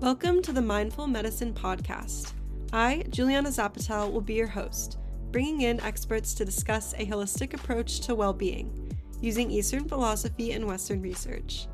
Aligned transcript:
Welcome 0.00 0.42
to 0.42 0.52
the 0.52 0.60
Mindful 0.60 1.06
Medicine 1.06 1.54
Podcast. 1.54 2.32
I, 2.70 3.04
Juliana 3.08 3.48
Zapatel, 3.48 4.12
will 4.12 4.20
be 4.20 4.34
your 4.34 4.46
host, 4.46 4.98
bringing 5.32 5.62
in 5.62 5.80
experts 5.80 6.34
to 6.34 6.44
discuss 6.44 6.92
a 6.92 7.06
holistic 7.06 7.54
approach 7.54 8.00
to 8.00 8.14
well 8.14 8.34
being 8.34 8.92
using 9.22 9.50
Eastern 9.50 9.88
philosophy 9.88 10.52
and 10.52 10.66
Western 10.66 11.00
research. 11.00 11.66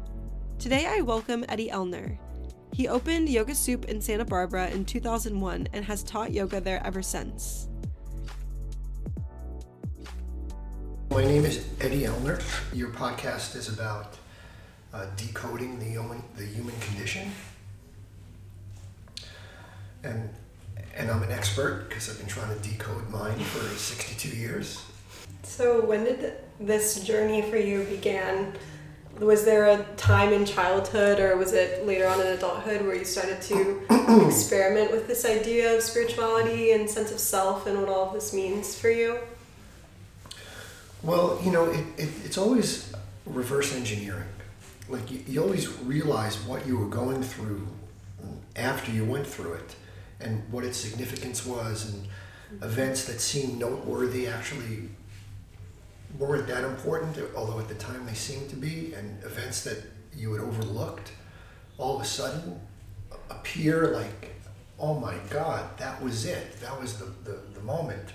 Today, 0.60 0.86
I 0.86 1.00
welcome 1.00 1.44
Eddie 1.48 1.70
Ellner. 1.70 2.16
He 2.72 2.86
opened 2.86 3.28
Yoga 3.28 3.56
Soup 3.56 3.86
in 3.86 4.00
Santa 4.00 4.24
Barbara 4.24 4.70
in 4.70 4.84
2001 4.84 5.68
and 5.72 5.84
has 5.84 6.04
taught 6.04 6.30
yoga 6.30 6.60
there 6.60 6.80
ever 6.86 7.02
since. 7.02 7.68
My 11.10 11.24
name 11.24 11.44
is 11.44 11.66
Eddie 11.80 12.04
Ellner. 12.04 12.40
Your 12.72 12.90
podcast 12.90 13.56
is 13.56 13.68
about 13.68 14.16
uh, 14.94 15.06
decoding 15.16 15.80
the 15.80 15.86
human, 15.86 16.22
the 16.36 16.44
human 16.44 16.78
condition. 16.78 17.32
And, 20.04 20.28
and 20.96 21.10
I'm 21.10 21.22
an 21.22 21.30
expert 21.30 21.88
because 21.88 22.10
I've 22.10 22.18
been 22.18 22.26
trying 22.26 22.54
to 22.56 22.68
decode 22.68 23.08
mine 23.10 23.38
for 23.38 23.60
62 23.60 24.36
years. 24.36 24.84
So, 25.42 25.84
when 25.84 26.04
did 26.04 26.34
this 26.58 27.02
journey 27.04 27.42
for 27.42 27.56
you 27.56 27.84
began? 27.84 28.54
Was 29.18 29.44
there 29.44 29.66
a 29.66 29.84
time 29.96 30.32
in 30.32 30.46
childhood 30.46 31.20
or 31.20 31.36
was 31.36 31.52
it 31.52 31.86
later 31.86 32.06
on 32.06 32.20
in 32.20 32.28
adulthood 32.28 32.82
where 32.82 32.96
you 32.96 33.04
started 33.04 33.42
to 33.42 33.82
experiment 34.26 34.90
with 34.90 35.06
this 35.06 35.24
idea 35.24 35.76
of 35.76 35.82
spirituality 35.82 36.72
and 36.72 36.88
sense 36.88 37.12
of 37.12 37.20
self 37.20 37.66
and 37.66 37.78
what 37.78 37.88
all 37.88 38.08
of 38.08 38.14
this 38.14 38.32
means 38.32 38.78
for 38.78 38.90
you? 38.90 39.18
Well, 41.02 41.40
you 41.44 41.50
know, 41.50 41.70
it, 41.70 41.84
it, 41.98 42.08
it's 42.24 42.38
always 42.38 42.92
reverse 43.26 43.74
engineering. 43.74 44.28
Like, 44.88 45.10
you, 45.10 45.22
you 45.26 45.42
always 45.42 45.68
realize 45.80 46.40
what 46.42 46.66
you 46.66 46.78
were 46.78 46.88
going 46.88 47.22
through 47.22 47.66
after 48.56 48.92
you 48.92 49.04
went 49.04 49.26
through 49.26 49.54
it 49.54 49.76
and 50.22 50.42
what 50.50 50.64
its 50.64 50.78
significance 50.78 51.44
was, 51.46 51.92
and 51.92 52.08
events 52.62 53.04
that 53.06 53.20
seemed 53.20 53.58
noteworthy 53.58 54.26
actually 54.26 54.88
weren't 56.18 56.46
that 56.46 56.64
important, 56.64 57.18
although 57.34 57.58
at 57.58 57.68
the 57.68 57.74
time 57.74 58.04
they 58.06 58.14
seemed 58.14 58.50
to 58.50 58.56
be, 58.56 58.92
and 58.94 59.22
events 59.24 59.64
that 59.64 59.82
you 60.14 60.32
had 60.32 60.42
overlooked 60.42 61.12
all 61.78 61.96
of 61.96 62.02
a 62.02 62.04
sudden 62.04 62.60
appear 63.30 63.88
like, 63.88 64.34
oh 64.78 64.98
my 64.98 65.14
God, 65.30 65.78
that 65.78 66.02
was 66.02 66.26
it. 66.26 66.60
That 66.60 66.78
was 66.80 66.98
the, 66.98 67.06
the, 67.24 67.38
the 67.54 67.60
moment. 67.60 68.10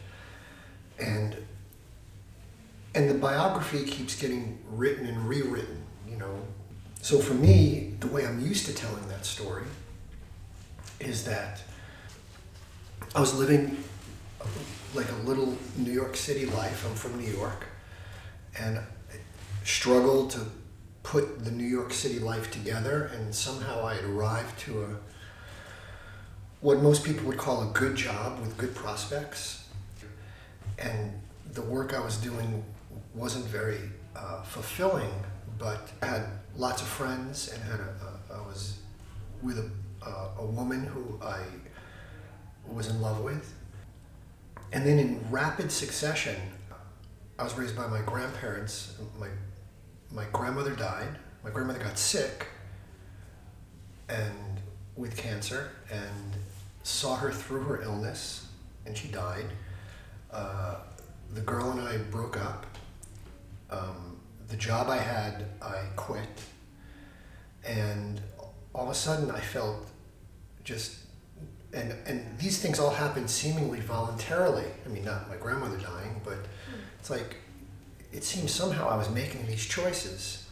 And 0.99 1.35
and 2.95 3.09
the 3.09 3.13
biography 3.13 3.83
keeps 3.83 4.19
getting 4.19 4.57
written 4.71 5.05
and 5.05 5.29
rewritten, 5.29 5.83
you 6.09 6.17
know. 6.17 6.41
So 7.01 7.19
for 7.19 7.35
me, 7.35 7.93
the 7.99 8.07
way 8.07 8.25
I'm 8.25 8.39
used 8.39 8.65
to 8.65 8.73
telling 8.73 9.07
that 9.09 9.23
story 9.23 9.65
is 10.99 11.23
that 11.25 11.61
I 13.15 13.19
was 13.19 13.33
living 13.33 13.77
like 14.93 15.09
a 15.11 15.27
little 15.27 15.57
New 15.77 15.91
York 15.91 16.15
City 16.15 16.45
life. 16.45 16.85
I'm 16.87 16.95
from 16.95 17.19
New 17.19 17.31
York 17.31 17.65
and 18.59 18.79
struggled 19.63 20.31
to 20.31 20.41
put 21.03 21.43
the 21.43 21.51
New 21.51 21.65
York 21.65 21.93
City 21.93 22.19
life 22.19 22.51
together, 22.51 23.11
and 23.13 23.33
somehow 23.33 23.85
I 23.85 23.95
had 23.95 24.03
arrived 24.03 24.59
to 24.59 24.83
a 24.83 24.87
what 26.59 26.81
most 26.81 27.03
people 27.03 27.25
would 27.27 27.37
call 27.37 27.69
a 27.69 27.71
good 27.73 27.95
job 27.95 28.39
with 28.39 28.57
good 28.57 28.73
prospects, 28.73 29.67
and 30.79 31.13
the 31.53 31.61
work 31.61 31.93
I 31.93 32.03
was 32.03 32.17
doing 32.17 32.63
wasn't 33.13 33.45
very 33.45 33.79
uh, 34.15 34.41
fulfilling, 34.41 35.11
but 35.59 35.91
I 36.01 36.07
had 36.07 36.23
lots 36.55 36.81
of 36.81 36.87
friends 36.87 37.53
and 37.53 37.63
had 37.63 37.79
a, 37.79 38.33
a, 38.33 38.37
I 38.39 38.47
was 38.47 38.79
with 39.41 39.59
a, 39.59 40.09
a 40.39 40.45
woman 40.45 40.83
who 40.83 41.19
I 41.23 41.41
was 42.73 42.87
in 42.87 43.01
love 43.01 43.21
with. 43.21 43.53
And 44.71 44.85
then 44.85 44.99
in 44.99 45.23
rapid 45.31 45.71
succession, 45.71 46.35
I 47.39 47.43
was 47.43 47.57
raised 47.57 47.75
by 47.75 47.87
my 47.87 48.01
grandparents. 48.01 48.95
My 49.19 49.29
my 50.11 50.25
grandmother 50.31 50.75
died. 50.75 51.17
My 51.43 51.49
grandmother 51.49 51.79
got 51.79 51.97
sick 51.97 52.47
and 54.09 54.61
with 54.95 55.15
cancer 55.17 55.71
and 55.91 56.33
saw 56.83 57.15
her 57.17 57.31
through 57.31 57.63
her 57.63 57.81
illness 57.81 58.47
and 58.85 58.97
she 58.97 59.09
died. 59.09 59.45
Uh, 60.31 60.75
the 61.33 61.41
girl 61.41 61.71
and 61.71 61.81
I 61.81 61.97
broke 61.97 62.37
up. 62.37 62.65
Um, 63.69 64.17
the 64.47 64.55
job 64.55 64.89
I 64.89 64.97
had, 64.97 65.45
I 65.61 65.83
quit. 65.95 66.41
And 67.65 68.21
all 68.73 68.85
of 68.85 68.89
a 68.89 68.93
sudden, 68.95 69.29
I 69.29 69.41
felt 69.41 69.89
just 70.63 70.99
and 71.77 71.95
and 72.05 72.37
these 72.39 72.59
things 72.59 72.79
all 72.79 72.89
happened 72.89 73.29
seemingly 73.29 73.79
voluntarily. 73.79 74.65
I 74.85 74.89
mean, 74.89 75.05
not 75.05 75.29
my 75.29 75.37
grandmother 75.37 75.77
dying, 75.77 76.21
but 76.23 76.39
it's 76.99 77.09
like 77.09 77.37
it 78.11 78.23
seems 78.23 78.51
somehow 78.51 78.89
I 78.89 78.97
was 78.97 79.09
making 79.09 79.45
these 79.47 79.65
choices, 79.65 80.47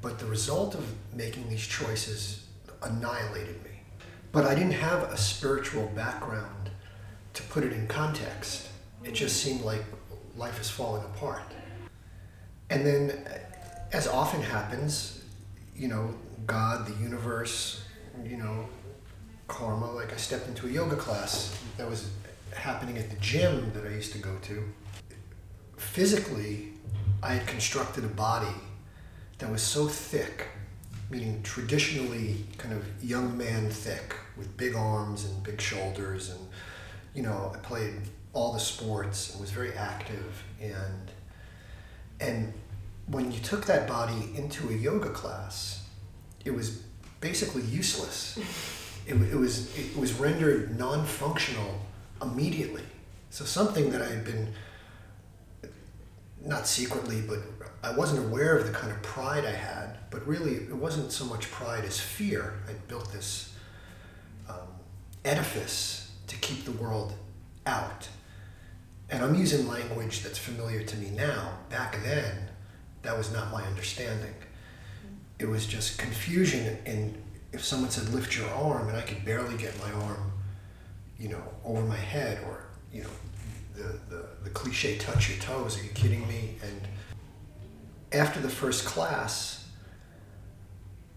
but 0.00 0.18
the 0.18 0.26
result 0.26 0.74
of 0.74 0.84
making 1.12 1.48
these 1.48 1.66
choices 1.66 2.46
annihilated 2.82 3.62
me. 3.64 3.70
But 4.32 4.44
I 4.44 4.54
didn't 4.54 4.72
have 4.72 5.04
a 5.04 5.16
spiritual 5.16 5.86
background 5.94 6.70
to 7.34 7.42
put 7.44 7.64
it 7.64 7.72
in 7.72 7.86
context. 7.86 8.68
It 9.04 9.14
just 9.14 9.42
seemed 9.42 9.62
like 9.62 9.84
life 10.36 10.60
is 10.60 10.70
falling 10.70 11.04
apart. 11.04 11.42
And 12.70 12.84
then, 12.84 13.26
as 13.92 14.08
often 14.08 14.42
happens, 14.42 15.22
you 15.76 15.88
know, 15.88 16.14
God, 16.46 16.86
the 16.86 17.02
universe, 17.02 17.84
you 18.24 18.36
know, 18.36 18.66
karma. 19.48 19.90
Like 19.90 20.12
I 20.12 20.16
stepped 20.16 20.48
into 20.48 20.66
a 20.66 20.70
yoga 20.70 20.96
class 20.96 21.58
that 21.76 21.88
was 21.88 22.10
happening 22.54 22.98
at 22.98 23.10
the 23.10 23.16
gym 23.16 23.72
that 23.74 23.86
I 23.86 23.90
used 23.90 24.12
to 24.12 24.18
go 24.18 24.36
to. 24.42 24.64
Physically, 25.76 26.72
I 27.22 27.34
had 27.34 27.46
constructed 27.46 28.04
a 28.04 28.08
body 28.08 28.54
that 29.38 29.50
was 29.50 29.62
so 29.62 29.88
thick, 29.88 30.46
meaning 31.10 31.42
traditionally 31.42 32.44
kind 32.58 32.74
of 32.74 32.84
young 33.02 33.36
man 33.36 33.70
thick, 33.70 34.14
with 34.36 34.56
big 34.56 34.74
arms 34.74 35.24
and 35.24 35.42
big 35.42 35.60
shoulders, 35.60 36.30
and 36.30 36.40
you 37.14 37.22
know, 37.22 37.52
I 37.54 37.58
played 37.58 37.94
all 38.32 38.52
the 38.52 38.60
sports 38.60 39.32
and 39.32 39.40
was 39.40 39.50
very 39.50 39.72
active, 39.72 40.42
and 40.60 41.10
and 42.20 42.52
when 43.06 43.30
you 43.30 43.40
took 43.40 43.66
that 43.66 43.86
body 43.86 44.30
into 44.34 44.68
a 44.68 44.72
yoga 44.72 45.10
class, 45.10 45.86
it 46.44 46.50
was 46.50 46.82
basically 47.20 47.62
useless. 47.62 48.38
it, 49.06 49.14
it 49.14 49.36
was 49.36 49.76
it 49.78 49.96
was 49.96 50.14
rendered 50.14 50.78
non-functional 50.78 51.80
immediately. 52.20 52.82
So 53.30 53.44
something 53.44 53.90
that 53.90 54.02
I 54.02 54.06
had 54.06 54.24
been 54.24 54.52
not 56.44 56.66
secretly, 56.66 57.20
but 57.20 57.40
I 57.82 57.92
wasn't 57.96 58.24
aware 58.26 58.56
of 58.56 58.66
the 58.66 58.72
kind 58.72 58.92
of 58.92 59.02
pride 59.02 59.44
I 59.44 59.52
had. 59.52 59.98
But 60.10 60.26
really, 60.26 60.54
it 60.54 60.76
wasn't 60.76 61.12
so 61.12 61.24
much 61.24 61.50
pride 61.50 61.84
as 61.84 62.00
fear. 62.00 62.54
I 62.68 62.72
built 62.88 63.12
this 63.12 63.54
um, 64.48 64.68
edifice 65.24 66.12
to 66.28 66.36
keep 66.36 66.64
the 66.64 66.72
world 66.72 67.14
out. 67.66 68.08
And 69.10 69.22
I'm 69.22 69.34
using 69.34 69.68
language 69.68 70.22
that's 70.22 70.38
familiar 70.38 70.82
to 70.82 70.96
me 70.96 71.10
now. 71.10 71.58
Back 71.68 72.02
then, 72.02 72.48
that 73.02 73.16
was 73.16 73.32
not 73.32 73.52
my 73.52 73.62
understanding. 73.64 74.34
It 75.38 75.48
was 75.48 75.66
just 75.66 75.98
confusion 75.98 76.78
and 76.86 77.22
if 77.56 77.64
someone 77.64 77.90
said 77.90 78.08
lift 78.10 78.36
your 78.36 78.48
arm 78.50 78.88
and 78.88 78.96
I 78.96 79.00
could 79.00 79.24
barely 79.24 79.56
get 79.56 79.76
my 79.80 79.90
arm, 79.90 80.30
you 81.18 81.30
know, 81.30 81.42
over 81.64 81.80
my 81.82 81.96
head 81.96 82.38
or, 82.44 82.66
you 82.92 83.02
know, 83.02 83.08
the, 83.74 83.98
the, 84.14 84.26
the 84.44 84.50
cliche 84.50 84.98
touch 84.98 85.30
your 85.30 85.38
toes, 85.38 85.80
are 85.80 85.82
you 85.82 85.90
kidding 85.90 86.28
me? 86.28 86.56
And 86.62 86.80
after 88.12 88.40
the 88.40 88.50
first 88.50 88.84
class, 88.84 89.68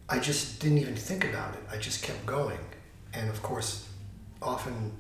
I 0.08 0.20
just 0.20 0.62
didn't 0.62 0.78
even 0.78 0.96
think 0.96 1.26
about 1.26 1.54
it. 1.56 1.62
I 1.72 1.78
just 1.78 2.04
kept 2.04 2.26
going. 2.26 2.60
And 3.14 3.30
of 3.30 3.44
course, 3.44 3.90
often 4.42 4.94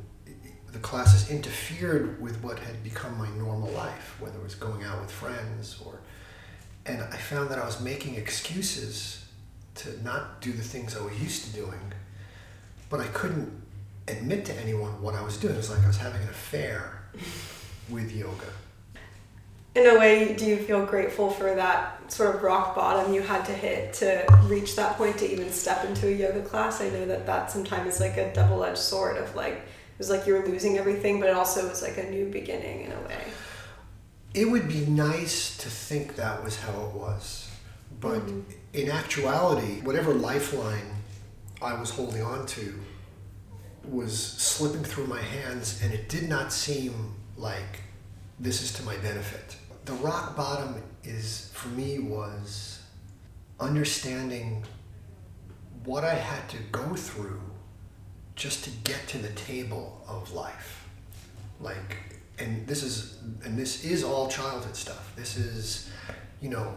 the 0.73 0.79
classes 0.79 1.31
interfered 1.31 2.21
with 2.21 2.43
what 2.43 2.59
had 2.59 2.83
become 2.83 3.17
my 3.17 3.29
normal 3.37 3.69
life, 3.69 4.17
whether 4.19 4.37
it 4.37 4.43
was 4.43 4.55
going 4.55 4.83
out 4.83 4.99
with 4.99 5.09
friends 5.09 5.81
or, 5.85 6.01
and 6.85 7.01
I 7.01 7.17
found 7.17 7.49
that 7.49 7.59
I 7.59 7.65
was 7.65 7.79
making 7.79 8.15
excuses 8.15 9.18
to 9.79 10.03
not 10.03 10.41
do 10.41 10.51
the 10.51 10.63
things 10.63 10.95
I 10.95 11.01
was 11.01 11.19
used 11.21 11.45
to 11.45 11.53
doing, 11.53 11.93
but 12.89 12.99
I 12.99 13.07
couldn't 13.07 13.51
admit 14.07 14.45
to 14.45 14.53
anyone 14.55 15.01
what 15.01 15.15
I 15.15 15.21
was 15.21 15.37
doing. 15.37 15.53
It 15.53 15.57
was 15.57 15.69
like 15.69 15.83
I 15.83 15.87
was 15.87 15.97
having 15.97 16.21
an 16.21 16.29
affair 16.29 17.03
with 17.89 18.15
yoga. 18.15 18.47
In 19.75 19.85
a 19.85 19.99
way, 19.99 20.33
do 20.33 20.45
you 20.45 20.57
feel 20.57 20.85
grateful 20.85 21.29
for 21.29 21.53
that 21.55 22.11
sort 22.11 22.35
of 22.35 22.41
rock 22.41 22.75
bottom 22.75 23.13
you 23.13 23.21
had 23.21 23.45
to 23.45 23.53
hit 23.53 23.93
to 23.93 24.25
reach 24.43 24.75
that 24.75 24.97
point 24.97 25.17
to 25.19 25.31
even 25.31 25.51
step 25.51 25.85
into 25.85 26.07
a 26.07 26.11
yoga 26.11 26.41
class? 26.41 26.81
I 26.81 26.89
know 26.89 27.05
that 27.05 27.25
that 27.27 27.51
sometimes 27.51 27.95
is 27.95 27.99
like 28.01 28.17
a 28.17 28.33
double 28.33 28.63
edged 28.63 28.79
sword 28.79 29.17
of 29.17 29.33
like, 29.35 29.53
it 29.53 29.99
was 29.99 30.09
like 30.09 30.25
you 30.25 30.33
were 30.33 30.45
losing 30.45 30.77
everything, 30.77 31.19
but 31.19 31.29
it 31.29 31.35
also 31.35 31.69
was 31.69 31.81
like 31.81 31.97
a 31.97 32.09
new 32.09 32.25
beginning 32.25 32.85
in 32.85 32.91
a 32.91 33.01
way. 33.01 33.23
It 34.33 34.45
would 34.45 34.67
be 34.67 34.85
nice 34.85 35.55
to 35.57 35.69
think 35.69 36.15
that 36.15 36.43
was 36.43 36.59
how 36.59 36.85
it 36.85 36.93
was 36.93 37.49
but 37.99 38.19
mm-hmm. 38.19 38.51
In 38.73 38.89
actuality, 38.89 39.81
whatever 39.81 40.13
lifeline 40.13 40.95
I 41.61 41.79
was 41.79 41.89
holding 41.89 42.21
on 42.21 42.45
to 42.47 42.79
was 43.83 44.17
slipping 44.19 44.83
through 44.83 45.07
my 45.07 45.21
hands, 45.21 45.81
and 45.83 45.93
it 45.93 46.09
did 46.09 46.29
not 46.29 46.53
seem 46.53 47.15
like 47.37 47.81
this 48.39 48.61
is 48.61 48.71
to 48.73 48.83
my 48.83 48.95
benefit. 48.97 49.57
The 49.85 49.93
rock 49.93 50.35
bottom 50.35 50.81
is, 51.03 51.49
for 51.53 51.69
me, 51.69 51.99
was 51.99 52.81
understanding 53.59 54.63
what 55.83 56.03
I 56.03 56.13
had 56.13 56.47
to 56.49 56.57
go 56.71 56.93
through 56.93 57.41
just 58.35 58.63
to 58.65 58.69
get 58.83 59.07
to 59.07 59.17
the 59.17 59.29
table 59.29 60.01
of 60.07 60.31
life. 60.31 60.87
Like, 61.59 61.97
and 62.37 62.65
this 62.67 62.83
is, 62.83 63.17
and 63.43 63.57
this 63.57 63.83
is 63.83 64.03
all 64.03 64.29
childhood 64.29 64.75
stuff. 64.75 65.13
This 65.15 65.35
is, 65.35 65.89
you 66.39 66.49
know, 66.49 66.75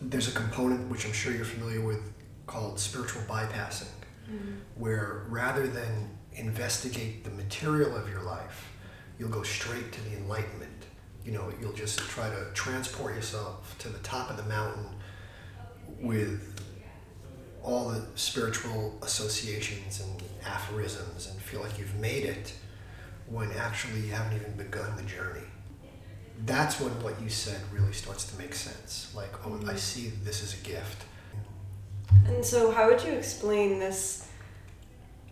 there's 0.00 0.28
a 0.28 0.32
component 0.32 0.88
which 0.88 1.04
I'm 1.06 1.12
sure 1.12 1.32
you're 1.32 1.44
familiar 1.44 1.80
with 1.80 2.00
called 2.46 2.80
spiritual 2.80 3.22
bypassing, 3.22 3.88
mm-hmm. 4.30 4.52
where 4.76 5.24
rather 5.28 5.66
than 5.66 6.10
investigate 6.34 7.24
the 7.24 7.30
material 7.30 7.96
of 7.96 8.08
your 8.08 8.22
life, 8.22 8.70
you'll 9.18 9.28
go 9.28 9.42
straight 9.42 9.92
to 9.92 10.00
the 10.08 10.16
enlightenment. 10.16 10.70
You 11.24 11.32
know, 11.32 11.52
you'll 11.60 11.74
just 11.74 11.98
try 11.98 12.30
to 12.30 12.46
transport 12.54 13.14
yourself 13.14 13.76
to 13.80 13.88
the 13.88 13.98
top 13.98 14.30
of 14.30 14.36
the 14.36 14.44
mountain 14.44 14.86
with 16.00 16.58
all 17.62 17.90
the 17.90 18.02
spiritual 18.14 18.98
associations 19.02 20.00
and 20.00 20.22
aphorisms 20.46 21.28
and 21.28 21.40
feel 21.40 21.60
like 21.60 21.78
you've 21.78 21.94
made 21.96 22.24
it 22.24 22.54
when 23.26 23.52
actually 23.52 24.00
you 24.00 24.12
haven't 24.12 24.34
even 24.36 24.52
begun 24.56 24.96
the 24.96 25.02
journey. 25.02 25.46
That's 26.44 26.80
when 26.80 26.90
what 27.02 27.20
you 27.20 27.28
said 27.28 27.60
really 27.72 27.92
starts 27.92 28.24
to 28.32 28.38
make 28.38 28.54
sense. 28.54 29.12
Like, 29.14 29.32
oh, 29.46 29.54
I 29.54 29.58
mm-hmm. 29.58 29.76
see 29.76 30.08
this 30.24 30.42
is 30.42 30.54
a 30.60 30.64
gift. 30.64 31.04
And 32.26 32.44
so, 32.44 32.70
how 32.70 32.88
would 32.88 33.02
you 33.02 33.12
explain 33.12 33.78
this 33.78 34.28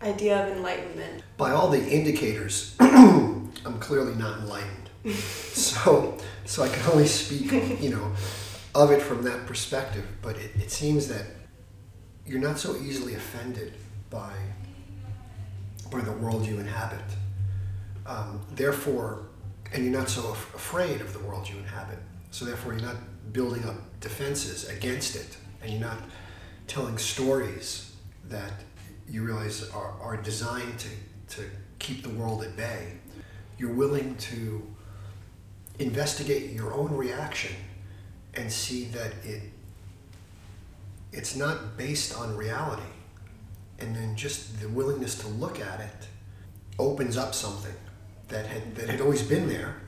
idea 0.01 0.45
of 0.45 0.55
enlightenment? 0.55 1.23
By 1.37 1.51
all 1.51 1.69
the 1.69 1.85
indicators, 1.85 2.75
I'm 2.79 3.79
clearly 3.79 4.15
not 4.15 4.39
enlightened. 4.39 4.89
so, 5.13 6.17
so 6.45 6.63
I 6.63 6.69
can 6.69 6.91
only 6.91 7.07
speak, 7.07 7.51
you 7.81 7.89
know, 7.89 8.11
of 8.75 8.91
it 8.91 9.01
from 9.01 9.23
that 9.23 9.45
perspective. 9.45 10.05
But 10.21 10.37
it, 10.37 10.51
it 10.55 10.71
seems 10.71 11.07
that 11.07 11.25
you're 12.25 12.41
not 12.41 12.59
so 12.59 12.75
easily 12.77 13.15
offended 13.15 13.73
by 14.09 14.33
by 15.91 16.01
the 16.01 16.11
world 16.11 16.45
you 16.45 16.59
inhabit. 16.59 16.99
Um, 18.05 18.41
therefore, 18.53 19.28
and 19.73 19.83
you're 19.83 19.93
not 19.93 20.09
so 20.09 20.31
af- 20.31 20.53
afraid 20.55 21.01
of 21.01 21.13
the 21.13 21.19
world 21.19 21.47
you 21.47 21.57
inhabit. 21.57 21.99
So 22.31 22.45
therefore, 22.45 22.73
you're 22.73 22.81
not 22.81 22.97
building 23.33 23.65
up 23.65 23.75
defenses 23.99 24.67
against 24.69 25.15
it, 25.15 25.37
and 25.61 25.71
you're 25.71 25.81
not 25.81 25.99
telling 26.67 26.97
stories 26.97 27.95
that 28.29 28.51
you 29.07 29.23
realize 29.23 29.69
are, 29.71 29.93
are 30.01 30.17
designed 30.17 30.77
to, 30.79 30.89
to 31.35 31.49
keep 31.79 32.03
the 32.03 32.09
world 32.09 32.43
at 32.43 32.55
bay. 32.55 32.93
You're 33.57 33.73
willing 33.73 34.15
to 34.17 34.65
investigate 35.79 36.51
your 36.51 36.73
own 36.73 36.95
reaction 36.95 37.55
and 38.35 38.51
see 38.51 38.85
that 38.85 39.13
it 39.23 39.41
it's 41.11 41.35
not 41.35 41.75
based 41.75 42.15
on 42.15 42.35
reality. 42.37 42.83
And 43.79 43.95
then 43.95 44.15
just 44.15 44.59
the 44.61 44.69
willingness 44.69 45.15
to 45.19 45.27
look 45.27 45.59
at 45.59 45.79
it 45.79 46.07
opens 46.77 47.17
up 47.17 47.33
something 47.33 47.73
that 48.29 48.45
had 48.45 48.75
that 48.75 48.89
had 48.89 49.01
always 49.01 49.21
been 49.21 49.47
there. 49.47 49.81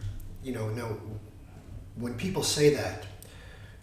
You 0.44 0.54
know, 0.54 0.70
no 0.70 0.98
when 1.96 2.16
people 2.16 2.44
say 2.44 2.74
that, 2.76 3.06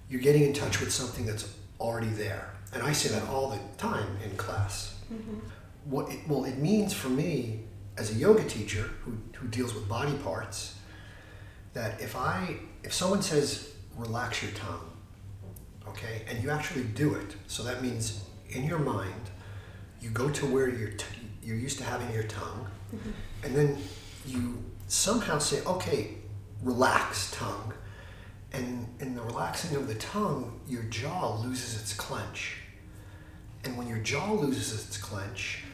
you're 0.09 0.21
getting 0.21 0.43
in 0.43 0.53
touch 0.53 0.81
with 0.81 0.93
something 0.93 1.27
that's 1.27 1.55
already 1.81 2.09
there. 2.09 2.55
And 2.73 2.83
I 2.83 2.93
say 2.93 3.09
that 3.11 3.29
all 3.29 3.51
the 3.51 3.61
time 3.77 4.19
in 4.25 4.37
class. 4.37 4.95
Mm-hmm. 5.13 5.39
What 5.85 6.11
it, 6.11 6.21
well, 6.29 6.45
it 6.45 6.59
means 6.59 6.93
for 6.93 7.09
me 7.09 7.61
as 7.97 8.15
a 8.15 8.15
yoga 8.15 8.45
teacher 8.45 8.91
who, 9.03 9.17
who 9.37 9.49
deals 9.49 9.75
with 9.75 9.89
body 9.89 10.15
parts 10.19 10.77
that 11.73 12.01
if 12.01 12.17
I 12.17 12.57
if 12.83 12.93
someone 12.93 13.23
says 13.23 13.73
relax 13.97 14.43
your 14.43 14.53
tongue, 14.53 14.91
okay, 15.89 16.23
and 16.29 16.43
you 16.43 16.51
actually 16.51 16.85
do 16.85 17.15
it, 17.15 17.37
so 17.47 17.63
that 17.63 17.83
means 17.83 18.25
in 18.51 18.65
your 18.65 18.79
mind 18.79 19.31
you 20.01 20.11
go 20.11 20.29
to 20.31 20.47
where 20.47 20.69
you're 20.69 20.91
t- 20.91 21.07
you're 21.43 21.57
used 21.57 21.79
to 21.79 21.85
having 21.85 22.13
your 22.13 22.25
tongue, 22.25 22.67
mm-hmm. 22.95 23.11
and 23.45 23.57
then 23.57 23.79
you 24.29 24.63
somehow 24.87 25.39
say 25.39 25.63
okay, 25.65 26.15
relax 26.63 27.31
tongue, 27.33 27.73
and 28.53 28.87
in 29.01 29.15
the 29.15 29.23
relaxing 29.23 29.77
of 29.77 29.89
the 29.89 29.95
tongue, 29.95 30.61
your 30.69 30.83
jaw 30.85 31.37
loses 31.37 31.81
its 31.81 31.93
clench. 31.93 32.57
And 33.65 33.77
when 33.77 33.89
your 33.89 33.99
jaw 33.99 34.33
loses 34.33 34.87
its 34.87 34.97
clench, 34.97 35.65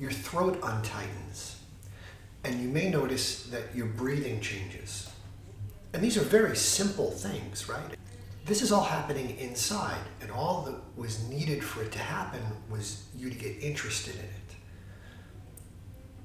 your 0.00 0.10
throat 0.10 0.60
untightens. 0.60 1.56
And 2.44 2.60
you 2.60 2.68
may 2.68 2.88
notice 2.88 3.44
that 3.44 3.74
your 3.74 3.86
breathing 3.86 4.40
changes. 4.40 5.10
And 5.92 6.02
these 6.02 6.16
are 6.16 6.22
very 6.22 6.56
simple 6.56 7.10
things, 7.10 7.68
right? 7.68 7.96
This 8.44 8.62
is 8.62 8.72
all 8.72 8.84
happening 8.84 9.36
inside, 9.38 10.00
and 10.20 10.30
all 10.30 10.62
that 10.62 10.76
was 10.96 11.28
needed 11.28 11.62
for 11.62 11.82
it 11.82 11.92
to 11.92 11.98
happen 11.98 12.40
was 12.70 13.04
you 13.16 13.28
to 13.28 13.36
get 13.36 13.62
interested 13.62 14.14
in 14.14 14.20
it. 14.22 14.37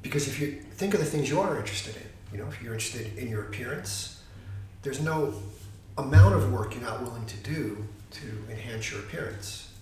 Because 0.04 0.28
if 0.28 0.40
you 0.40 0.62
think 0.74 0.94
of 0.94 1.00
the 1.00 1.06
things 1.06 1.30
you 1.30 1.40
are 1.40 1.58
interested 1.58 1.96
in, 1.96 2.04
you 2.32 2.38
know, 2.38 2.48
if 2.48 2.62
you're 2.62 2.74
interested 2.74 3.18
in 3.18 3.28
your 3.30 3.46
appearance, 3.46 4.22
there's 4.84 5.02
no 5.02 5.34
amount 5.98 6.36
of 6.36 6.52
work 6.54 6.76
you're 6.76 6.84
not 6.84 7.02
willing 7.02 7.26
to 7.26 7.38
do 7.38 7.88
to 8.12 8.28
enhance 8.52 8.92
your 8.92 9.00
appearance 9.00 9.74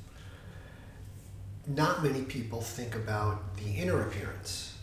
not 1.67 2.03
many 2.03 2.21
people 2.23 2.61
think 2.61 2.95
about 2.95 3.55
the 3.57 3.71
inner 3.71 4.01
appearance 4.01 4.77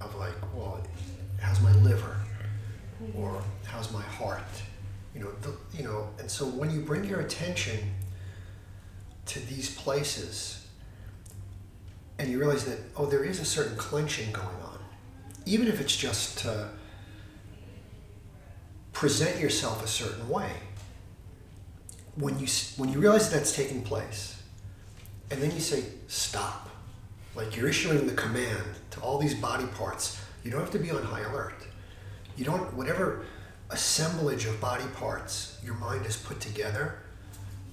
of 0.00 0.14
like, 0.16 0.34
well, 0.54 0.82
how's 1.40 1.60
my 1.60 1.72
liver, 1.76 2.16
or 3.14 3.42
how's 3.66 3.92
my 3.92 4.02
heart, 4.02 4.42
you 5.14 5.20
know, 5.20 5.30
the, 5.42 5.54
you 5.76 5.84
know. 5.84 6.08
And 6.18 6.30
so 6.30 6.46
when 6.46 6.70
you 6.70 6.80
bring 6.80 7.04
your 7.04 7.20
attention 7.20 7.78
to 9.26 9.40
these 9.46 9.74
places, 9.74 10.66
and 12.18 12.30
you 12.30 12.38
realize 12.38 12.64
that 12.64 12.78
oh, 12.96 13.06
there 13.06 13.24
is 13.24 13.40
a 13.40 13.44
certain 13.44 13.76
clenching 13.76 14.32
going 14.32 14.46
on, 14.46 14.63
even 15.46 15.68
if 15.68 15.80
it's 15.80 15.96
just 15.96 16.38
to 16.38 16.70
present 18.92 19.40
yourself 19.40 19.84
a 19.84 19.88
certain 19.88 20.28
way. 20.28 20.50
When 22.16 22.38
you 22.38 22.46
when 22.76 22.90
you 22.90 23.00
realize 23.00 23.30
that's 23.30 23.54
taking 23.54 23.82
place 23.82 24.40
and 25.30 25.42
then 25.42 25.50
you 25.50 25.60
say 25.60 25.84
stop. 26.06 26.70
Like 27.34 27.56
you're 27.56 27.68
issuing 27.68 28.06
the 28.06 28.14
command 28.14 28.64
to 28.92 29.00
all 29.00 29.18
these 29.18 29.34
body 29.34 29.66
parts. 29.66 30.20
You 30.44 30.52
don't 30.52 30.60
have 30.60 30.70
to 30.70 30.78
be 30.78 30.90
on 30.90 31.02
high 31.02 31.22
alert. 31.22 31.66
You 32.36 32.44
don't 32.44 32.72
whatever 32.74 33.24
assemblage 33.70 34.44
of 34.46 34.60
body 34.60 34.84
parts 34.94 35.58
your 35.64 35.74
mind 35.74 36.04
has 36.04 36.16
put 36.16 36.38
together 36.38 36.98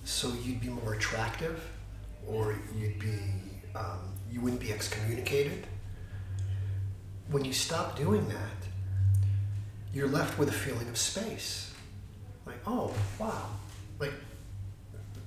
so 0.04 0.34
you'd 0.42 0.62
be 0.62 0.70
more 0.70 0.94
attractive 0.94 1.64
or 2.26 2.56
you'd 2.76 2.98
be 2.98 3.20
um, 3.76 4.00
you 4.32 4.42
wouldn't 4.42 4.62
be 4.62 4.72
excommunicated 4.72 5.68
when 7.32 7.46
you 7.46 7.54
stop 7.54 7.98
doing 7.98 8.28
that 8.28 8.68
you're 9.94 10.08
left 10.08 10.38
with 10.38 10.50
a 10.50 10.54
feeling 10.54 10.88
of 10.88 10.98
space 10.98 11.74
like 12.46 12.60
oh 12.68 12.94
wow 13.20 13.48
like 14.00 14.14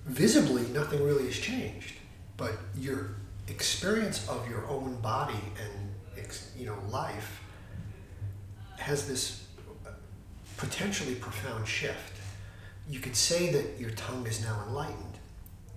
visibly 0.07 0.63
nothing 0.69 1.03
really 1.05 1.25
has 1.25 1.39
changed 1.39 1.97
but 2.37 2.53
your 2.77 3.17
experience 3.49 4.29
of 4.29 4.49
your 4.49 4.67
own 4.67 4.95
body 5.01 5.35
and 5.63 5.85
you 6.57 6.67
know 6.67 6.77
life 6.91 7.41
has 8.79 9.07
this 9.07 9.47
potentially 10.57 11.15
profound 11.15 11.67
shift. 11.67 12.19
You 12.89 13.01
could 13.01 13.17
say 13.17 13.51
that 13.53 13.79
your 13.79 13.91
tongue 13.91 14.27
is 14.27 14.43
now 14.43 14.63
enlightened 14.67 15.19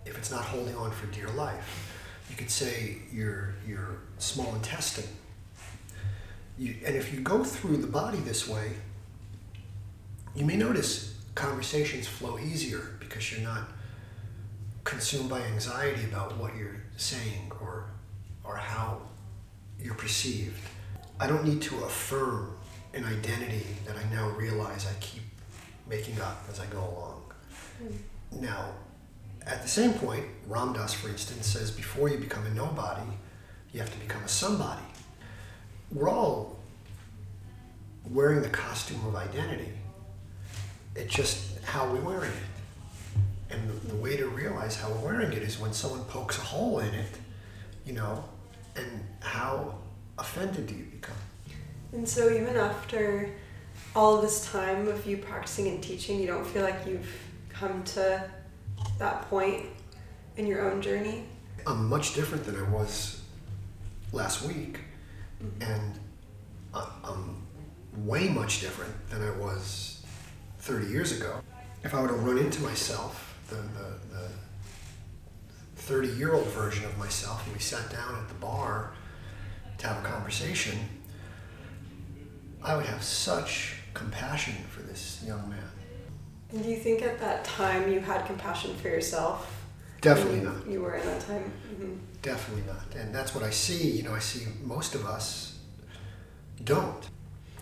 if 0.05 0.17
it's 0.17 0.31
not 0.31 0.43
holding 0.43 0.75
on 0.75 0.91
for 0.91 1.07
dear 1.07 1.29
life. 1.29 1.93
You 2.29 2.35
could 2.35 2.51
say 2.51 2.97
your 3.11 3.55
your 3.67 3.99
small 4.17 4.53
intestine. 4.55 5.09
You, 6.57 6.75
and 6.85 6.95
if 6.95 7.13
you 7.13 7.19
go 7.19 7.43
through 7.43 7.77
the 7.77 7.87
body 7.87 8.17
this 8.19 8.47
way, 8.47 8.71
you 10.35 10.45
may 10.45 10.55
notice 10.55 11.15
conversations 11.35 12.07
flow 12.07 12.39
easier 12.39 12.95
because 12.99 13.31
you're 13.31 13.41
not 13.41 13.69
consumed 14.83 15.29
by 15.29 15.41
anxiety 15.41 16.03
about 16.05 16.37
what 16.37 16.55
you're 16.55 16.81
saying 16.95 17.51
or 17.61 17.85
or 18.43 18.55
how 18.55 19.01
you're 19.79 19.95
perceived. 19.95 20.59
I 21.19 21.27
don't 21.27 21.43
need 21.43 21.61
to 21.63 21.75
affirm 21.83 22.55
an 22.93 23.03
identity 23.03 23.65
that 23.85 23.95
I 23.97 24.03
now 24.13 24.29
realize 24.29 24.87
I 24.87 24.93
keep 24.99 25.23
making 25.87 26.19
up 26.21 26.43
as 26.49 26.59
I 26.59 26.65
go 26.67 26.79
along. 26.79 27.33
Mm. 27.83 28.41
Now, 28.41 28.71
at 29.45 29.61
the 29.61 29.67
same 29.67 29.93
point, 29.93 30.25
Ram 30.47 30.73
Dass, 30.73 30.93
for 30.93 31.09
instance, 31.09 31.47
says 31.47 31.71
before 31.71 32.09
you 32.09 32.17
become 32.17 32.45
a 32.45 32.49
nobody, 32.51 33.09
you 33.71 33.79
have 33.79 33.91
to 33.91 33.99
become 33.99 34.23
a 34.23 34.27
somebody. 34.27 34.81
We're 35.91 36.09
all 36.09 36.59
wearing 38.05 38.41
the 38.41 38.49
costume 38.49 39.05
of 39.05 39.15
identity. 39.15 39.71
It's 40.95 41.13
just 41.13 41.63
how 41.63 41.91
we're 41.91 42.01
wearing 42.01 42.31
it. 42.31 43.53
And 43.53 43.69
the, 43.69 43.87
the 43.87 43.95
way 43.95 44.17
to 44.17 44.27
realize 44.27 44.79
how 44.79 44.89
we're 44.89 45.13
wearing 45.13 45.31
it 45.31 45.43
is 45.43 45.59
when 45.59 45.73
someone 45.73 46.03
pokes 46.05 46.37
a 46.37 46.41
hole 46.41 46.79
in 46.79 46.93
it, 46.93 47.11
you 47.85 47.93
know, 47.93 48.23
and 48.75 49.05
how 49.21 49.75
offended 50.17 50.67
do 50.67 50.75
you 50.75 50.85
become? 50.85 51.15
And 51.93 52.07
so, 52.07 52.29
even 52.29 52.57
after 52.57 53.29
all 53.95 54.21
this 54.21 54.51
time 54.51 54.87
of 54.87 55.05
you 55.05 55.17
practicing 55.17 55.67
and 55.67 55.81
teaching, 55.81 56.19
you 56.19 56.27
don't 56.27 56.45
feel 56.45 56.63
like 56.63 56.85
you've 56.85 57.09
come 57.49 57.83
to 57.83 58.23
that 58.99 59.29
point 59.29 59.65
in 60.35 60.45
your 60.45 60.69
own 60.69 60.81
journey? 60.81 61.23
I'm 61.65 61.87
much 61.87 62.13
different 62.13 62.45
than 62.45 62.55
I 62.57 62.69
was 62.69 63.21
last 64.11 64.43
week, 64.43 64.79
and 65.61 65.99
I'm 67.03 67.47
way 67.95 68.29
much 68.29 68.61
different 68.61 69.09
than 69.09 69.21
I 69.21 69.31
was 69.31 70.03
30 70.59 70.87
years 70.87 71.11
ago. 71.17 71.41
If 71.83 71.93
I 71.93 72.01
were 72.01 72.07
to 72.07 72.13
run 72.13 72.37
into 72.37 72.61
myself, 72.61 73.37
the, 73.49 73.55
the, 73.55 73.97
the 74.11 74.29
30 75.75 76.09
year 76.09 76.33
old 76.33 76.47
version 76.47 76.85
of 76.85 76.97
myself, 76.97 77.45
and 77.45 77.55
we 77.55 77.61
sat 77.61 77.89
down 77.89 78.15
at 78.15 78.27
the 78.27 78.33
bar 78.35 78.93
to 79.77 79.87
have 79.87 80.03
a 80.03 80.07
conversation, 80.07 80.77
I 82.63 82.75
would 82.75 82.85
have 82.85 83.03
such 83.03 83.75
compassion 83.93 84.55
for 84.69 84.81
this 84.81 85.23
young 85.25 85.49
man. 85.49 85.59
Do 86.51 86.69
you 86.69 86.77
think 86.77 87.01
at 87.01 87.19
that 87.19 87.43
time 87.43 87.91
you 87.91 87.99
had 87.99 88.25
compassion 88.25 88.75
for 88.75 88.87
yourself? 88.87 89.56
Definitely 90.01 90.41
not. 90.41 90.67
You 90.67 90.81
were 90.81 90.95
at 90.95 91.03
that 91.03 91.21
time? 91.21 91.43
hmm 91.43 91.93
Definitely 92.21 92.63
not. 92.67 92.93
And 92.95 93.13
that's 93.13 93.33
what 93.33 93.43
I 93.43 93.49
see. 93.51 93.89
You 93.91 94.03
know, 94.03 94.13
I 94.13 94.19
see 94.19 94.47
most 94.63 94.95
of 94.95 95.05
us 95.05 95.57
don't. 96.63 97.07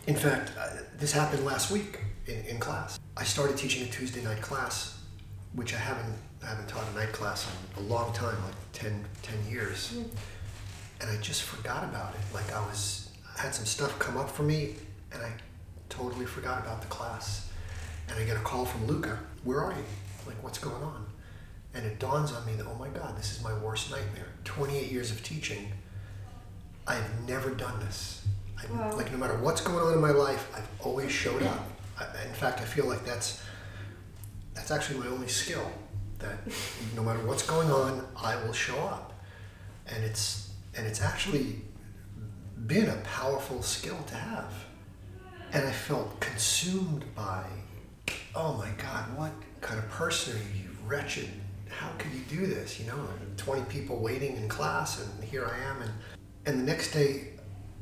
In 0.08 0.16
fact, 0.16 0.52
uh, 0.60 0.68
this 0.98 1.12
happened 1.12 1.46
last 1.46 1.72
week 1.72 2.00
in, 2.28 2.44
in 2.46 2.60
class. 2.60 3.00
I 3.18 3.24
started 3.24 3.58
teaching 3.58 3.84
a 3.84 3.92
Tuesday 3.92 4.24
night 4.24 4.42
class, 4.42 5.00
which 5.54 5.74
I 5.74 5.78
haven't, 5.78 6.14
I 6.44 6.48
haven't 6.48 6.68
taught 6.68 6.86
a 6.94 6.98
night 6.98 7.12
class 7.12 7.48
in 7.78 7.84
a 7.84 7.88
long 7.88 8.14
time, 8.14 8.36
like 8.44 8.56
10, 8.74 9.06
10 9.22 9.36
years. 9.50 9.94
And 11.02 11.10
I 11.10 11.18
just 11.22 11.44
forgot 11.44 11.84
about 11.84 12.14
it. 12.14 12.22
Like 12.34 12.52
I 12.54 12.60
was, 12.66 13.10
I 13.38 13.42
had 13.42 13.54
some 13.54 13.66
stuff 13.66 13.98
come 14.00 14.18
up 14.18 14.30
for 14.30 14.44
me 14.44 14.76
and 15.12 15.22
I 15.22 15.32
totally 15.90 16.26
forgot 16.26 16.60
about 16.62 16.82
the 16.82 16.88
class. 16.88 17.50
And 18.08 18.18
I 18.20 18.24
get 18.26 18.38
a 18.38 18.42
call 18.42 18.66
from 18.66 18.86
Luca, 18.88 19.20
where 19.44 19.62
are 19.62 19.72
you? 19.72 19.84
Like, 20.28 20.42
what's 20.44 20.60
going 20.60 20.82
on? 20.84 21.05
And 21.76 21.86
it 21.86 22.00
dawns 22.00 22.32
on 22.32 22.46
me 22.46 22.54
that, 22.54 22.66
oh 22.66 22.76
my 22.76 22.88
God, 22.88 23.18
this 23.18 23.38
is 23.38 23.44
my 23.44 23.54
worst 23.60 23.92
nightmare. 23.92 24.28
28 24.46 24.92
years 24.92 25.12
of 25.12 25.22
teaching, 25.24 25.72
I've 26.88 27.28
never 27.28 27.50
done 27.52 27.80
this. 27.82 28.26
I, 28.58 28.72
Wow. 28.72 28.96
Like, 28.96 29.12
no 29.12 29.18
matter 29.18 29.38
what's 29.38 29.62
going 29.62 29.80
on 29.80 29.94
in 29.94 30.02
my 30.02 30.12
life, 30.12 30.50
I've 30.56 30.68
always 30.80 31.12
showed 31.12 31.44
up. 31.44 31.68
I, 32.00 32.06
in 32.26 32.34
fact, 32.34 32.62
I 32.62 32.64
feel 32.64 32.86
like 32.88 33.06
that's, 33.06 33.44
that's 34.54 34.72
actually 34.72 35.00
my 35.00 35.08
only 35.08 35.28
skill. 35.28 35.70
That 36.20 36.38
no 36.96 37.04
matter 37.04 37.20
what's 37.28 37.44
going 37.46 37.70
on, 37.70 38.08
I 38.16 38.38
will 38.44 38.54
show 38.54 38.78
up. 38.80 39.14
And 39.88 40.04
it's, 40.04 40.52
and 40.76 40.88
it's 40.88 41.02
actually 41.02 41.62
been 42.66 42.90
a 42.90 42.96
powerful 43.04 43.62
skill 43.62 44.00
to 44.08 44.16
have. 44.16 44.54
And 45.52 45.68
I 45.68 45.72
felt 45.72 46.20
consumed 46.22 47.04
by, 47.16 47.44
oh 48.34 48.54
my 48.54 48.70
God, 48.82 49.18
what 49.18 49.32
kind 49.62 49.78
of 49.78 49.90
person 49.90 50.36
are 50.36 50.58
you, 50.58 50.70
wretched? 50.86 51.30
How 51.78 51.90
could 51.98 52.12
you 52.14 52.22
do 52.30 52.48
this? 52.48 52.80
You 52.80 52.88
know, 52.88 53.08
20 53.38 53.64
people 53.66 53.98
waiting 54.00 54.38
in 54.38 54.48
class, 54.48 55.02
and 55.02 55.24
here 55.24 55.46
I 55.46 55.58
am. 55.70 55.82
And, 55.82 55.92
and 56.46 56.60
the 56.62 56.64
next 56.64 56.92
day, 56.92 57.30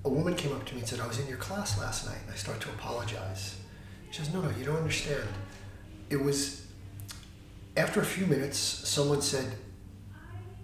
a 0.06 0.10
woman 0.10 0.36
came 0.36 0.52
up 0.52 0.66
to 0.66 0.74
me 0.74 0.82
and 0.82 0.90
said, 0.90 1.00
I 1.00 1.08
was 1.08 1.20
in 1.20 1.28
your 1.28 1.38
class 1.38 1.80
last 1.80 2.06
night. 2.06 2.18
And 2.26 2.34
I 2.34 2.36
start 2.36 2.60
to 2.62 2.70
apologize. 2.70 3.56
She 4.12 4.18
says, 4.20 4.34
No, 4.34 4.42
no, 4.42 4.50
you 4.58 4.66
don't 4.66 4.78
understand. 4.78 5.28
It 6.10 6.22
was, 6.22 6.66
after 7.78 8.02
a 8.02 8.06
few 8.06 8.26
minutes, 8.26 8.58
someone 8.58 9.22
said, 9.22 9.56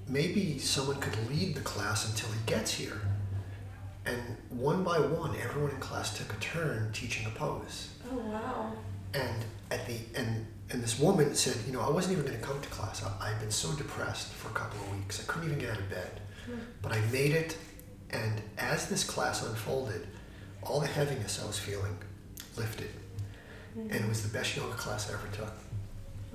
maybe 0.10 0.58
someone 0.58 1.00
could 1.00 1.16
lead 1.30 1.56
the 1.56 1.62
class 1.62 2.10
until 2.10 2.30
he 2.30 2.40
gets 2.46 2.74
here. 2.74 3.00
And 4.06 4.20
one 4.50 4.84
by 4.84 5.00
one, 5.00 5.36
everyone 5.42 5.72
in 5.72 5.78
class 5.78 6.18
took 6.18 6.34
a 6.34 6.40
turn 6.40 6.92
teaching 6.94 7.28
a 7.28 7.30
pose. 7.30 7.90
Oh, 8.12 8.18
wow. 8.18 8.74
And 9.14 9.46
at 9.72 9.86
the 9.86 9.98
and 10.16 10.48
and 10.72 10.84
this 10.84 11.00
woman 11.00 11.34
said, 11.36 11.56
you 11.66 11.74
know, 11.74 11.82
I 11.82 11.90
wasn't 11.90 12.14
even 12.14 12.26
going 12.26 12.40
to 12.40 12.46
come 12.46 12.62
to 12.62 12.70
class. 12.70 13.04
I, 13.04 13.30
I'd 13.30 13.40
been 13.40 13.52
so 13.52 13.72
depressed 13.74 14.32
for 14.34 14.50
a 14.50 14.54
couple 14.54 14.80
of 14.82 14.92
weeks. 14.98 15.20
I 15.20 15.32
couldn't 15.32 15.48
even 15.50 15.60
get 15.60 15.72
out 15.72 15.80
of 15.80 15.90
bed. 15.90 16.22
But 16.82 16.94
I 16.94 17.02
made 17.12 17.32
it. 17.32 17.58
And 18.12 18.42
as 18.58 18.88
this 18.90 19.04
class 19.04 19.46
unfolded, 19.46 20.08
all 20.64 20.80
the 20.80 20.88
heaviness 20.88 21.42
I 21.42 21.48
was 21.48 21.60
feeling 21.60 21.98
lifted. 22.58 22.90
And 23.76 23.94
it 23.94 24.08
was 24.08 24.24
the 24.24 24.36
best 24.36 24.56
yoga 24.58 24.74
class 24.74 25.10
I 25.10 25.14
ever 25.14 25.28
took. 25.32 25.54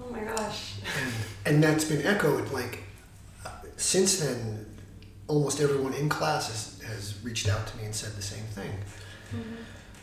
Oh 0.03 0.11
my 0.11 0.21
gosh. 0.21 0.75
And, 1.03 1.12
and 1.47 1.62
that's 1.62 1.85
been 1.85 2.05
echoed. 2.07 2.50
Like 2.53 2.81
uh, 3.45 3.50
since 3.76 4.19
then, 4.21 4.67
almost 5.26 5.61
everyone 5.61 5.95
in 5.95 6.09
class 6.09 6.49
has, 6.49 6.88
has 6.88 7.25
reached 7.25 7.49
out 7.49 7.67
to 7.67 7.76
me 7.76 7.85
and 7.85 7.95
said 7.95 8.12
the 8.12 8.23
same 8.23 8.45
thing. 8.45 8.71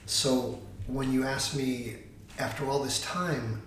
So 0.05 0.59
when 0.87 1.13
you 1.13 1.23
ask 1.23 1.55
me 1.55 1.95
after 2.37 2.69
all 2.69 2.79
this 2.79 3.01
time, 3.01 3.61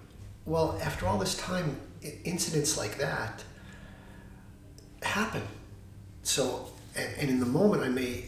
well, 0.47 0.79
after 0.83 1.07
all 1.07 1.19
this 1.19 1.37
time, 1.37 1.81
incidents 2.25 2.77
like 2.77 2.99
that 2.99 3.45
happen. 5.03 5.43
So, 6.23 6.69
and, 6.97 7.31
in 7.31 7.41
the 7.41 7.47
moment, 7.47 7.83
I 7.83 7.89
may 7.89 8.25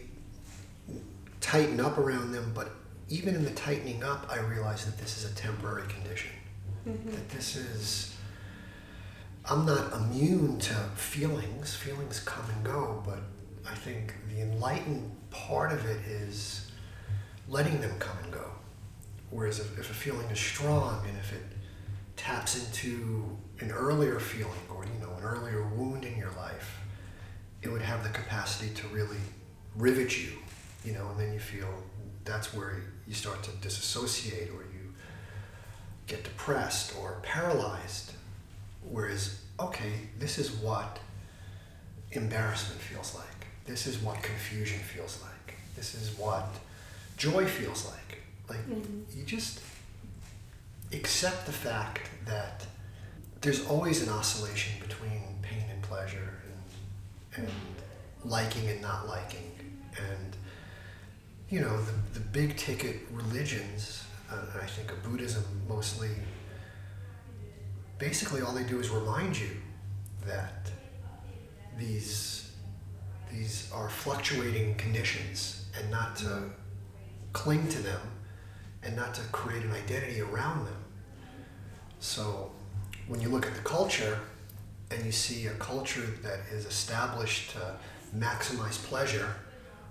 tighten 1.41 1.81
up 1.81 1.99
around 1.99 2.33
them, 2.33 2.53
but 2.55 2.71
even 3.09 3.35
in 3.35 3.45
the 3.45 3.51
tightening 3.51 4.03
up, 4.03 4.27
I 4.31 4.41
realize 4.41 4.85
that 4.87 4.99
this 4.99 5.17
is 5.19 5.31
a 5.31 5.35
temporary 5.35 5.87
condition. 5.89 6.31
Mm-hmm. 6.89 7.11
That 7.11 7.29
this 7.31 7.57
is, 7.57 8.17
I'm 9.45 9.67
not 9.67 9.93
immune 9.93 10.59
to 10.61 10.75
feelings. 10.95 11.75
Feelings 11.75 12.21
come 12.21 12.45
and 12.55 12.65
go, 12.65 13.03
but 13.05 13.19
I 13.71 13.75
think 13.75 14.15
the 14.35 14.41
enlightened 14.41 15.11
part 15.31 15.73
of 15.73 15.85
it 15.87 16.01
is 16.07 16.71
letting 17.49 17.81
them 17.81 17.93
come 17.99 18.17
and 18.25 18.33
go. 18.33 18.51
Whereas 19.31 19.59
if, 19.59 19.79
if 19.79 19.91
a 19.91 19.95
feeling 19.95 20.27
is 20.29 20.39
strong 20.39 21.05
and 21.07 21.17
if 21.19 21.33
it 21.33 21.43
taps 22.17 22.67
into 22.67 23.37
an 23.61 23.71
earlier 23.71 24.19
feeling 24.19 24.53
or 24.71 24.85
you 24.85 25.07
know 25.07 25.13
an 25.15 25.23
earlier 25.23 25.67
wound 25.69 26.05
in 26.05 26.17
your 26.17 26.31
life, 26.33 26.81
it 27.63 27.71
would 27.71 27.83
have 27.83 28.03
the 28.03 28.11
capacity 28.11 28.73
to 28.75 28.87
really 28.89 29.19
rivet 29.77 30.19
you, 30.19 30.33
you 30.85 30.93
know, 30.93 31.09
and 31.11 31.21
then 31.21 31.33
you 31.33 31.39
feel 31.39 31.69
that's 32.25 32.53
where 32.53 32.83
you 33.07 33.15
start 33.15 33.43
to 33.45 33.51
disassociate 33.63 34.51
or 34.51 34.63
you 34.63 34.93
get 36.07 36.25
depressed 36.25 36.95
or 37.01 37.19
paralyzed. 37.23 38.13
Whereas, 38.83 39.41
okay, 39.59 39.93
this 40.19 40.39
is 40.39 40.51
what 40.51 40.99
embarrassment 42.13 42.81
feels 42.81 43.15
like. 43.15 43.25
This 43.65 43.87
is 43.87 43.99
what 43.99 44.23
confusion 44.23 44.79
feels 44.79 45.21
like. 45.23 45.57
This 45.75 45.95
is 45.95 46.17
what 46.19 46.49
joy 47.17 47.47
feels 47.47 47.87
like. 47.87 48.23
Like, 48.49 48.69
mm-hmm. 48.69 49.19
you 49.19 49.25
just 49.25 49.61
accept 50.93 51.47
the 51.47 51.53
fact 51.53 52.11
that 52.27 52.67
there's 53.41 53.67
always 53.67 54.03
an 54.03 54.09
oscillation 54.09 54.73
between 54.81 55.23
pain 55.43 55.65
and 55.71 55.83
pleasure 55.83 56.43
and, 57.37 57.47
and 57.47 57.53
liking 58.25 58.69
and 58.69 58.81
not 58.81 59.07
liking. 59.09 59.53
And, 59.97 60.37
you 61.49 61.61
know, 61.61 61.81
the, 61.83 62.19
the 62.19 62.21
big 62.21 62.57
ticket 62.57 62.97
religions, 63.13 64.05
uh, 64.31 64.45
I 64.61 64.67
think 64.67 64.91
of 64.91 65.03
Buddhism 65.03 65.45
mostly, 65.69 66.11
basically 67.99 68.43
all 68.43 68.53
they 68.53 68.65
do 68.65 68.81
is 68.81 68.91
remind 68.91 69.39
you 69.39 69.51
that 70.27 70.71
these, 71.79 72.53
these 73.31 73.71
are 73.73 73.89
fluctuating 73.89 74.75
conditions 74.77 75.67
and 75.79 75.91
not 75.91 76.17
to 76.17 76.43
cling 77.33 77.69
to 77.69 77.83
them 77.83 78.01
and 78.83 78.97
not 78.97 79.15
to 79.15 79.21
create 79.33 79.63
an 79.65 79.73
identity 79.73 80.21
around 80.21 80.65
them. 80.67 80.76
So 82.01 82.51
when 83.09 83.21
you 83.21 83.29
look 83.29 83.47
at 83.47 83.55
the 83.55 83.61
culture 83.63 84.19
and 84.91 85.05
you 85.05 85.13
see 85.13 85.47
a 85.47 85.55
culture 85.55 86.07
that 86.23 86.41
is 86.53 86.67
established 86.67 87.51
to 87.53 87.77
maximize 88.17 88.83
pleasure 88.85 89.35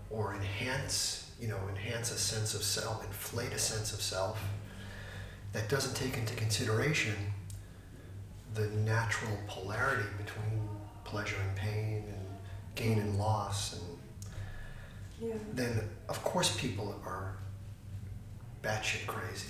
or 0.10 0.36
enhance, 0.36 1.32
you 1.40 1.48
know, 1.48 1.60
enhance 1.70 2.12
a 2.12 2.18
sense 2.18 2.54
of 2.54 2.64
self, 2.64 3.04
inflate 3.06 3.52
a 3.52 3.60
sense 3.60 3.94
of 3.94 4.02
self, 4.02 4.40
that 5.54 5.68
doesn't 5.70 5.96
take 5.96 6.18
into 6.18 6.34
consideration 6.36 7.16
the 8.54 8.68
natural 8.68 9.38
polarity 9.48 10.08
between 10.18 10.68
pleasure 11.04 11.36
and 11.46 11.56
pain 11.58 12.04
and 12.08 12.26
gain 12.76 13.00
and 13.00 13.18
loss 13.18 13.74
and 13.74 13.82
Yeah. 15.30 15.36
then 15.54 15.90
of 16.10 16.22
course 16.24 16.56
people 16.58 17.00
are 17.06 17.38
batshit 18.62 19.06
crazy, 19.08 19.48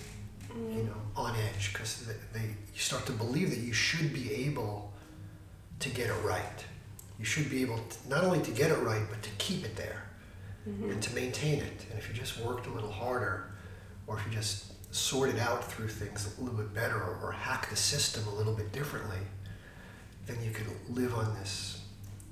you 0.55 0.83
know, 0.83 0.95
on 1.15 1.35
edge 1.35 1.73
because 1.73 2.05
they, 2.07 2.13
they 2.39 2.45
you 2.47 2.79
start 2.79 3.05
to 3.07 3.11
believe 3.11 3.49
that 3.49 3.59
you 3.59 3.73
should 3.73 4.13
be 4.13 4.31
able 4.47 4.93
to 5.79 5.89
get 5.89 6.07
it 6.09 6.15
right. 6.23 6.65
You 7.19 7.25
should 7.25 7.49
be 7.49 7.61
able 7.61 7.77
to, 7.77 8.09
not 8.09 8.23
only 8.23 8.41
to 8.41 8.51
get 8.51 8.71
it 8.71 8.79
right, 8.79 9.03
but 9.09 9.21
to 9.23 9.29
keep 9.37 9.65
it 9.65 9.75
there 9.75 10.03
and 10.65 11.01
to 11.01 11.13
maintain 11.13 11.59
it. 11.59 11.85
And 11.91 11.99
if 11.99 12.07
you 12.07 12.13
just 12.15 12.39
worked 12.39 12.65
a 12.65 12.69
little 12.71 12.91
harder, 12.91 13.51
or 14.07 14.17
if 14.17 14.25
you 14.25 14.31
just 14.33 14.73
sorted 14.93 15.37
out 15.39 15.63
through 15.63 15.89
things 15.89 16.35
a 16.37 16.41
little 16.41 16.57
bit 16.57 16.73
better, 16.73 16.95
or, 16.95 17.19
or 17.21 17.31
hack 17.31 17.69
the 17.69 17.75
system 17.75 18.25
a 18.27 18.33
little 18.33 18.53
bit 18.53 18.71
differently, 18.71 19.19
then 20.25 20.37
you 20.43 20.49
could 20.51 20.65
live 20.89 21.13
on 21.15 21.33
this 21.35 21.81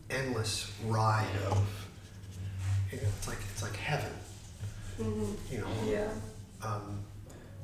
endless 0.10 0.72
ride 0.86 1.28
of 1.50 1.58
You 2.92 2.98
know, 2.98 3.08
it's 3.18 3.28
like 3.28 3.38
it's 3.52 3.62
like 3.62 3.76
heaven. 3.76 4.12
Mhm. 5.00 5.36
You 5.52 5.58
know, 5.60 5.68
Yeah. 5.86 6.10
um, 6.62 7.00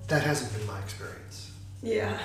that 0.09 0.23
hasn't 0.23 0.51
been 0.57 0.67
my 0.67 0.79
experience. 0.79 1.51
Yeah. 1.81 2.11
Yeah. 2.11 2.19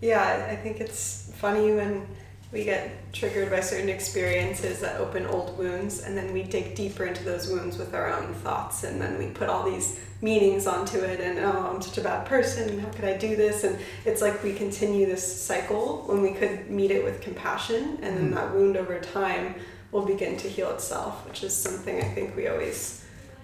Yeah, 0.00 0.48
I 0.50 0.56
think 0.56 0.80
it's 0.80 1.32
funny 1.36 1.72
when 1.72 2.06
we 2.52 2.64
get 2.64 3.12
triggered 3.12 3.50
by 3.50 3.60
certain 3.60 3.88
experiences 3.88 4.80
that 4.80 5.00
open 5.00 5.26
old 5.26 5.58
wounds, 5.58 6.02
and 6.02 6.16
then 6.16 6.32
we 6.32 6.42
dig 6.44 6.74
deeper 6.74 7.04
into 7.04 7.24
those 7.24 7.48
wounds 7.48 7.76
with 7.76 7.94
our 7.94 8.12
own 8.12 8.32
thoughts, 8.34 8.84
and 8.84 9.00
then 9.00 9.18
we 9.18 9.26
put 9.26 9.48
all 9.48 9.68
these 9.70 10.00
meanings 10.22 10.66
onto 10.66 10.98
it, 10.98 11.20
and 11.20 11.38
oh, 11.40 11.70
I'm 11.74 11.82
such 11.82 11.98
a 11.98 12.00
bad 12.00 12.26
person, 12.26 12.68
and 12.70 12.80
how 12.80 12.88
could 12.90 13.04
I 13.04 13.16
do 13.16 13.36
this? 13.36 13.64
And 13.64 13.76
it's 14.04 14.22
like 14.22 14.42
we 14.42 14.52
continue 14.54 15.04
this 15.06 15.42
cycle 15.42 16.04
when 16.06 16.22
we 16.22 16.30
could 16.32 16.70
meet 16.70 16.90
it 16.90 17.04
with 17.04 17.20
compassion, 17.20 17.98
and 18.02 18.16
then 18.16 18.30
Mm. 18.30 18.34
that 18.36 18.54
wound 18.54 18.76
over 18.76 18.98
time 19.00 19.56
will 19.92 20.06
begin 20.06 20.36
to 20.38 20.48
heal 20.48 20.70
itself, 20.70 21.26
which 21.26 21.42
is 21.42 21.54
something 21.54 21.98
I 21.98 22.08
think 22.14 22.34
we 22.36 22.46
always 22.48 22.97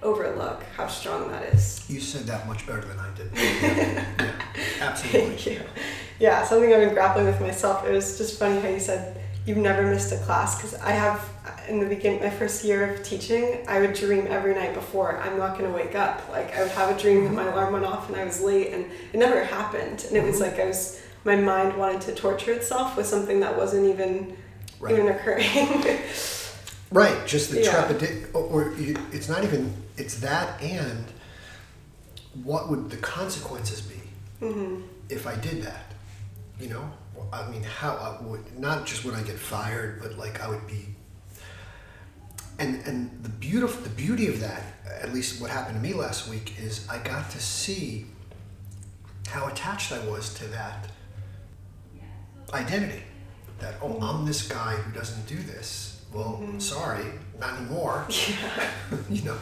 overlook 0.04 0.62
how 0.76 0.87
strong 0.87 1.28
that 1.30 1.42
is. 1.54 1.84
You 1.88 2.00
said 2.00 2.23
that 2.26 2.46
much 2.46 2.66
better 2.66 2.82
than 2.82 2.99
I 2.99 3.11
did. 3.16 3.30
yeah, 3.34 4.04
yeah, 4.20 4.32
absolutely. 4.80 5.20
Thank 5.37 5.46
you. 5.46 5.61
Yeah, 6.20 6.44
something 6.44 6.73
I've 6.73 6.80
been 6.80 6.94
grappling 6.94 7.26
with 7.26 7.40
myself. 7.40 7.84
It 7.87 7.92
was 7.92 8.16
just 8.18 8.38
funny 8.38 8.61
how 8.61 8.68
you 8.68 8.78
said 8.80 9.20
you've 9.46 9.58
never 9.58 9.82
missed 9.87 10.12
a 10.12 10.18
class 10.18 10.56
because 10.56 10.75
I 10.80 10.92
have 10.92 11.28
in 11.68 11.80
the 11.80 11.87
beginning, 11.87 12.20
my 12.20 12.30
first 12.30 12.62
year 12.64 12.92
of 12.92 13.02
teaching, 13.02 13.64
I 13.66 13.80
would 13.80 13.94
dream 13.94 14.26
every 14.28 14.54
night 14.54 14.75
before 14.75 15.18
I'm 15.18 15.38
not 15.38 15.58
going 15.58 15.70
to 15.70 15.75
wake 15.76 15.94
up. 15.94 16.23
Like 16.30 16.54
I 16.56 16.62
would 16.62 16.70
have 16.73 16.94
a 16.94 17.00
dream 17.00 17.25
that 17.25 17.32
my 17.32 17.44
alarm 17.50 17.73
went 17.73 17.87
off 17.87 18.08
and 18.08 18.16
I 18.18 18.25
was 18.25 18.40
late, 18.42 18.73
and 18.73 18.84
it 19.12 19.16
never 19.18 19.42
happened. 19.42 20.04
And 20.08 20.16
it 20.16 20.23
was 20.23 20.37
Mhm. 20.37 20.40
like 20.40 20.61
I 20.61 20.66
was 20.66 21.00
my 21.25 21.37
mind 21.37 21.76
wanted 21.78 22.02
to 22.02 22.14
torture 22.14 22.52
itself 22.52 22.96
with 22.99 23.06
something 23.06 23.40
that 23.40 23.56
wasn't 23.56 23.87
even 23.87 24.37
even 24.88 25.08
occurring. 25.08 25.84
Right. 26.90 27.26
Just 27.26 27.50
the 27.50 27.61
Yeah. 27.61 27.70
trepidation, 27.73 28.26
or, 28.34 28.42
or 28.42 28.75
you, 28.75 28.96
it's 29.11 29.28
not 29.28 29.42
even. 29.42 29.75
It's 29.96 30.18
that, 30.20 30.60
and 30.62 31.04
what 32.42 32.68
would 32.68 32.90
the 32.90 32.96
consequences 32.96 33.80
be 33.80 34.00
hmm 34.44 34.82
if 35.08 35.26
I 35.26 35.36
did 35.36 35.62
that? 35.62 35.92
You 36.58 36.68
know, 36.70 36.90
I 37.32 37.48
mean, 37.48 37.62
how 37.62 37.92
I 37.94 38.24
would 38.24 38.58
not 38.58 38.86
just 38.86 39.04
would 39.04 39.14
I 39.14 39.22
get 39.22 39.38
fired, 39.38 40.00
but 40.02 40.18
like 40.18 40.40
I 40.40 40.48
would 40.48 40.66
be. 40.66 40.86
And 42.58 42.76
and 42.86 43.22
the 43.22 43.28
beautiful 43.28 43.82
the 43.82 43.88
beauty 43.90 44.28
of 44.28 44.40
that, 44.40 44.62
at 45.00 45.12
least 45.12 45.40
what 45.40 45.50
happened 45.50 45.76
to 45.76 45.82
me 45.82 45.92
last 45.94 46.28
week, 46.28 46.54
is 46.58 46.86
I 46.88 46.98
got 46.98 47.30
to 47.30 47.40
see 47.40 48.06
how 49.28 49.46
attached 49.48 49.92
I 49.92 49.98
was 50.06 50.32
to 50.34 50.46
that 50.48 50.88
identity. 52.52 53.02
That 53.58 53.74
oh, 53.82 53.98
I'm 54.00 54.26
this 54.26 54.46
guy 54.46 54.76
who 54.76 54.92
doesn't 54.92 55.26
do 55.26 55.36
this. 55.36 55.93
Well, 56.14 56.40
Mhm. 56.42 56.62
sorry, 56.62 57.04
not 57.40 57.59
anymore. 57.59 58.06
Yeah. 58.09 58.68
you 59.11 59.23
know. 59.23 59.37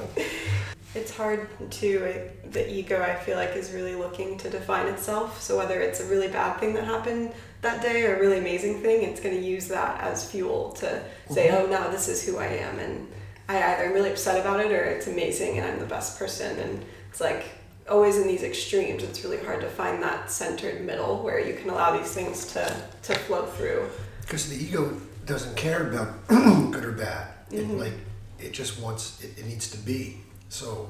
It's 0.94 1.10
hard 1.16 1.48
to, 1.70 2.04
uh, 2.04 2.48
the 2.50 2.70
ego 2.70 3.00
I 3.02 3.14
feel 3.14 3.36
like 3.36 3.56
is 3.56 3.72
really 3.72 3.94
looking 3.94 4.36
to 4.38 4.50
define 4.50 4.86
itself. 4.88 5.42
So 5.42 5.56
whether 5.56 5.80
it's 5.80 6.00
a 6.00 6.04
really 6.06 6.28
bad 6.28 6.58
thing 6.60 6.74
that 6.74 6.84
happened 6.84 7.32
that 7.62 7.80
day 7.80 8.04
or 8.04 8.16
a 8.16 8.20
really 8.20 8.38
amazing 8.38 8.82
thing, 8.82 9.02
it's 9.02 9.20
going 9.20 9.34
to 9.34 9.40
use 9.42 9.68
that 9.68 10.00
as 10.02 10.28
fuel 10.30 10.72
to 10.80 11.02
say, 11.30 11.48
Mhm. 11.48 11.54
oh, 11.62 11.66
now 11.66 11.88
this 11.88 12.08
is 12.08 12.22
who 12.24 12.36
I 12.38 12.46
am. 12.46 12.78
And 12.78 13.08
I 13.48 13.56
either 13.72 13.84
am 13.84 13.92
really 13.94 14.10
upset 14.10 14.38
about 14.40 14.60
it 14.60 14.70
or 14.72 14.82
it's 14.84 15.06
amazing 15.06 15.58
and 15.58 15.66
I'm 15.66 15.78
the 15.78 15.86
best 15.86 16.18
person. 16.18 16.58
And 16.58 16.84
it's 17.10 17.20
like 17.20 17.44
always 17.88 18.16
in 18.18 18.26
these 18.26 18.42
extremes, 18.42 19.02
it's 19.02 19.22
really 19.24 19.38
hard 19.38 19.60
to 19.62 19.68
find 19.68 20.02
that 20.02 20.30
centered 20.30 20.84
middle 20.84 21.22
where 21.22 21.38
you 21.40 21.54
can 21.54 21.70
allow 21.70 21.96
these 21.96 22.12
things 22.12 22.46
to, 22.52 22.74
to 23.04 23.14
flow 23.20 23.46
through. 23.46 23.88
Because 24.22 24.48
the 24.50 24.56
ego 24.62 24.94
doesn't 25.26 25.56
care 25.56 25.88
about 25.88 26.26
good 26.72 26.84
or 26.84 26.92
bad. 26.92 27.28
It 27.50 27.66
Mhm. 27.68 27.78
like 27.78 27.92
it 28.38 28.52
just 28.52 28.80
wants 28.80 29.22
it, 29.22 29.38
it 29.38 29.46
needs 29.46 29.70
to 29.70 29.78
be. 29.78 30.20
So 30.48 30.88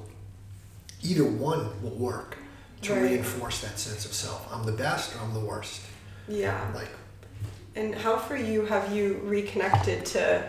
either 1.03 1.25
one 1.25 1.83
will 1.83 1.97
work 1.97 2.37
to 2.83 2.93
Right. 2.95 3.03
reinforce 3.03 3.61
that 3.61 3.79
sense 3.79 4.05
of 4.05 4.13
self. 4.13 4.47
I'm 4.53 4.65
the 4.65 4.73
best 4.73 5.15
or 5.15 5.19
I'm 5.21 5.35
the 5.35 5.41
worst. 5.41 5.81
Yeah. 6.29 6.59
Like 6.75 6.89
And 7.75 7.95
how 7.95 8.19
for 8.19 8.37
you 8.37 8.67
have 8.67 8.93
you 8.95 9.21
reconnected 9.25 10.05
to 10.07 10.45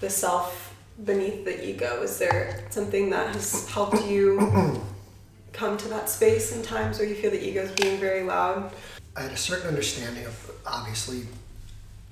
the 0.00 0.08
self 0.10 0.74
beneath 1.04 1.44
the 1.44 1.64
ego? 1.66 2.02
Is 2.02 2.18
there 2.18 2.66
something 2.70 3.10
that 3.10 3.34
has 3.34 3.68
helped 3.68 4.04
you 4.06 4.38
come 5.52 5.76
to 5.76 5.88
that 5.88 6.08
space 6.08 6.52
in 6.52 6.62
times 6.62 6.98
where 6.98 7.08
you 7.08 7.14
feel 7.14 7.30
the 7.30 7.42
ego 7.48 7.62
is 7.62 7.72
being 7.72 7.98
very 8.00 8.22
loud? 8.22 8.72
I 9.16 9.22
had 9.22 9.32
a 9.32 9.36
certain 9.36 9.68
understanding 9.68 10.24
of 10.24 10.50
obviously 10.66 11.26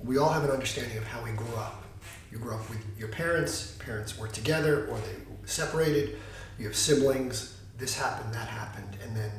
we 0.03 0.17
all 0.17 0.29
have 0.29 0.43
an 0.43 0.51
understanding 0.51 0.97
of 0.97 1.03
how 1.03 1.23
we 1.23 1.31
grew 1.31 1.55
up. 1.55 1.83
You 2.31 2.37
grew 2.37 2.55
up 2.55 2.69
with 2.69 2.79
your 2.97 3.09
parents, 3.09 3.77
parents 3.79 4.17
were 4.17 4.27
together 4.27 4.87
or 4.87 4.97
they 4.97 5.15
separated, 5.45 6.17
you 6.57 6.65
have 6.65 6.75
siblings, 6.75 7.59
this 7.77 7.97
happened, 7.97 8.33
that 8.33 8.47
happened, 8.47 8.97
and 9.03 9.15
then 9.15 9.31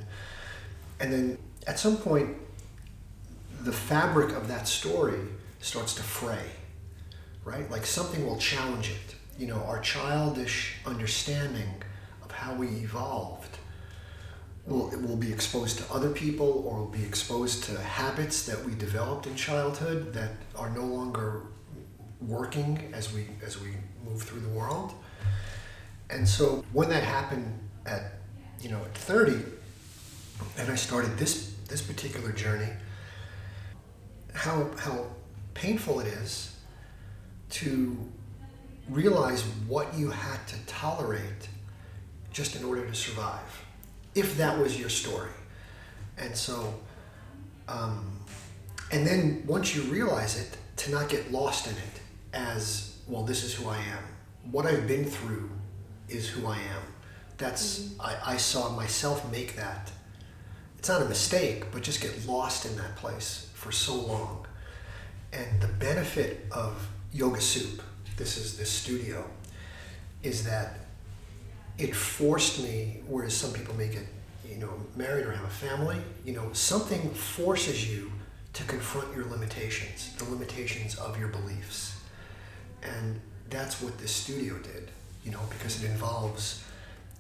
and 1.01 1.12
then 1.12 1.38
at 1.66 1.79
some 1.79 1.96
point 1.96 2.37
the 3.62 3.72
fabric 3.72 4.35
of 4.37 4.48
that 4.48 4.68
story 4.68 5.20
starts 5.61 5.94
to 5.94 6.03
fray. 6.03 6.51
Right? 7.44 7.68
Like 7.70 7.87
something 7.87 8.25
will 8.27 8.38
challenge 8.38 8.90
it. 8.90 9.16
You 9.38 9.48
know, 9.48 9.62
our 9.64 9.81
childish 9.81 10.77
understanding 10.87 11.83
of 12.22 12.31
how 12.31 12.55
we 12.55 12.68
evolved 12.68 13.41
will 14.66 14.90
will 15.01 15.16
be 15.16 15.33
exposed 15.33 15.79
to 15.79 15.92
other 15.92 16.11
people 16.11 16.64
or 16.66 16.81
will 16.81 16.87
be 16.87 17.05
exposed 17.05 17.64
to 17.64 17.79
habits 17.79 18.46
that 18.46 18.64
we 18.64 18.75
developed 18.75 19.27
in 19.27 19.35
childhood 19.35 20.12
that 20.12 20.31
are 20.57 20.70
no 20.70 20.85
longer 20.85 21.42
working 22.20 22.92
as 22.92 23.12
we 23.12 23.27
as 23.44 23.61
we 23.61 23.70
move 24.05 24.22
through 24.22 24.40
the 24.40 24.48
world. 24.48 24.94
And 26.11 26.29
so 26.29 26.64
when 26.72 26.88
that 26.90 27.03
happened 27.03 27.59
at 27.87 28.14
you 28.61 28.70
know 28.70 28.79
at 28.79 28.94
30 28.94 29.42
and 30.59 30.70
I 30.70 30.77
started 30.77 31.18
this 31.18 31.55
this 31.68 31.83
particular 31.83 32.31
journey 32.33 32.68
how 34.35 34.70
how 34.79 35.07
painful 35.55 36.01
it 36.01 36.07
is 36.07 36.57
to 37.51 37.96
realize 38.88 39.42
what 39.66 39.94
you 39.94 40.11
had 40.11 40.46
to 40.48 40.57
tolerate 40.66 41.48
just 42.33 42.57
in 42.57 42.64
order 42.64 42.87
to 42.87 42.94
survive 42.94 43.64
if 44.14 44.37
that 44.37 44.59
was 44.59 44.79
your 44.79 44.88
story. 44.88 45.31
And 46.18 46.37
so, 46.37 46.75
um, 47.68 48.18
and 48.90 49.07
then 49.07 49.42
once 49.46 49.75
you 49.75 49.83
realize 49.83 50.38
it, 50.38 50.57
to 50.77 50.90
not 50.90 51.09
get 51.09 51.31
lost 51.31 51.66
in 51.66 51.75
it 51.75 52.01
as, 52.33 52.98
well, 53.07 53.22
this 53.22 53.44
is 53.44 53.55
who 53.55 53.68
I 53.68 53.77
am. 53.77 54.05
What 54.51 54.66
I've 54.66 54.88
been 54.88 55.05
through 55.05 55.51
is 56.09 56.29
who 56.29 56.46
I 56.46 56.57
am. 56.57 56.83
That's, 57.38 57.94
I, 58.01 58.16
I 58.25 58.37
saw 58.37 58.75
myself 58.75 59.31
make 59.31 59.57
that. 59.57 59.90
It's 60.79 60.88
not 60.88 61.03
a 61.03 61.07
mistake, 61.07 61.66
but 61.70 61.83
just 61.83 62.01
get 62.01 62.27
lost 62.27 62.66
in 62.66 62.77
that 62.77 62.96
place 62.96 63.51
for 63.55 63.70
so 63.70 63.94
long. 63.94 64.46
And 65.33 65.61
the 65.61 65.68
benefit 65.68 66.46
of 66.51 66.88
Yoga 67.12 67.40
Soup, 67.40 67.81
this 68.16 68.37
is 68.37 68.59
this 68.59 68.70
studio, 68.70 69.25
is 70.22 70.44
that 70.44 70.81
it 71.78 71.94
forced 71.94 72.62
me, 72.62 73.00
whereas 73.06 73.35
some 73.35 73.52
people 73.52 73.74
may 73.74 73.88
get, 73.88 74.06
you 74.48 74.56
know, 74.56 74.72
married 74.96 75.26
or 75.26 75.32
have 75.32 75.44
a 75.44 75.48
family, 75.48 75.96
you 76.24 76.32
know, 76.32 76.52
something 76.52 77.11
forces 77.11 77.90
you 77.90 78.12
to 78.52 78.64
confront 78.64 79.14
your 79.16 79.24
limitations, 79.26 80.14
the 80.18 80.24
limitations 80.24 80.96
of 80.96 81.18
your 81.18 81.28
beliefs. 81.28 81.98
And 82.82 83.20
that's 83.48 83.80
what 83.80 83.98
this 83.98 84.11
studio 84.11 84.58
did, 84.58 84.90
you 85.24 85.30
know, 85.30 85.40
because 85.50 85.82
it 85.82 85.90
involves 85.90 86.62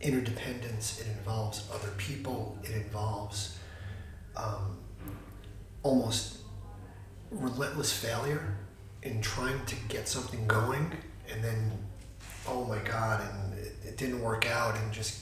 interdependence, 0.00 1.00
it 1.00 1.06
involves 1.06 1.68
other 1.72 1.92
people, 1.96 2.58
it 2.64 2.72
involves 2.72 3.58
um, 4.36 4.78
almost 5.82 6.38
relentless 7.30 7.92
failure 7.92 8.56
in 9.02 9.20
trying 9.20 9.64
to 9.66 9.76
get 9.88 10.08
something 10.08 10.46
going 10.46 10.92
and 11.32 11.42
then 11.42 11.72
oh 12.46 12.64
my 12.64 12.78
god 12.78 13.20
and 13.20 13.51
it, 13.92 13.98
didn't 13.98 14.22
work 14.22 14.50
out 14.50 14.76
and 14.76 14.92
just 14.92 15.20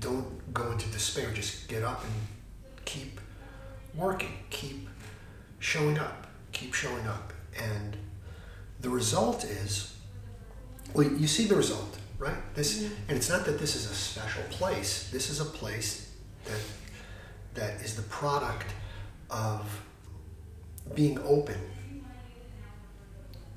don't 0.00 0.52
go 0.54 0.72
into 0.72 0.88
despair. 0.90 1.30
Just 1.32 1.68
get 1.68 1.82
up 1.82 2.02
and 2.04 2.12
keep 2.84 3.20
working. 3.94 4.32
Keep 4.50 4.88
showing 5.58 5.98
up. 5.98 6.26
Keep 6.52 6.74
showing 6.74 7.06
up. 7.06 7.32
And 7.60 7.96
the 8.80 8.90
result 8.90 9.44
is 9.44 9.96
well 10.94 11.06
you 11.06 11.26
see 11.26 11.46
the 11.46 11.56
result 11.56 11.98
right? 12.18 12.54
This 12.54 12.82
mm-hmm. 12.82 12.94
and 13.08 13.16
it's 13.16 13.28
not 13.28 13.44
that 13.46 13.58
this 13.58 13.76
is 13.76 13.90
a 13.90 13.94
special 13.94 14.42
place. 14.50 15.08
This 15.10 15.30
is 15.30 15.40
a 15.40 15.44
place 15.44 16.12
that 16.44 16.60
that 17.54 17.80
is 17.82 17.96
the 17.96 18.02
product 18.02 18.66
of 19.30 19.82
being 20.94 21.18
open 21.20 21.58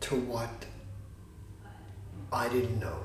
to 0.01 0.15
what 0.15 0.65
I 2.31 2.49
didn't 2.49 2.79
know, 2.79 2.99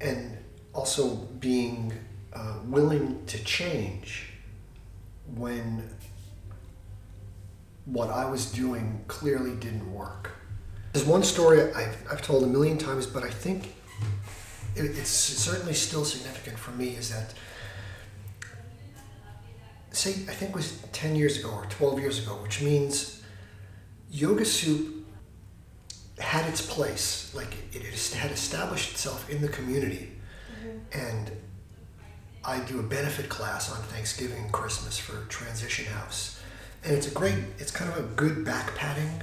and 0.00 0.36
also 0.74 1.16
being 1.40 1.92
uh, 2.32 2.58
willing 2.64 3.24
to 3.26 3.42
change 3.44 4.32
when 5.34 5.88
what 7.84 8.10
I 8.10 8.28
was 8.30 8.52
doing 8.52 9.04
clearly 9.08 9.54
didn't 9.56 9.92
work. 9.92 10.32
There's 10.92 11.06
one 11.06 11.22
story 11.22 11.72
I've, 11.72 11.96
I've 12.10 12.22
told 12.22 12.42
a 12.42 12.46
million 12.46 12.78
times, 12.78 13.06
but 13.06 13.22
I 13.22 13.30
think 13.30 13.74
it, 14.74 14.84
it's 14.84 15.10
certainly 15.10 15.74
still 15.74 16.04
significant 16.04 16.58
for 16.58 16.70
me 16.72 16.90
is 16.90 17.10
that 17.10 17.34
say 19.90 20.10
I 20.10 20.34
think 20.34 20.50
it 20.50 20.56
was 20.56 20.80
10 20.92 21.16
years 21.16 21.38
ago 21.38 21.50
or 21.50 21.66
12 21.66 22.00
years 22.00 22.18
ago, 22.24 22.34
which 22.42 22.62
means 22.62 23.22
yoga 24.10 24.44
soup 24.44 24.97
had 26.20 26.48
its 26.48 26.64
place, 26.64 27.32
like 27.34 27.54
it, 27.72 27.82
it 27.82 28.14
had 28.14 28.30
established 28.30 28.92
itself 28.92 29.28
in 29.30 29.40
the 29.40 29.48
community, 29.48 30.10
and 30.92 31.30
I 32.44 32.60
do 32.60 32.80
a 32.80 32.82
benefit 32.82 33.28
class 33.28 33.70
on 33.70 33.82
Thanksgiving 33.84 34.44
and 34.44 34.52
Christmas 34.52 34.98
for 34.98 35.24
Transition 35.26 35.86
House, 35.86 36.40
and 36.84 36.96
it's 36.96 37.08
a 37.08 37.10
great, 37.10 37.36
it's 37.58 37.70
kind 37.70 37.90
of 37.90 37.98
a 37.98 38.02
good 38.02 38.44
back 38.44 38.74
patting 38.74 39.22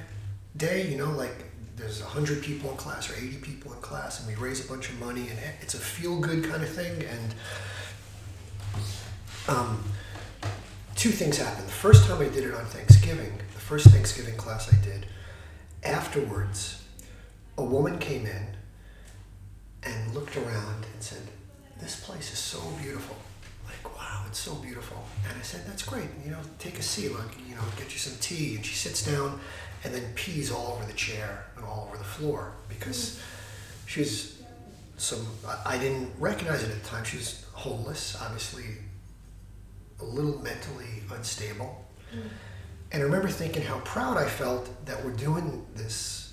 day, 0.58 0.88
you 0.88 0.98
know, 0.98 1.12
like 1.12 1.46
there's 1.76 2.02
100 2.02 2.42
people 2.42 2.72
in 2.72 2.78
class 2.78 3.10
or 3.10 3.16
80 3.16 3.38
people 3.38 3.74
in 3.74 3.80
class 3.82 4.20
and 4.20 4.28
we 4.28 4.42
raise 4.42 4.64
a 4.66 4.68
bunch 4.68 4.90
of 4.90 5.00
money 5.00 5.28
and 5.30 5.38
it's 5.62 5.74
a 5.74 5.78
feel 5.78 6.20
good 6.20 6.44
kind 6.44 6.64
of 6.64 6.70
thing. 6.70 7.04
And 7.04 7.36
um, 9.48 9.84
two 10.96 11.10
things 11.10 11.38
happened. 11.38 11.68
The 11.68 11.72
first 11.72 12.08
time 12.08 12.22
i 12.22 12.26
did 12.26 12.46
it 12.46 12.54
on 12.54 12.66
thanksgiving 12.66 13.32
the 13.54 13.60
first 13.60 13.88
thanksgiving 13.88 14.36
class 14.38 14.74
i 14.74 14.78
did 14.84 15.06
afterwards 15.84 16.84
a 17.58 17.64
woman 17.64 17.98
came 18.00 18.26
in 18.26 18.48
and 19.84 20.14
looked 20.14 20.36
around 20.38 20.86
and 20.94 21.04
said 21.04 21.22
this 21.80 22.00
place 22.04 22.32
is 22.32 22.40
so 22.40 22.60
beautiful 22.82 23.16
like 23.66 23.98
wow 23.98 24.24
it's 24.28 24.40
so 24.40 24.56
beautiful 24.56 25.04
and 25.28 25.38
i 25.38 25.42
said 25.42 25.62
that's 25.68 25.84
great 25.84 26.10
you 26.24 26.32
know 26.32 26.40
take 26.60 26.80
a 26.80 26.84
seat 26.84 27.12
like 27.14 27.38
you 27.48 27.56
know 27.56 27.62
get 27.78 27.92
you 27.94 28.00
some 28.00 28.18
tea 28.20 28.56
and 28.56 28.66
she 28.66 28.76
sits 28.76 29.06
down 29.06 29.40
and 29.84 29.94
then 29.94 30.04
pees 30.16 30.52
all 30.52 30.74
over 30.74 30.86
the 30.86 30.98
chair 30.98 31.46
and 31.56 31.66
all 31.66 31.86
over 31.88 31.98
the 31.98 32.04
floor 32.04 32.54
because 32.68 33.22
she 33.86 34.00
was 34.00 34.36
some 34.98 35.26
I 35.66 35.78
didn't 35.78 36.12
recognize 36.20 36.64
it 36.64 36.72
at 36.72 36.82
the 36.82 36.90
time. 36.90 37.04
She 37.04 37.18
was 37.18 37.46
homeless, 37.54 38.18
obviously 38.22 38.64
a 40.02 40.06
little 40.06 40.40
mentally 40.40 41.04
unstable. 41.12 41.86
Mm. 42.14 42.22
And 42.92 43.02
I 43.02 43.06
remember 43.06 43.30
thinking 43.30 43.64
how 43.64 43.80
proud 43.80 44.18
I 44.18 44.26
felt 44.26 44.86
that 44.86 45.04
we're 45.04 45.12
doing 45.12 45.66
this 45.76 46.25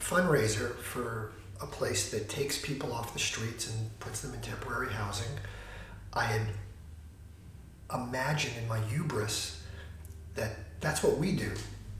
fundraiser 0.00 0.76
for 0.76 1.32
a 1.60 1.66
place 1.66 2.10
that 2.10 2.28
takes 2.28 2.60
people 2.60 2.92
off 2.92 3.12
the 3.12 3.18
streets 3.18 3.70
and 3.70 3.98
puts 3.98 4.20
them 4.20 4.34
in 4.34 4.40
temporary 4.40 4.92
housing. 4.92 5.32
I 6.12 6.24
had 6.24 6.42
imagined 7.92 8.54
in 8.60 8.68
my 8.68 8.80
hubris 8.80 9.62
that 10.34 10.52
that's 10.80 11.02
what 11.02 11.18
we 11.18 11.32
do 11.32 11.50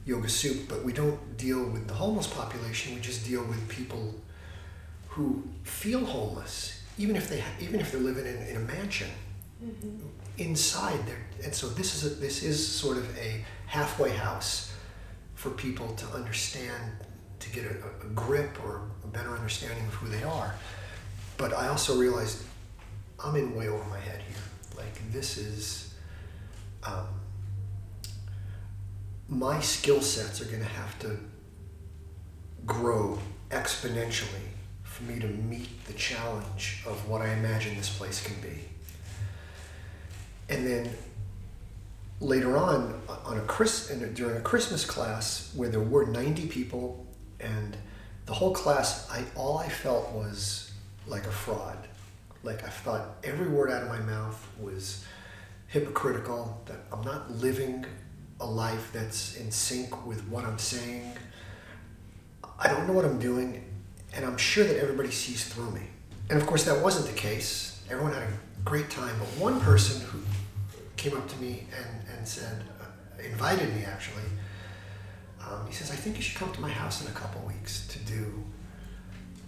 yoga 0.07 0.29
soup, 0.29 0.69
but 0.69 0.85
we 0.85 0.93
don't 0.93 1.37
deal 1.37 1.65
with 1.65 1.89
the 1.89 1.95
homeless 1.95 2.29
population. 2.29 2.95
We 2.95 3.01
just 3.01 3.27
deal 3.27 3.45
with 3.45 3.69
people 3.69 4.15
who 5.09 5.43
feel 5.65 6.05
homeless, 6.05 6.83
even 6.97 7.17
if 7.17 7.29
they 7.29 7.43
even 7.61 7.81
if 7.81 7.91
they're 7.93 8.01
living 8.01 8.25
in, 8.25 8.37
in 8.47 8.57
a 8.57 8.61
mansion. 8.61 9.11
Mm-hmm. 9.63 10.07
Inside 10.39 11.07
there, 11.07 11.27
and 11.45 11.55
so 11.55 11.67
this 11.67 11.95
is 11.95 12.13
a, 12.13 12.15
this 12.17 12.43
is 12.43 12.67
sort 12.67 12.99
of 12.99 13.19
a 13.19 13.43
halfway 13.67 14.11
house 14.11 14.75
for 15.35 15.49
people 15.51 15.89
to 15.95 16.07
understand, 16.09 16.93
to 17.47 17.55
get 17.55 17.65
a, 17.65 18.07
a 18.07 18.09
grip 18.15 18.63
or 18.65 18.83
a 19.05 19.07
better 19.09 19.31
understanding 19.31 19.85
of 19.87 19.95
who 19.95 20.09
they 20.09 20.23
are. 20.23 20.55
But 21.37 21.53
I 21.53 21.69
also 21.69 21.99
realized 21.99 22.43
I'm 23.23 23.37
in 23.37 23.55
way 23.55 23.69
over 23.69 23.85
my 23.89 24.01
head 24.01 24.23
here. 24.29 24.43
Like 24.77 25.13
this 25.13 25.39
is. 25.39 25.95
Um, 26.83 27.07
my 29.29 29.61
skill 29.61 30.01
sets 30.01 30.41
are 30.41 30.45
going 30.45 30.61
to 30.61 30.69
have 30.69 30.99
to 31.01 31.19
grow 32.65 33.19
exponentially 33.51 34.49
for 34.83 35.05
me 35.05 35.19
to 35.19 35.27
meet 35.27 35.85
the 35.87 35.93
challenge 35.95 36.85
of 36.87 37.09
what 37.09 37.23
I 37.23 37.33
imagine 37.33 37.77
this 37.77 37.97
place 37.97 38.25
can 38.25 38.41
be. 38.41 38.61
And 40.49 40.67
then 40.67 40.91
later 42.21 42.57
on, 42.57 43.01
on 43.25 43.39
a 43.39 43.43
Chris, 43.43 43.89
during 44.15 44.37
a 44.37 44.41
Christmas 44.41 44.85
class 44.85 45.53
where 45.55 45.69
there 45.69 45.81
were 45.81 46.07
90 46.07 46.47
people 46.47 47.06
and 47.47 47.77
the 48.27 48.35
whole 48.35 48.53
class, 48.53 49.09
I 49.11 49.25
all 49.37 49.59
I 49.59 49.69
felt 49.69 50.13
was 50.13 50.73
like 51.07 51.27
a 51.27 51.31
fraud. 51.31 51.79
Like 52.43 52.65
I 52.65 52.69
thought 52.69 53.17
every 53.25 53.49
word 53.49 53.71
out 53.71 53.83
of 53.83 53.89
my 53.89 54.01
mouth 54.01 54.49
was 54.61 55.05
hypocritical, 55.69 56.61
that 56.67 56.79
I'm 56.93 57.03
not 57.03 57.31
living 57.31 57.85
a 58.41 58.47
life 58.47 58.91
that's 58.93 59.37
in 59.37 59.51
sync 59.51 60.07
with 60.07 60.27
what 60.29 60.45
I'm 60.45 60.59
saying. 60.59 61.13
I 62.59 62.69
don't 62.69 62.87
know 62.87 62.93
what 62.93 63.05
I'm 63.05 63.19
doing, 63.19 63.65
and 64.15 64.25
I'm 64.25 64.37
sure 64.37 64.65
that 64.65 64.79
everybody 64.79 65.11
sees 65.11 65.45
through 65.45 65.71
me. 65.71 65.83
And 66.31 66.41
of 66.41 66.47
course, 66.47 66.65
that 66.65 66.83
wasn't 66.83 67.07
the 67.07 67.19
case. 67.19 67.83
Everyone 67.91 68.13
had 68.13 68.23
a 68.23 68.33
great 68.65 68.91
time, 68.91 69.15
but 69.19 69.29
one 69.41 69.61
person 69.61 70.01
who 70.09 70.21
came 70.97 71.17
up 71.17 71.29
to 71.29 71.37
me 71.37 71.67
and, 71.77 72.17
and 72.17 72.27
said, 72.27 72.65
uh, 72.81 73.23
invited 73.23 73.75
me 73.75 73.85
actually, 73.85 74.25
um, 75.49 75.67
he 75.67 75.73
says, 75.73 75.91
I 75.91 75.95
think 75.97 76.17
you 76.17 76.23
should 76.23 76.39
come 76.39 76.53
to 76.53 76.61
my 76.61 76.71
house 76.71 77.03
in 77.03 77.09
a 77.09 77.15
couple 77.15 77.41
weeks 77.47 77.87
to 77.89 77.99
do, 78.01 78.45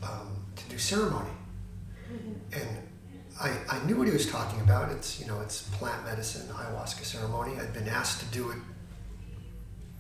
um, 0.02 0.44
to 0.56 0.68
do 0.68 0.78
ceremony. 0.78 1.30
Mm-hmm. 2.12 2.60
And 2.60 2.68
I, 3.40 3.76
I 3.76 3.84
knew 3.84 3.96
what 3.96 4.06
he 4.06 4.12
was 4.12 4.30
talking 4.30 4.60
about. 4.60 4.90
It's, 4.92 5.20
you 5.20 5.26
know, 5.26 5.40
it's 5.40 5.62
plant 5.62 6.04
medicine, 6.04 6.48
ayahuasca 6.48 7.04
ceremony. 7.04 7.58
I'd 7.60 7.72
been 7.72 7.88
asked 7.88 8.20
to 8.20 8.26
do 8.26 8.50
it 8.50 8.58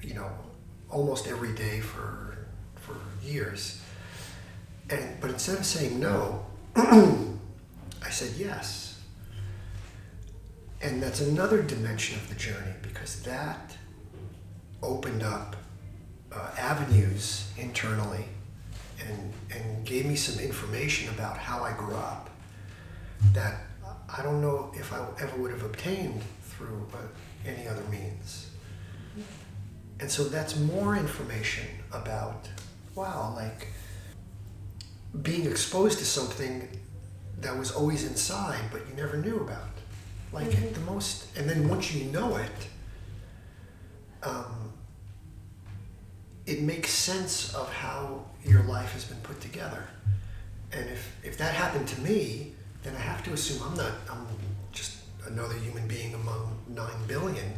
you 0.02 0.14
know, 0.14 0.30
almost 0.90 1.26
every 1.26 1.52
day 1.52 1.80
for 1.80 2.38
for 2.76 2.96
years. 3.22 3.80
And 4.90 5.20
but 5.20 5.30
instead 5.30 5.58
of 5.58 5.66
saying 5.66 5.98
no, 6.00 6.44
I 6.76 8.10
said 8.10 8.32
yes. 8.36 9.00
And 10.80 11.02
that's 11.02 11.20
another 11.20 11.62
dimension 11.62 12.16
of 12.16 12.28
the 12.28 12.36
journey 12.36 12.74
because 12.82 13.20
that 13.22 13.76
opened 14.80 15.24
up 15.24 15.56
uh, 16.38 16.50
avenues 16.58 17.50
internally 17.56 18.24
and, 19.06 19.32
and 19.54 19.86
gave 19.86 20.06
me 20.06 20.16
some 20.16 20.42
information 20.42 21.12
about 21.14 21.36
how 21.38 21.62
I 21.62 21.72
grew 21.72 21.96
up 21.96 22.30
that 23.32 23.60
I 24.08 24.22
don't 24.22 24.40
know 24.40 24.72
if 24.74 24.92
I 24.92 25.04
ever 25.20 25.36
would 25.36 25.50
have 25.50 25.62
obtained 25.62 26.22
through 26.42 26.86
uh, 26.94 26.98
any 27.46 27.66
other 27.66 27.82
means. 27.90 28.50
And 30.00 30.10
so 30.10 30.24
that's 30.24 30.56
more 30.56 30.96
information 30.96 31.66
about, 31.92 32.48
wow, 32.94 33.32
like 33.34 33.68
being 35.22 35.46
exposed 35.46 35.98
to 35.98 36.04
something 36.04 36.68
that 37.40 37.56
was 37.56 37.72
always 37.72 38.04
inside, 38.04 38.62
but 38.70 38.82
you 38.88 38.94
never 38.94 39.16
knew 39.16 39.40
about. 39.40 39.68
Like 40.32 40.48
mm-hmm. 40.48 40.72
the 40.72 40.92
most, 40.92 41.26
and 41.36 41.48
then 41.48 41.68
once 41.68 41.92
you 41.92 42.04
know 42.12 42.36
it, 42.36 42.68
um, 44.22 44.57
it 46.48 46.62
makes 46.62 46.90
sense 46.90 47.54
of 47.54 47.72
how 47.72 48.24
your 48.44 48.62
life 48.62 48.92
has 48.92 49.04
been 49.04 49.20
put 49.20 49.40
together. 49.40 49.84
And 50.72 50.88
if, 50.88 51.16
if 51.22 51.38
that 51.38 51.54
happened 51.54 51.88
to 51.88 52.00
me, 52.00 52.52
then 52.82 52.94
I 52.94 53.00
have 53.00 53.22
to 53.24 53.32
assume 53.32 53.62
I'm 53.68 53.76
not, 53.76 53.92
I'm 54.10 54.26
just 54.72 54.96
another 55.26 55.54
human 55.54 55.86
being 55.88 56.14
among 56.14 56.58
nine 56.68 57.06
billion 57.06 57.52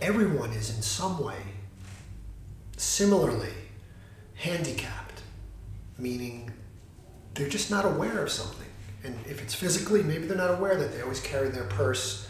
everyone 0.00 0.50
is 0.50 0.74
in 0.74 0.82
some 0.82 1.22
way 1.22 1.38
similarly 2.76 3.52
handicapped, 4.34 5.22
meaning 5.98 6.50
they're 7.34 7.48
just 7.48 7.70
not 7.70 7.84
aware 7.84 8.22
of 8.22 8.30
something. 8.30 8.68
And 9.04 9.14
if 9.26 9.42
it's 9.42 9.54
physically, 9.54 10.02
maybe 10.02 10.26
they're 10.26 10.36
not 10.36 10.58
aware 10.58 10.76
that 10.76 10.92
they 10.92 11.02
always 11.02 11.20
carry 11.20 11.48
their 11.48 11.64
purse 11.64 12.28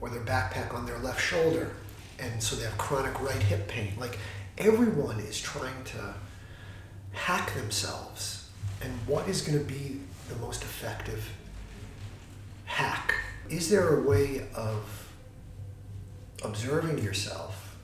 or 0.00 0.08
their 0.08 0.22
backpack 0.22 0.74
on 0.74 0.86
their 0.86 0.98
left 0.98 1.20
shoulder, 1.20 1.72
and 2.18 2.42
so 2.42 2.56
they 2.56 2.64
have 2.64 2.76
chronic 2.78 3.20
right 3.20 3.42
hip 3.42 3.68
pain. 3.68 3.92
Like 3.98 4.18
everyone 4.60 5.18
is 5.20 5.40
trying 5.40 5.84
to 5.84 6.14
hack 7.12 7.52
themselves. 7.54 8.48
And 8.82 8.92
what 9.06 9.28
is 9.28 9.42
going 9.42 9.58
to 9.58 9.64
be 9.64 10.00
the 10.28 10.36
most 10.36 10.62
effective 10.62 11.28
hack? 12.64 13.14
Is 13.48 13.68
there 13.68 13.98
a 13.98 14.02
way 14.02 14.46
of 14.54 15.00
observing 16.42 16.98
yourself 16.98 17.76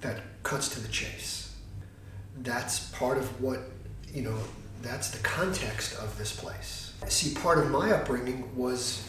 that 0.00 0.20
cuts 0.42 0.68
to 0.70 0.80
the 0.80 0.88
chase. 0.88 1.54
That's 2.38 2.90
part 2.90 3.18
of 3.18 3.40
what, 3.42 3.60
you 4.12 4.22
know, 4.22 4.36
that's 4.82 5.10
the 5.10 5.18
context 5.18 5.98
of 5.98 6.16
this 6.18 6.34
place. 6.34 6.94
See, 7.08 7.34
part 7.34 7.58
of 7.58 7.70
my 7.70 7.92
upbringing 7.92 8.54
was 8.56 9.06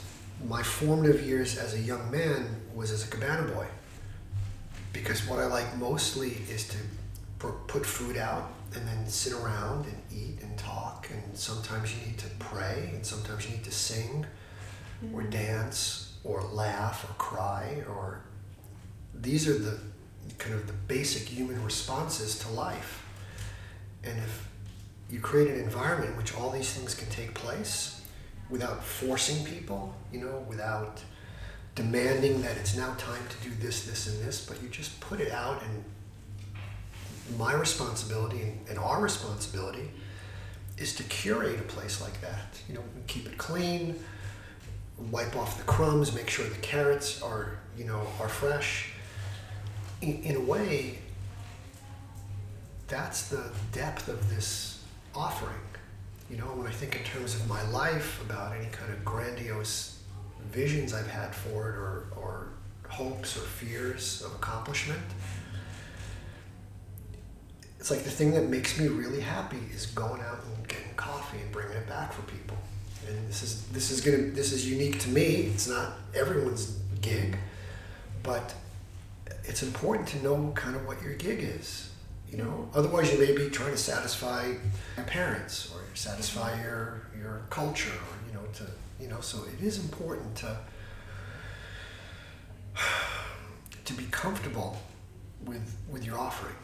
my 0.47 0.63
formative 0.63 1.25
years 1.25 1.57
as 1.57 1.73
a 1.73 1.79
young 1.79 2.09
man 2.11 2.47
was 2.73 2.91
as 2.91 3.05
a 3.05 3.07
cabana 3.07 3.51
boy. 3.51 3.65
Because 4.93 5.27
what 5.27 5.39
I 5.39 5.45
like 5.45 5.77
mostly 5.77 6.37
is 6.49 6.67
to 6.69 6.77
put 7.39 7.85
food 7.85 8.17
out 8.17 8.51
and 8.75 8.87
then 8.87 9.07
sit 9.07 9.33
around 9.33 9.85
and 9.85 10.01
eat 10.11 10.41
and 10.41 10.57
talk. 10.57 11.07
And 11.11 11.37
sometimes 11.37 11.93
you 11.93 12.05
need 12.05 12.17
to 12.19 12.27
pray, 12.39 12.91
and 12.93 13.05
sometimes 13.05 13.45
you 13.45 13.51
need 13.51 13.63
to 13.63 13.71
sing 13.71 14.25
or 15.13 15.21
mm-hmm. 15.21 15.29
dance 15.29 16.13
or 16.23 16.43
laugh 16.43 17.03
or 17.09 17.13
cry 17.13 17.83
or 17.89 18.21
these 19.13 19.47
are 19.47 19.57
the 19.57 19.79
kind 20.37 20.55
of 20.55 20.67
the 20.67 20.73
basic 20.73 21.27
human 21.27 21.63
responses 21.63 22.39
to 22.39 22.49
life. 22.51 23.05
And 24.03 24.17
if 24.19 24.47
you 25.09 25.19
create 25.19 25.49
an 25.49 25.59
environment 25.59 26.11
in 26.11 26.17
which 26.17 26.35
all 26.35 26.49
these 26.49 26.71
things 26.73 26.95
can 26.95 27.09
take 27.09 27.33
place 27.33 28.01
without 28.49 28.83
forcing 28.83 29.43
people, 29.45 29.95
you 30.11 30.21
know, 30.21 30.45
without 30.47 31.01
demanding 31.75 32.41
that 32.41 32.57
it's 32.57 32.75
now 32.75 32.93
time 32.95 33.23
to 33.29 33.49
do 33.49 33.55
this, 33.55 33.85
this, 33.85 34.07
and 34.07 34.21
this, 34.25 34.45
but 34.45 34.61
you 34.61 34.69
just 34.69 34.99
put 34.99 35.21
it 35.21 35.31
out 35.31 35.63
and 35.63 35.83
my 37.37 37.53
responsibility 37.53 38.53
and, 38.69 38.77
our 38.77 39.01
responsibility 39.01 39.89
is 40.77 40.95
to 40.95 41.03
curate 41.03 41.59
a 41.59 41.63
place 41.63 42.01
like 42.01 42.19
that. 42.21 42.59
You 42.67 42.75
know, 42.75 42.83
keep 43.07 43.25
it 43.25 43.37
clean, 43.37 43.95
wipe 45.11 45.35
off 45.35 45.57
the 45.57 45.63
crumbs, 45.63 46.13
make 46.13 46.29
sure 46.29 46.47
the 46.47 46.55
carrots 46.57 47.21
are, 47.21 47.57
you 47.77 47.85
know, 47.85 48.01
are 48.19 48.27
fresh. 48.27 48.91
In, 50.01 50.21
in 50.23 50.35
a 50.35 50.41
way, 50.41 50.97
that's 52.87 53.29
the 53.29 53.49
depth 53.71 54.09
of 54.09 54.29
this 54.29 54.83
offering. 55.15 55.55
You 56.29 56.37
know, 56.37 56.45
when 56.45 56.67
I 56.67 56.71
think 56.71 56.95
in 56.95 57.03
terms 57.03 57.35
of 57.35 57.47
my 57.47 57.61
life 57.69 58.21
about 58.21 58.55
any 58.55 58.67
kind 58.71 58.91
of 58.91 59.05
grandiose 59.05 60.00
visions 60.51 60.93
I've 60.93 61.09
had 61.09 61.33
for 61.33 61.69
it 61.69 61.75
or, 61.75 62.05
or 62.15 62.47
hopes 62.87 63.37
or 63.37 63.41
fears 63.41 64.21
of 64.25 64.33
accomplishment, 64.33 65.01
it's 67.79 67.89
like 67.89 68.03
the 68.03 68.11
thing 68.11 68.31
that 68.33 68.47
makes 68.47 68.79
me 68.79 68.87
really 68.87 69.21
happy 69.21 69.59
is 69.73 69.87
going 69.87 70.21
out 70.21 70.39
and 70.43 70.67
getting 70.67 70.93
coffee 70.95 71.39
and 71.39 71.51
bringing 71.51 71.75
it 71.77 71.87
back 71.89 72.13
for 72.13 72.21
people. 72.23 72.57
And 73.07 73.27
this 73.27 73.41
is 73.41 73.65
this 73.69 73.89
is 73.89 74.01
gonna 74.01 74.17
this 74.17 74.51
is 74.51 74.69
unique 74.69 74.99
to 74.99 75.09
me. 75.09 75.49
It's 75.53 75.67
not 75.67 75.93
everyone's 76.13 76.77
gig, 77.01 77.37
but 78.21 78.53
it's 79.43 79.63
important 79.63 80.07
to 80.09 80.23
know 80.23 80.51
kind 80.55 80.75
of 80.75 80.85
what 80.85 81.01
your 81.01 81.15
gig 81.15 81.39
is. 81.41 81.89
You 82.29 82.37
know, 82.37 82.69
otherwise 82.73 83.11
you 83.11 83.19
may 83.19 83.35
be 83.35 83.49
trying 83.49 83.71
to 83.71 83.77
satisfy 83.77 84.53
your 84.95 85.05
parents 85.07 85.73
or 85.73 85.81
satisfy 85.95 86.61
your 86.61 87.07
your 87.17 87.41
culture, 87.49 87.89
or 87.89 88.27
you 88.27 88.33
know, 88.33 88.45
to 88.53 88.65
you 89.01 89.07
know. 89.07 89.21
So 89.21 89.39
it 89.57 89.63
is 89.65 89.79
important 89.79 90.35
to 90.37 90.57
to 93.85 93.93
be 93.93 94.05
comfortable 94.11 94.77
with 95.45 95.75
with 95.89 96.05
your 96.05 96.17
offering. 96.17 96.55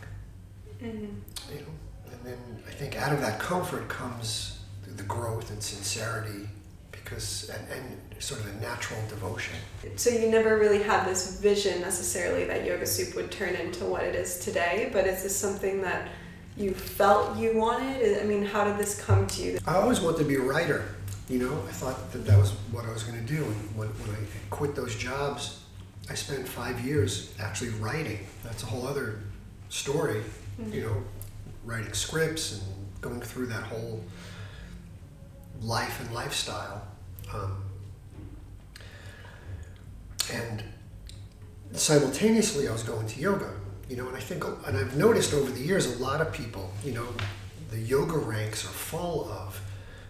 Mm-hmm. 0.82 1.54
You 1.54 1.62
know, 1.62 2.12
and 2.12 2.22
then 2.24 2.38
I 2.68 2.72
think 2.72 2.96
out 2.96 3.12
of 3.12 3.22
that 3.22 3.40
comfort 3.40 3.88
comes 3.90 4.60
the 4.96 5.04
growth 5.04 5.52
and 5.52 5.62
sincerity, 5.62 6.48
because 6.92 7.50
and, 7.50 7.68
and 7.72 7.98
sort 8.22 8.42
of 8.42 8.48
a 8.48 8.60
natural 8.60 9.00
devotion. 9.10 9.56
So 9.96 10.10
you 10.10 10.30
never 10.30 10.58
really 10.58 10.82
had 10.82 11.06
this 11.06 11.40
vision 11.40 11.82
necessarily 11.82 12.46
that 12.46 12.66
Yoga 12.66 12.86
Soup 12.86 13.16
would 13.16 13.32
turn 13.32 13.56
into 13.56 13.86
what 13.86 14.04
it 14.04 14.16
is 14.16 14.40
today, 14.40 14.90
but 14.92 15.06
is 15.06 15.24
this 15.24 15.36
something 15.36 15.82
that 15.82 16.10
you 16.56 16.74
felt 16.74 17.38
you 17.38 17.56
wanted? 17.56 18.20
I 18.20 18.24
mean, 18.24 18.44
how 18.44 18.64
did 18.64 18.78
this 18.78 19.00
come 19.00 19.28
to 19.28 19.42
you? 19.44 19.60
I 19.68 19.76
always 19.76 20.02
wanted 20.02 20.18
to 20.20 20.24
be 20.26 20.36
a 20.36 20.42
writer. 20.42 20.96
You 21.30 21.40
know, 21.40 21.54
I 21.68 21.72
thought 21.72 22.12
that 22.14 22.26
that 22.26 22.38
was 22.38 22.52
what 22.72 22.86
I 22.86 22.92
was 22.92 23.04
going 23.04 23.20
to 23.20 23.34
do. 23.34 23.44
And 23.44 23.78
when, 23.78 23.90
when 23.90 24.12
I 24.12 24.20
quit 24.50 24.76
those 24.76 24.96
jobs, 24.96 25.64
I 26.10 26.14
spent 26.14 26.48
five 26.48 26.80
years 26.86 27.34
actually 27.40 27.72
writing. 27.72 28.20
That's 28.44 28.64
a 28.64 28.66
whole 28.66 28.88
other 28.88 29.20
story 29.70 30.24
mm-hmm. 30.60 30.74
you 30.74 30.82
know, 30.82 31.04
writing 31.66 31.94
scripts 31.94 32.54
and 32.54 32.64
going 33.02 33.22
through 33.22 33.48
that 33.48 33.64
whole 33.64 34.02
life 35.62 36.00
and 36.02 36.14
lifestyle. 36.14 36.82
Um, 37.34 37.64
and 40.32 40.64
simultaneously, 41.72 42.68
I 42.68 42.72
was 42.72 42.84
going 42.84 43.08
to 43.08 43.20
yoga, 43.20 43.54
you 43.90 43.96
know, 43.96 44.08
and 44.08 44.16
I 44.16 44.20
think, 44.20 44.44
and 44.66 44.78
I've 44.78 44.98
noticed 44.98 45.34
over 45.34 45.52
the 45.52 45.60
years, 45.60 46.00
a 46.00 46.04
lot 46.04 46.22
of 46.22 46.32
people, 46.34 46.72
you 46.84 46.92
know, 46.92 47.08
the 47.72 47.80
yoga 47.80 48.18
ranks 48.18 48.66
are 48.66 48.70
full 48.70 49.30
of 49.30 49.62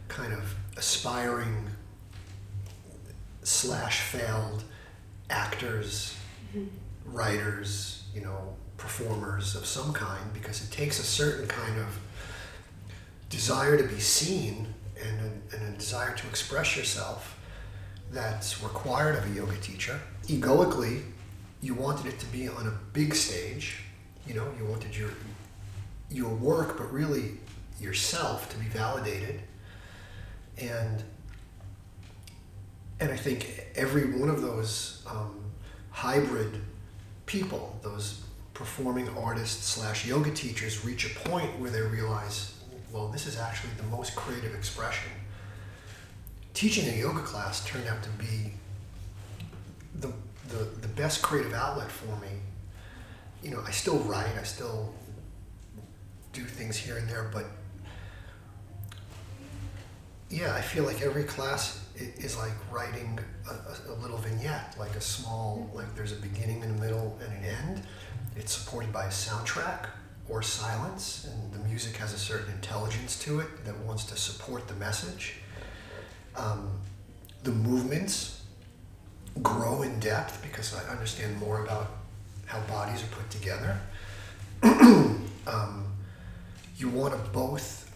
kind 0.08 0.34
of 0.34 0.56
aspiring 0.77 1.67
slash 3.43 4.01
failed 4.01 4.63
actors, 5.29 6.15
mm-hmm. 6.55 6.67
writers, 7.05 8.03
you 8.13 8.21
know, 8.21 8.55
performers 8.77 9.55
of 9.55 9.65
some 9.65 9.91
kind 9.91 10.33
because 10.33 10.63
it 10.63 10.71
takes 10.71 10.99
a 10.99 11.03
certain 11.03 11.47
kind 11.47 11.79
of 11.79 11.99
desire 13.29 13.77
to 13.77 13.83
be 13.83 13.99
seen 13.99 14.73
and 15.03 15.19
a, 15.19 15.55
and 15.55 15.75
a 15.75 15.77
desire 15.77 16.15
to 16.15 16.27
express 16.27 16.77
yourself 16.77 17.39
that's 18.11 18.63
required 18.63 19.15
of 19.15 19.29
a 19.29 19.35
yoga 19.35 19.57
teacher. 19.57 19.99
Egoically, 20.27 21.01
you 21.61 21.73
wanted 21.73 22.05
it 22.05 22.19
to 22.19 22.25
be 22.27 22.47
on 22.47 22.67
a 22.67 22.73
big 22.93 23.13
stage. 23.13 23.79
You 24.25 24.35
know, 24.35 24.47
you 24.57 24.65
wanted 24.65 24.95
your 24.95 25.09
your 26.09 26.33
work, 26.33 26.77
but 26.77 26.91
really 26.91 27.31
yourself 27.81 28.49
to 28.49 28.57
be 28.57 28.65
validated. 28.65 29.41
And 30.59 31.03
and 32.99 33.11
I 33.11 33.15
think 33.15 33.67
every 33.75 34.19
one 34.19 34.29
of 34.29 34.41
those 34.41 35.03
um, 35.07 35.39
hybrid 35.91 36.59
people, 37.27 37.79
those 37.83 38.21
performing 38.55 39.07
artists 39.09 39.67
slash 39.67 40.07
yoga 40.07 40.31
teachers 40.31 40.83
reach 40.83 41.05
a 41.05 41.19
point 41.29 41.59
where 41.59 41.69
they 41.69 41.81
realize, 41.81 42.55
well, 42.91 43.07
this 43.09 43.27
is 43.27 43.37
actually 43.37 43.69
the 43.77 43.83
most 43.95 44.15
creative 44.15 44.55
expression. 44.55 45.11
Teaching 46.55 46.91
a 46.91 46.97
yoga 46.97 47.21
class 47.21 47.63
turned 47.65 47.87
out 47.87 48.01
to 48.01 48.09
be 48.11 48.53
the, 49.99 50.11
the, 50.47 50.63
the 50.81 50.87
best 50.87 51.21
creative 51.21 51.53
outlet 51.53 51.91
for 51.91 52.15
me. 52.19 52.29
You 53.43 53.51
know, 53.51 53.61
I 53.63 53.69
still 53.69 53.99
write, 53.99 54.35
I 54.39 54.43
still 54.43 54.91
do 56.33 56.43
things 56.43 56.75
here 56.75 56.97
and 56.97 57.07
there, 57.07 57.29
but 57.31 57.45
yeah, 60.29 60.53
I 60.53 60.61
feel 60.61 60.83
like 60.83 61.01
every 61.01 61.23
class 61.23 61.83
is 61.95 62.37
like 62.37 62.51
writing 62.71 63.17
a, 63.49 63.91
a, 63.91 63.95
little 63.95 64.17
vignette, 64.17 64.75
like 64.77 64.95
a 64.95 65.01
small, 65.01 65.69
like 65.73 65.95
there's 65.95 66.11
a 66.11 66.17
beginning 66.17 66.63
and 66.63 66.77
a 66.77 66.81
middle 66.81 67.17
and 67.23 67.33
an 67.33 67.43
end 67.43 67.83
it's 68.37 68.55
supported 68.55 68.93
by 68.93 69.05
a 69.05 69.09
soundtrack 69.09 69.87
or 70.29 70.41
silence, 70.41 71.27
and 71.27 71.53
the 71.53 71.67
music 71.67 71.95
has 71.97 72.13
a 72.13 72.17
certain 72.17 72.53
intelligence 72.53 73.17
to 73.23 73.39
it 73.39 73.65
that 73.65 73.77
wants 73.79 74.03
to 74.05 74.15
support 74.15 74.67
the 74.67 74.75
message. 74.75 75.37
Um, 76.35 76.69
the 77.43 77.51
movements 77.51 78.43
grow 79.41 79.81
in 79.81 79.99
depth 79.99 80.41
because 80.43 80.75
I 80.75 80.87
understand 80.91 81.37
more 81.39 81.63
about 81.63 81.91
how 82.45 82.59
bodies 82.61 83.03
are 83.03 83.07
put 83.07 83.29
together. 83.31 83.79
um, 85.47 85.85
you 86.77 86.89
want 86.89 87.13
to 87.13 87.31
both 87.31 87.87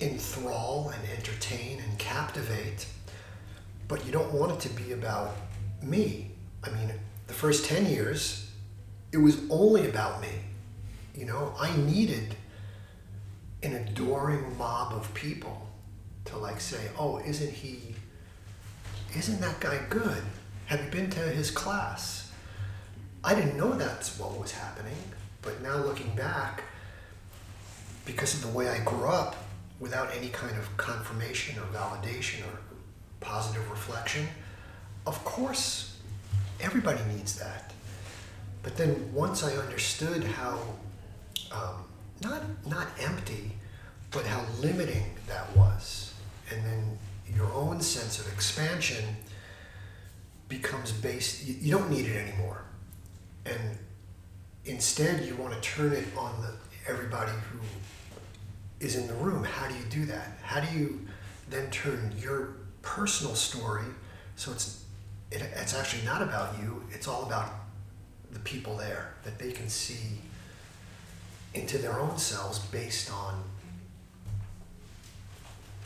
enthrall 0.00 0.90
and 0.90 1.02
entertain 1.16 1.80
and 1.80 1.98
captivate, 1.98 2.86
but 3.88 4.04
you 4.06 4.12
don't 4.12 4.32
want 4.32 4.52
it 4.52 4.60
to 4.60 4.68
be 4.70 4.92
about 4.92 5.36
me. 5.82 6.30
I 6.64 6.70
mean, 6.70 6.92
the 7.26 7.34
first 7.34 7.64
10 7.66 7.86
years, 7.86 8.50
it 9.12 9.18
was 9.18 9.38
only 9.50 9.88
about 9.88 10.20
me. 10.20 10.28
You 11.14 11.26
know, 11.26 11.54
I 11.58 11.76
needed 11.76 12.34
an 13.62 13.74
adoring 13.74 14.56
mob 14.56 14.92
of 14.92 15.12
people 15.14 15.68
to 16.24 16.38
like 16.38 16.60
say, 16.60 16.90
"Oh, 16.98 17.18
isn't 17.18 17.52
he? 17.52 17.94
Isn't 19.14 19.40
that 19.40 19.60
guy 19.60 19.78
good? 19.88 20.22
Have 20.66 20.84
you 20.84 20.90
been 20.90 21.10
to 21.10 21.20
his 21.20 21.50
class?" 21.50 22.30
I 23.24 23.34
didn't 23.34 23.56
know 23.56 23.74
that's 23.74 24.18
what 24.18 24.38
was 24.40 24.52
happening, 24.52 24.96
but 25.42 25.62
now 25.62 25.76
looking 25.76 26.14
back, 26.16 26.64
because 28.04 28.34
of 28.34 28.42
the 28.42 28.48
way 28.48 28.68
I 28.68 28.80
grew 28.80 29.06
up, 29.06 29.36
without 29.82 30.08
any 30.16 30.28
kind 30.28 30.56
of 30.56 30.76
confirmation 30.76 31.58
or 31.58 31.66
validation 31.76 32.40
or 32.46 32.58
positive 33.18 33.68
reflection, 33.68 34.28
of 35.06 35.22
course, 35.24 35.98
everybody 36.60 37.00
needs 37.12 37.36
that. 37.40 37.72
But 38.62 38.76
then 38.76 39.12
once 39.12 39.42
I 39.42 39.56
understood 39.56 40.22
how 40.22 40.60
um, 41.50 41.84
not 42.22 42.42
not 42.64 42.86
empty, 43.00 43.50
but 44.12 44.24
how 44.24 44.44
limiting 44.60 45.16
that 45.26 45.54
was, 45.56 46.14
and 46.50 46.64
then 46.64 46.98
your 47.34 47.52
own 47.52 47.80
sense 47.80 48.20
of 48.20 48.32
expansion 48.32 49.04
becomes 50.48 50.92
based. 50.92 51.44
You, 51.44 51.56
you 51.60 51.70
don't 51.76 51.90
need 51.90 52.06
it 52.06 52.16
anymore, 52.16 52.62
and 53.44 53.78
instead 54.64 55.24
you 55.24 55.34
want 55.34 55.54
to 55.54 55.60
turn 55.60 55.92
it 55.92 56.06
on 56.16 56.40
the 56.40 56.54
everybody 56.88 57.32
who 57.50 57.58
is 58.82 58.96
in 58.96 59.06
the 59.06 59.14
room. 59.14 59.44
How 59.44 59.68
do 59.68 59.74
you 59.74 59.84
do 59.88 60.04
that? 60.06 60.38
How 60.42 60.60
do 60.60 60.76
you 60.76 61.06
then 61.48 61.70
turn 61.70 62.12
your 62.18 62.56
personal 62.82 63.34
story 63.34 63.84
so 64.36 64.50
it's 64.52 64.84
it, 65.30 65.42
it's 65.56 65.74
actually 65.74 66.04
not 66.04 66.20
about 66.20 66.58
you. 66.60 66.82
It's 66.90 67.08
all 67.08 67.24
about 67.24 67.52
the 68.32 68.40
people 68.40 68.76
there, 68.76 69.14
that 69.24 69.38
they 69.38 69.52
can 69.52 69.68
see 69.68 70.18
into 71.54 71.78
their 71.78 71.98
own 72.00 72.18
selves 72.18 72.58
based 72.58 73.12
on 73.12 73.42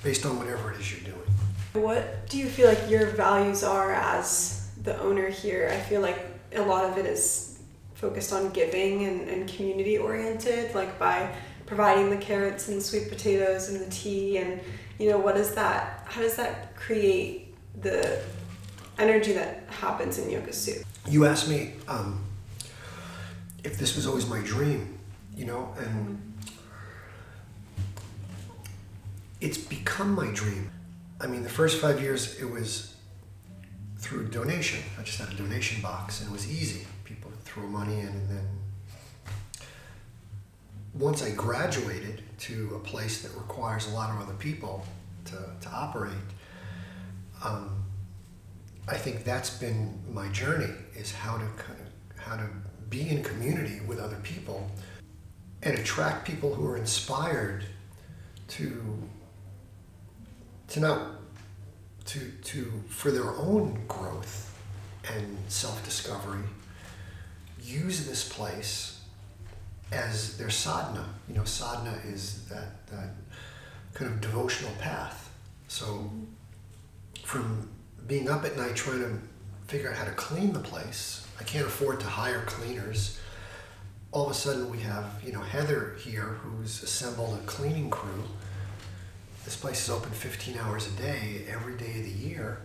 based 0.03 0.25
on 0.25 0.39
whatever 0.39 0.73
it 0.73 0.81
is 0.81 0.93
you're 0.93 1.13
doing. 1.13 1.85
What 1.85 2.29
do 2.29 2.39
you 2.39 2.47
feel 2.47 2.69
like 2.69 2.89
your 2.89 3.07
values 3.07 3.63
are 3.63 3.93
as 3.93 4.69
the 4.83 4.99
owner 5.01 5.29
here? 5.29 5.71
I 5.73 5.79
feel 5.79 6.01
like 6.01 6.19
a 6.55 6.63
lot 6.63 6.85
of 6.85 6.97
it 6.97 7.07
is 7.07 7.59
focused 7.95 8.33
on 8.33 8.51
giving 8.51 9.05
and, 9.05 9.29
and 9.29 9.49
community 9.49 9.99
oriented, 9.99 10.75
like 10.75 10.99
by 10.99 11.35
providing 11.67 12.11
the 12.11 12.17
carrots 12.17 12.69
and 12.69 12.83
sweet 12.83 13.09
potatoes 13.09 13.69
and 13.69 13.81
the 13.81 13.91
tea 13.91 14.39
and 14.39 14.61
you 14.99 15.11
know 15.11 15.19
what 15.19 15.37
is 15.37 15.55
that 15.55 16.03
how 16.07 16.23
does 16.23 16.37
that 16.37 16.75
create 16.77 17.55
the 17.83 18.23
energy 18.99 19.33
that 19.33 19.65
happens 19.69 20.19
in 20.19 20.31
yoga 20.31 20.53
soup 20.53 20.85
You 21.09 21.27
asked 21.27 21.49
me 21.49 21.75
um, 21.89 22.25
if 23.67 23.79
this 23.79 23.97
was 23.97 24.07
always 24.07 24.29
my 24.29 24.41
dream, 24.43 24.97
you 25.37 25.45
know, 25.45 25.75
and 25.77 26.23
it's 29.41 29.59
become 29.59 30.15
my 30.15 30.29
dream. 30.33 30.71
I 31.21 31.27
mean, 31.27 31.43
the 31.43 31.49
first 31.49 31.81
five 31.81 32.01
years 32.01 32.41
it 32.41 32.49
was 32.49 32.95
through 33.99 34.29
donation. 34.29 34.81
I 34.99 35.03
just 35.03 35.19
had 35.19 35.31
a 35.33 35.35
donation 35.35 35.83
box, 35.83 36.21
and 36.21 36.31
it 36.31 36.33
was 36.33 36.49
easy. 36.51 36.87
People 37.05 37.33
throw 37.45 37.67
money 37.67 38.01
in, 38.01 38.07
and 38.07 38.31
then 38.31 38.49
once 40.99 41.23
I 41.23 41.31
graduated 41.31 42.23
to 42.39 42.73
a 42.75 42.79
place 42.79 43.23
that 43.23 43.37
requires 43.37 43.87
a 43.89 43.95
lot 43.95 44.11
of 44.11 44.23
other 44.23 44.35
people 44.35 44.85
to, 45.27 45.37
to 45.61 45.69
operate, 45.69 46.15
um, 47.45 47.85
I 48.89 48.97
think 48.97 49.25
that's 49.25 49.51
been 49.51 49.99
my 50.11 50.29
journey 50.29 50.73
is 50.95 51.13
how 51.13 51.37
to 51.37 51.45
kind 51.57 51.81
of 51.81 52.19
how 52.19 52.37
to 52.37 52.49
be 52.89 53.09
in 53.09 53.23
community 53.23 53.81
with 53.87 53.99
other 53.99 54.17
people 54.23 54.71
and 55.63 55.79
attract 55.79 56.27
people 56.27 56.55
who 56.55 56.67
are 56.67 56.77
inspired 56.77 57.65
to 58.49 59.09
to 60.69 60.81
not 60.81 61.11
to 62.07 62.31
to 62.45 62.73
for 62.89 63.11
their 63.11 63.31
own 63.31 63.79
growth 63.89 64.57
and 65.15 65.37
self-discovery 65.49 66.45
use 67.61 68.07
this 68.07 68.29
place 68.29 68.96
as 69.93 70.37
their 70.37 70.51
sadhana 70.51 71.07
you 71.29 71.35
know 71.35 71.45
sadhana 71.45 71.97
is 72.07 72.45
that 72.49 72.87
that 72.89 73.11
kind 73.95 74.11
of 74.11 74.21
devotional 74.21 74.73
path 74.81 75.31
so 75.69 76.11
from 77.23 77.69
being 78.07 78.29
up 78.29 78.45
at 78.45 78.57
night 78.57 78.77
trying 78.77 79.01
to 79.01 79.19
figure 79.67 79.91
out 79.91 79.97
how 79.97 80.05
to 80.05 80.13
clean 80.13 80.53
the 80.53 80.61
place. 80.61 81.27
I 81.41 81.45
can't 81.45 81.67
afford 81.67 82.01
to 82.01 82.07
hire 82.07 82.43
cleaners. 82.47 83.21
All 84.13 84.27
of 84.27 84.31
a 84.31 84.35
sudden, 84.35 84.71
we 84.71 84.79
have 84.79 85.21
you 85.25 85.33
know 85.33 85.41
Heather 85.41 85.97
here 85.99 86.39
who's 86.43 86.83
assembled 86.83 87.39
a 87.39 87.43
cleaning 87.47 87.91
crew. 87.91 88.23
This 89.45 89.57
place 89.57 89.85
is 89.85 89.91
open 89.91 90.11
15 90.11 90.57
hours 90.59 90.89
a 90.89 90.91
day, 90.93 91.45
every 91.49 91.77
day 91.77 91.99
of 91.99 92.05
the 92.05 92.11
year, 92.11 92.63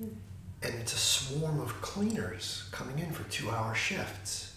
and 0.00 0.74
it's 0.80 0.92
a 0.92 0.98
swarm 0.98 1.60
of 1.60 1.80
cleaners 1.80 2.68
coming 2.72 2.98
in 2.98 3.12
for 3.12 3.22
two-hour 3.30 3.74
shifts. 3.74 4.56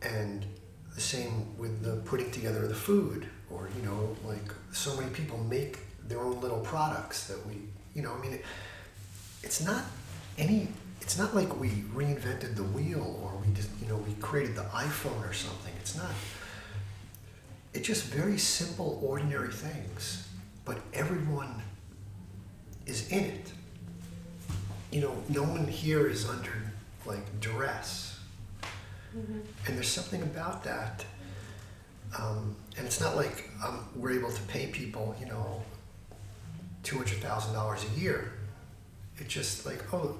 And 0.00 0.46
the 0.94 1.00
same 1.00 1.56
with 1.58 1.82
the 1.82 1.96
putting 2.08 2.30
together 2.30 2.62
of 2.62 2.68
the 2.68 2.74
food, 2.74 3.26
or 3.50 3.68
you 3.76 3.82
know, 3.86 4.16
like 4.24 4.52
so 4.72 4.96
many 4.96 5.10
people 5.10 5.38
make 5.38 5.78
their 6.06 6.20
own 6.20 6.40
little 6.40 6.60
products 6.60 7.26
that 7.28 7.44
we, 7.46 7.54
you 7.94 8.02
know, 8.02 8.12
I 8.12 8.20
mean. 8.20 8.34
It, 8.34 8.44
it's 9.44 9.60
not 9.64 9.84
any 10.38 10.68
it's 11.00 11.18
not 11.18 11.34
like 11.34 11.60
we 11.60 11.68
reinvented 11.94 12.56
the 12.56 12.64
wheel 12.64 13.20
or 13.22 13.38
we 13.46 13.52
just 13.52 13.68
you 13.80 13.86
know 13.86 13.96
we 13.96 14.14
created 14.14 14.56
the 14.56 14.62
iPhone 14.62 15.28
or 15.28 15.32
something. 15.32 15.72
It's 15.80 15.96
not. 15.96 16.10
It's 17.74 17.86
just 17.86 18.04
very 18.04 18.38
simple 18.38 19.00
ordinary 19.02 19.52
things 19.52 20.28
but 20.64 20.78
everyone 20.94 21.62
is 22.86 23.08
in 23.08 23.24
it. 23.24 23.52
You 24.90 25.02
know 25.02 25.22
no 25.28 25.42
one 25.42 25.66
here 25.66 26.08
is 26.08 26.28
under 26.28 26.72
like 27.04 27.40
duress 27.40 28.13
mm-hmm. 29.16 29.38
and 29.66 29.76
there's 29.76 29.88
something 29.88 30.22
about 30.22 30.64
that 30.64 31.04
um, 32.18 32.54
and 32.76 32.86
it's 32.86 33.00
not 33.00 33.16
like 33.16 33.50
um, 33.64 33.88
we're 33.94 34.16
able 34.18 34.30
to 34.30 34.42
pay 34.42 34.66
people 34.66 35.14
you 35.20 35.26
know 35.26 35.62
$200000 36.82 37.96
a 37.96 38.00
year 38.00 38.34
it's 39.18 39.32
just 39.32 39.66
like, 39.66 39.82
oh, 39.92 40.16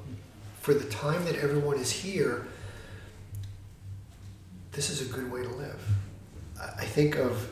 for 0.60 0.74
the 0.74 0.88
time 0.88 1.24
that 1.24 1.36
everyone 1.36 1.78
is 1.78 1.90
here, 1.90 2.46
this 4.72 4.90
is 4.90 5.08
a 5.08 5.12
good 5.12 5.30
way 5.30 5.42
to 5.42 5.48
live. 5.48 5.82
I 6.60 6.84
think 6.84 7.16
of 7.16 7.50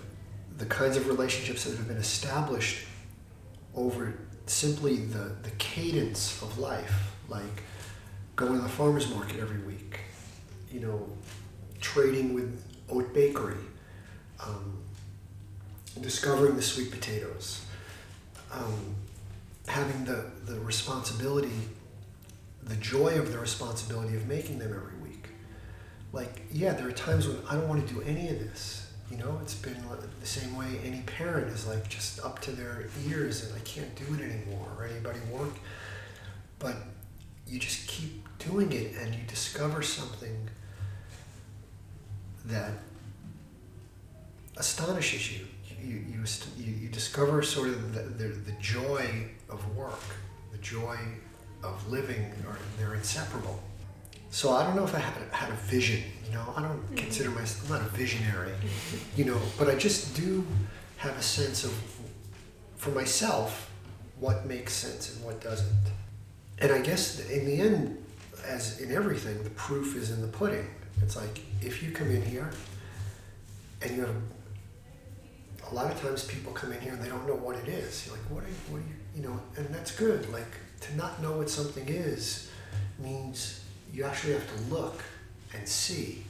the 0.59 0.67
kinds 0.67 0.97
of 0.97 1.09
relationships 1.09 1.65
that 1.65 1.77
have 1.77 1.89
been 1.89 1.97
established 1.97 2.87
over 3.75 4.15
simply 4.47 4.97
the, 4.97 5.35
the 5.43 5.51
cadence 5.59 6.41
of 6.43 6.59
life, 6.59 7.13
like 7.29 7.63
going 8.37 8.55
to 8.55 8.61
the 8.61 8.69
farmer's 8.69 9.11
market 9.11 9.41
every 9.41 9.61
week, 9.63 10.01
you 10.71 10.81
know, 10.81 11.09
trading 11.83 12.33
with 12.33 12.65
Oat 12.89 13.13
Bakery, 13.13 13.59
um, 14.41 14.79
discovering 16.01 16.57
the 16.57 16.63
sweet 16.63 16.91
potatoes, 16.91 17.65
um, 18.51 18.95
having 19.67 20.05
the, 20.05 20.25
the 20.47 20.59
responsibility, 20.61 21.51
the 22.63 22.77
joy 22.77 23.19
of 23.19 23.33
the 23.33 23.39
responsibility 23.39 24.17
of 24.17 24.27
making 24.27 24.59
them 24.59 24.73
every 24.73 24.99
week. 25.03 25.29
Like, 26.13 26.43
yeah, 26.51 26.73
there 26.73 26.89
are 26.89 26.93
times 26.93 27.27
when 27.27 27.39
I 27.49 27.55
don't 27.55 27.69
want 27.69 27.87
to 27.87 27.95
do 27.95 28.01
any 28.03 28.29
of 28.29 28.39
this. 28.39 28.91
You 29.11 29.19
know, 29.19 29.39
it's 29.43 29.55
been 29.55 29.77
the 30.21 30.27
same 30.27 30.57
way 30.57 30.81
any 30.85 31.03
parent 31.03 31.49
is 31.49 31.67
like 31.67 31.87
just 31.89 32.25
up 32.25 32.41
to 32.43 32.53
their 32.53 32.87
ears 33.07 33.45
and 33.45 33.55
I 33.55 33.59
can't 33.61 33.95
do 33.95 34.15
it 34.15 34.21
anymore 34.23 34.69
or 34.79 34.87
anybody 34.87 35.19
work. 35.31 35.53
But 36.59 36.77
you 37.47 37.59
just 37.59 37.87
keep 37.87 38.27
doing 38.39 38.73
it 38.73 38.95
and 38.97 39.15
you 39.15 39.21
discover 39.27 39.83
something 39.83 40.49
that 42.47 42.73
astonishes 44.57 45.33
you. 45.33 45.47
You, 45.83 45.95
you, 45.95 46.25
you, 46.59 46.73
you 46.73 46.89
discover 46.89 47.43
sort 47.43 47.69
of 47.69 47.95
the, 47.95 48.03
the, 48.03 48.29
the 48.29 48.53
joy 48.61 49.05
of 49.49 49.77
work, 49.77 50.01
the 50.53 50.59
joy 50.59 50.97
of 51.65 51.89
living, 51.91 52.33
are 52.47 52.57
they're 52.79 52.95
inseparable. 52.95 53.61
So 54.31 54.53
I 54.53 54.65
don't 54.65 54.77
know 54.77 54.85
if 54.85 54.95
I 54.95 54.99
had 54.99 55.15
a, 55.21 55.35
had 55.35 55.51
a 55.51 55.57
vision. 55.57 56.03
You 56.27 56.35
know, 56.35 56.55
I 56.57 56.63
don't 56.63 56.79
mm-hmm. 56.79 56.95
consider 56.95 57.31
myself 57.31 57.71
I'm 57.71 57.81
not 57.81 57.87
a 57.87 57.91
visionary. 57.91 58.53
You 59.17 59.27
know, 59.27 59.41
but 59.59 59.69
I 59.69 59.75
just 59.75 60.17
do 60.17 60.47
have 60.97 61.17
a 61.19 61.23
sense 61.23 61.65
of, 61.65 61.73
for 62.77 62.91
myself, 62.91 63.71
what 64.21 64.47
makes 64.47 64.73
sense 64.73 65.15
and 65.15 65.25
what 65.25 65.41
doesn't. 65.41 65.77
And 66.59 66.71
I 66.71 66.81
guess 66.81 67.29
in 67.29 67.45
the 67.45 67.61
end, 67.61 68.03
as 68.47 68.81
in 68.81 68.93
everything, 68.93 69.43
the 69.43 69.51
proof 69.51 69.97
is 69.97 70.11
in 70.11 70.23
the 70.23 70.29
pudding. 70.29 70.67
It's 71.03 71.17
like 71.17 71.41
if 71.61 71.83
you 71.83 71.91
come 71.91 72.11
in 72.11 72.23
here 72.23 72.51
and 73.81 73.97
you 73.97 74.01
have 74.03 74.15
a 75.71 75.75
lot 75.75 75.91
of 75.91 76.01
times 76.01 76.25
people 76.25 76.53
come 76.53 76.73
in 76.73 76.81
here 76.81 76.93
and 76.93 77.03
they 77.03 77.09
don't 77.09 77.27
know 77.27 77.35
what 77.35 77.57
it 77.57 77.69
is. 77.69 78.07
You're 78.07 78.17
like, 78.17 78.25
what 78.31 78.45
are 78.45 78.49
you, 78.49 78.55
what 78.69 78.79
are 78.79 78.89
you 78.89 78.95
you 79.15 79.23
know, 79.23 79.39
and 79.57 79.69
that's 79.75 79.93
good. 79.93 80.31
Like 80.33 80.47
to 80.81 80.97
not 80.97 81.23
know 81.23 81.33
what 81.33 81.51
something 81.51 81.89
is 81.89 82.51
means 82.99 83.65
you 83.93 84.05
actually 84.05 84.33
have 84.35 84.57
to 84.57 84.75
look 84.75 85.03
and 85.55 85.69
see 85.69 86.25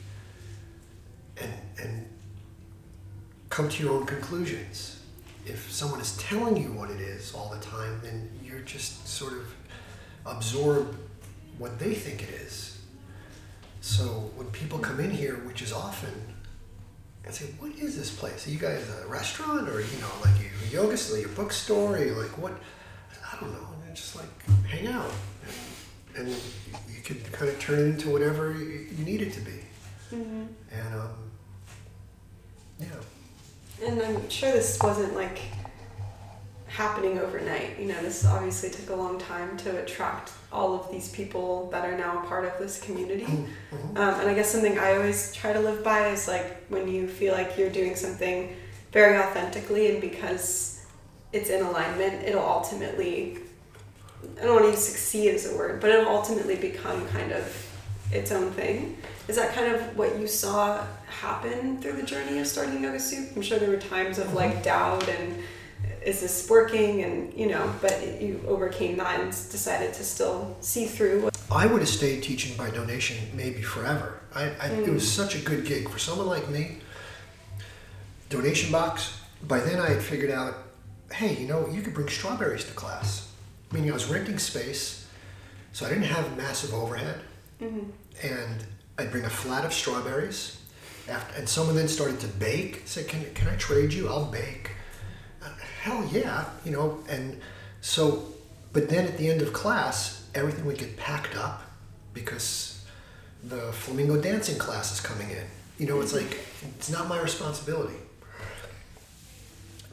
and 1.37 1.51
and 1.81 2.05
come 3.49 3.69
to 3.69 3.83
your 3.83 3.93
own 3.93 4.05
conclusions. 4.05 4.99
If 5.45 5.71
someone 5.71 5.99
is 5.99 6.17
telling 6.17 6.57
you 6.57 6.71
what 6.71 6.89
it 6.89 7.01
is 7.01 7.33
all 7.33 7.49
the 7.49 7.59
time, 7.59 7.99
then 8.01 8.29
you're 8.43 8.59
just 8.59 9.07
sort 9.07 9.33
of 9.33 9.53
absorb 10.25 10.95
what 11.57 11.79
they 11.79 11.93
think 11.93 12.23
it 12.23 12.29
is. 12.29 12.72
So 13.83 14.31
when 14.37 14.47
people 14.51 14.79
come 14.79 15.01
in 15.01 15.11
here, 15.11 15.35
which 15.45 15.61
is 15.61 15.73
often, 15.73 16.13
and 17.25 17.35
say, 17.35 17.47
"What 17.59 17.73
is 17.73 17.97
this 17.97 18.15
place? 18.15 18.47
Are 18.47 18.49
you 18.49 18.57
guys 18.57 18.81
a 18.89 19.07
restaurant, 19.09 19.67
or 19.67 19.81
you 19.81 19.97
know, 19.99 20.09
like 20.21 20.35
a 20.39 20.73
yoga, 20.73 20.95
studio, 20.95 21.27
a 21.27 21.35
bookstore, 21.35 21.97
or 21.97 22.05
like 22.23 22.37
what?" 22.37 22.53
I 23.29 23.37
don't 23.41 23.51
know. 23.51 23.67
And 23.85 23.93
just 23.93 24.15
like 24.15 24.29
hang 24.67 24.87
out, 24.87 25.11
and, 26.15 26.27
and 26.27 26.29
you, 26.29 27.01
could 27.03 27.29
kind 27.33 27.51
of 27.51 27.59
turn 27.59 27.79
it 27.79 27.83
into 27.83 28.09
whatever 28.09 28.53
you, 28.53 28.87
you 28.97 29.03
need 29.03 29.21
it 29.21 29.33
to 29.33 29.41
be. 29.41 29.59
Mm-hmm. 30.13 30.43
And 30.71 30.95
um, 30.95 31.31
yeah. 32.79 33.85
And 33.85 34.01
I'm 34.01 34.29
sure 34.29 34.53
this 34.53 34.79
wasn't 34.81 35.13
like 35.13 35.41
happening 36.73 37.19
overnight. 37.19 37.79
You 37.79 37.85
know, 37.85 38.01
this 38.01 38.25
obviously 38.25 38.71
took 38.71 38.89
a 38.89 38.95
long 38.95 39.19
time 39.19 39.55
to 39.57 39.83
attract 39.83 40.31
all 40.51 40.73
of 40.73 40.91
these 40.91 41.07
people 41.09 41.69
that 41.71 41.85
are 41.85 41.95
now 41.95 42.23
a 42.23 42.25
part 42.25 42.45
of 42.45 42.57
this 42.57 42.81
community. 42.81 43.25
Mm-hmm. 43.25 43.95
Um, 43.95 44.19
and 44.19 44.27
I 44.27 44.33
guess 44.33 44.49
something 44.49 44.79
I 44.79 44.93
always 44.93 45.31
try 45.33 45.53
to 45.53 45.59
live 45.59 45.83
by 45.83 46.07
is 46.07 46.27
like 46.27 46.65
when 46.69 46.87
you 46.87 47.07
feel 47.07 47.33
like 47.33 47.59
you're 47.59 47.69
doing 47.69 47.95
something 47.95 48.55
very 48.91 49.19
authentically 49.19 49.91
and 49.91 50.01
because 50.01 50.83
it's 51.31 51.51
in 51.51 51.63
alignment, 51.63 52.23
it'll 52.23 52.41
ultimately, 52.43 53.37
I 54.39 54.43
don't 54.43 54.53
want 54.53 54.65
to 54.65 54.71
use 54.71 54.83
succeed 54.83 55.29
as 55.35 55.53
a 55.53 55.55
word, 55.55 55.79
but 55.79 55.91
it'll 55.91 56.11
ultimately 56.11 56.55
become 56.55 57.07
kind 57.09 57.33
of 57.33 57.69
its 58.11 58.31
own 58.31 58.49
thing. 58.51 58.97
Is 59.27 59.35
that 59.35 59.53
kind 59.53 59.75
of 59.75 59.95
what 59.95 60.19
you 60.19 60.27
saw 60.27 60.83
happen 61.05 61.79
through 61.81 61.93
the 61.93 62.03
journey 62.03 62.39
of 62.39 62.47
starting 62.47 62.81
Yoga 62.81 62.99
Soup? 62.99 63.29
I'm 63.35 63.43
sure 63.43 63.59
there 63.59 63.69
were 63.69 63.77
times 63.77 64.17
of 64.17 64.33
like 64.33 64.63
doubt 64.63 65.07
and 65.07 65.37
is 66.05 66.21
this 66.21 66.49
working 66.49 67.03
and 67.03 67.33
you 67.33 67.47
know 67.47 67.73
but 67.81 68.21
you 68.21 68.39
overcame 68.47 68.97
that 68.97 69.19
and 69.19 69.31
decided 69.31 69.93
to 69.93 70.03
still 70.03 70.55
see 70.59 70.85
through 70.85 71.29
i 71.51 71.65
would 71.65 71.79
have 71.79 71.89
stayed 71.89 72.21
teaching 72.21 72.55
by 72.57 72.69
donation 72.69 73.17
maybe 73.33 73.61
forever 73.61 74.19
I, 74.35 74.45
I 74.45 74.69
mm. 74.69 74.87
it 74.87 74.93
was 74.93 75.09
such 75.09 75.35
a 75.35 75.39
good 75.39 75.65
gig 75.65 75.89
for 75.89 75.99
someone 75.99 76.27
like 76.27 76.49
me 76.49 76.79
donation 78.33 78.71
box. 78.71 79.19
By 79.47 79.59
then, 79.59 79.79
I 79.79 79.89
had 79.89 80.01
figured 80.01 80.31
out, 80.31 80.55
hey, 81.11 81.35
you 81.35 81.47
know, 81.47 81.67
you 81.67 81.81
could 81.81 81.93
bring 81.93 82.09
strawberries 82.09 82.65
to 82.65 82.73
class. 82.73 83.29
Meaning, 83.71 83.91
I 83.91 83.93
was 83.93 84.09
renting 84.09 84.39
space, 84.39 85.07
so 85.71 85.85
I 85.85 85.89
didn't 85.89 86.05
have 86.05 86.35
massive 86.37 86.73
overhead, 86.73 87.21
and 88.21 88.65
I'd 88.97 89.11
bring 89.11 89.25
a 89.25 89.29
flat 89.29 89.65
of 89.65 89.73
strawberries. 89.73 90.59
After, 91.07 91.37
and 91.37 91.49
someone 91.49 91.75
then 91.75 91.87
started 91.87 92.19
to 92.21 92.27
bake. 92.27 92.83
Said, 92.85 93.07
"Can 93.07 93.25
can 93.33 93.49
I 93.49 93.55
trade 93.57 93.91
you? 93.91 94.07
I'll 94.07 94.25
bake." 94.25 94.71
Hell 95.83 96.07
yeah, 96.13 96.45
you 96.63 96.71
know. 96.71 96.99
And 97.09 97.41
so, 97.81 98.23
but 98.71 98.87
then 98.87 99.05
at 99.05 99.17
the 99.17 99.29
end 99.29 99.41
of 99.41 99.51
class, 99.51 100.29
everything 100.33 100.63
would 100.65 100.77
get 100.77 100.95
packed 100.95 101.35
up 101.35 101.61
because 102.13 102.85
the 103.43 103.73
flamingo 103.73 104.21
dancing 104.21 104.57
class 104.57 104.93
is 104.93 105.01
coming 105.01 105.29
in. 105.29 105.43
You 105.77 105.87
know, 105.87 105.99
it's 105.99 106.13
mm-hmm. 106.13 106.29
like 106.29 106.39
it's 106.77 106.89
not 106.89 107.09
my 107.09 107.19
responsibility. 107.19 107.97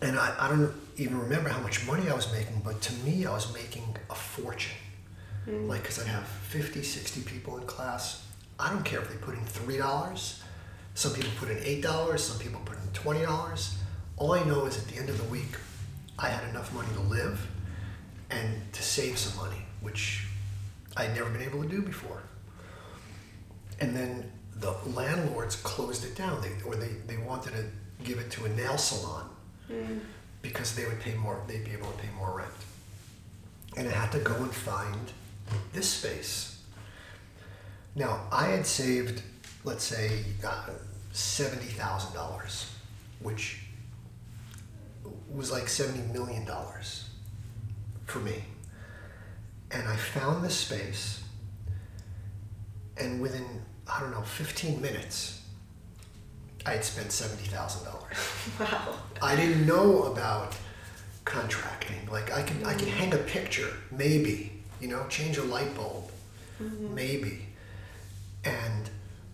And 0.00 0.16
I, 0.16 0.32
I 0.38 0.48
don't 0.48 0.72
even 0.96 1.18
remember 1.18 1.48
how 1.48 1.60
much 1.60 1.84
money 1.88 2.08
I 2.08 2.14
was 2.14 2.32
making, 2.32 2.62
but 2.64 2.80
to 2.82 2.92
me, 3.04 3.26
I 3.26 3.32
was 3.32 3.52
making 3.52 3.96
a 4.10 4.14
fortune. 4.14 4.78
Mm. 5.48 5.66
Like, 5.66 5.82
because 5.82 5.98
I'd 5.98 6.06
have 6.06 6.24
50, 6.24 6.84
60 6.84 7.22
people 7.22 7.58
in 7.58 7.64
class. 7.64 8.24
I 8.60 8.70
don't 8.72 8.84
care 8.84 9.00
if 9.00 9.10
they 9.10 9.16
put 9.16 9.34
in 9.34 9.40
$3. 9.40 10.40
Some 10.94 11.12
people 11.14 11.30
put 11.36 11.50
in 11.50 11.56
$8. 11.82 12.18
Some 12.20 12.38
people 12.38 12.60
put 12.64 12.76
in 12.76 12.88
$20. 12.92 13.74
All 14.18 14.32
I 14.32 14.44
know 14.44 14.66
is 14.66 14.78
at 14.78 14.86
the 14.86 15.00
end 15.00 15.08
of 15.08 15.18
the 15.18 15.24
week, 15.24 15.56
I 16.22 16.28
had 16.28 16.48
enough 16.50 16.72
money 16.74 16.88
to 16.94 17.00
live 17.00 17.46
and 18.30 18.72
to 18.72 18.82
save 18.82 19.18
some 19.18 19.36
money, 19.42 19.62
which 19.80 20.26
I'd 20.96 21.14
never 21.14 21.30
been 21.30 21.42
able 21.42 21.62
to 21.62 21.68
do 21.68 21.80
before. 21.80 22.22
And 23.80 23.96
then 23.96 24.30
the 24.56 24.72
landlords 24.86 25.56
closed 25.56 26.04
it 26.04 26.14
down, 26.14 26.42
they, 26.42 26.52
or 26.66 26.76
they, 26.76 26.90
they 27.06 27.16
wanted 27.16 27.52
to 27.52 27.64
give 28.04 28.18
it 28.18 28.30
to 28.32 28.44
a 28.44 28.48
nail 28.50 28.76
salon 28.76 29.30
because 30.42 30.74
they 30.74 30.84
would 30.84 31.00
pay 31.00 31.14
more, 31.14 31.42
they'd 31.46 31.64
be 31.64 31.72
able 31.72 31.90
to 31.90 31.98
pay 31.98 32.08
more 32.16 32.36
rent. 32.36 32.50
And 33.76 33.88
I 33.88 33.92
had 33.92 34.12
to 34.12 34.18
go 34.18 34.34
and 34.34 34.52
find 34.52 35.12
this 35.72 35.88
space. 35.88 36.62
Now, 37.94 38.26
I 38.30 38.46
had 38.46 38.66
saved, 38.66 39.22
let's 39.64 39.84
say, 39.84 40.24
uh, 40.44 40.70
$70,000, 41.12 42.70
which 43.20 43.62
was 45.32 45.50
like 45.50 45.64
$70 45.64 46.12
million 46.12 46.46
for 48.06 48.18
me. 48.18 48.44
And 49.70 49.86
I 49.86 49.96
found 49.96 50.44
this 50.44 50.56
space, 50.56 51.22
and 52.96 53.20
within, 53.20 53.46
I 53.86 54.00
don't 54.00 54.10
know, 54.10 54.22
15 54.22 54.80
minutes, 54.80 55.42
I 56.66 56.72
had 56.72 56.84
spent 56.84 57.08
$70,000. 57.08 57.86
Wow. 58.58 58.94
I 59.22 59.36
didn't 59.36 59.66
know 59.66 60.04
about 60.04 60.56
contracting. 61.24 62.08
Like 62.10 62.32
I 62.32 62.42
can 62.42 62.64
I 62.64 62.74
can 62.74 62.88
mm-hmm. 62.88 62.98
hang 62.98 63.14
a 63.14 63.18
picture, 63.18 63.72
maybe, 63.90 64.52
you 64.80 64.88
know, 64.88 65.06
change 65.08 65.38
a 65.38 65.42
light 65.42 65.74
bulb, 65.74 66.10
mm-hmm. 66.60 66.94
maybe. 66.94 67.46
And 68.44 68.90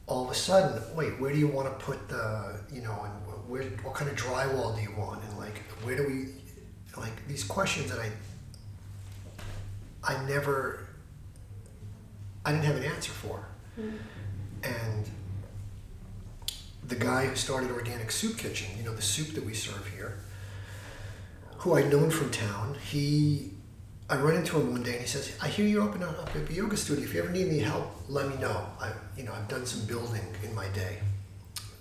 all 0.07 0.25
of 0.25 0.31
a 0.31 0.35
sudden, 0.35 0.83
wait, 0.95 1.19
where 1.21 1.33
do 1.33 1.39
you 1.39 1.49
want 1.49 1.67
to 1.67 1.85
put 1.85 2.09
the, 2.09 2.61
you 2.73 2.83
know, 2.83 3.05
and 3.05 3.26
where 3.49 3.63
what 3.83 3.95
kind 3.95 4.11
of 4.11 4.17
drywall 4.17 4.77
do 4.77 4.83
you 4.83 4.93
want 4.97 5.23
and 5.23 5.39
like 5.39 5.59
where 5.83 5.97
do 5.97 6.07
we 6.07 6.29
like 7.01 7.27
these 7.29 7.45
questions 7.45 7.91
that 7.91 7.99
I 8.01 8.11
I 10.03 10.25
never 10.27 10.87
I 12.47 12.53
didn't 12.53 12.65
have 12.65 12.77
an 12.77 12.85
answer 12.85 13.11
for. 13.11 13.45
Hmm. 13.75 13.97
And 14.63 15.11
the 16.87 16.95
guy 16.95 17.27
who 17.27 17.35
started 17.35 17.73
Organic 17.73 18.13
Soup 18.13 18.39
Kitchen, 18.39 18.69
you 18.79 18.85
know, 18.85 18.95
the 18.95 19.03
soup 19.03 19.35
that 19.35 19.45
we 19.45 19.53
serve 19.53 19.85
here, 19.97 20.19
who 21.59 21.75
I'd 21.75 21.91
known 21.91 22.11
from 22.11 22.31
town, 22.31 22.77
he, 22.89 23.51
I 24.09 24.17
run 24.19 24.37
into 24.37 24.61
him 24.61 24.71
one 24.71 24.85
day 24.85 24.93
and 24.93 25.01
he 25.01 25.09
says, 25.09 25.37
I 25.43 25.49
hear 25.49 25.67
you're 25.67 25.83
opening 25.83 26.07
up 26.07 26.31
a 26.33 26.53
yoga 26.53 26.77
studio. 26.77 27.05
If 27.05 27.15
you 27.15 27.23
ever 27.23 27.33
need 27.33 27.49
any 27.49 27.59
help, 27.59 27.91
let 28.09 28.29
me 28.29 28.37
know. 28.37 28.65
I, 28.81 28.93
you 29.17 29.25
know, 29.25 29.33
I've 29.33 29.49
done 29.49 29.67
some 29.67 29.85
building 29.87 30.23
in 30.45 30.55
my 30.55 30.69
day. 30.69 30.99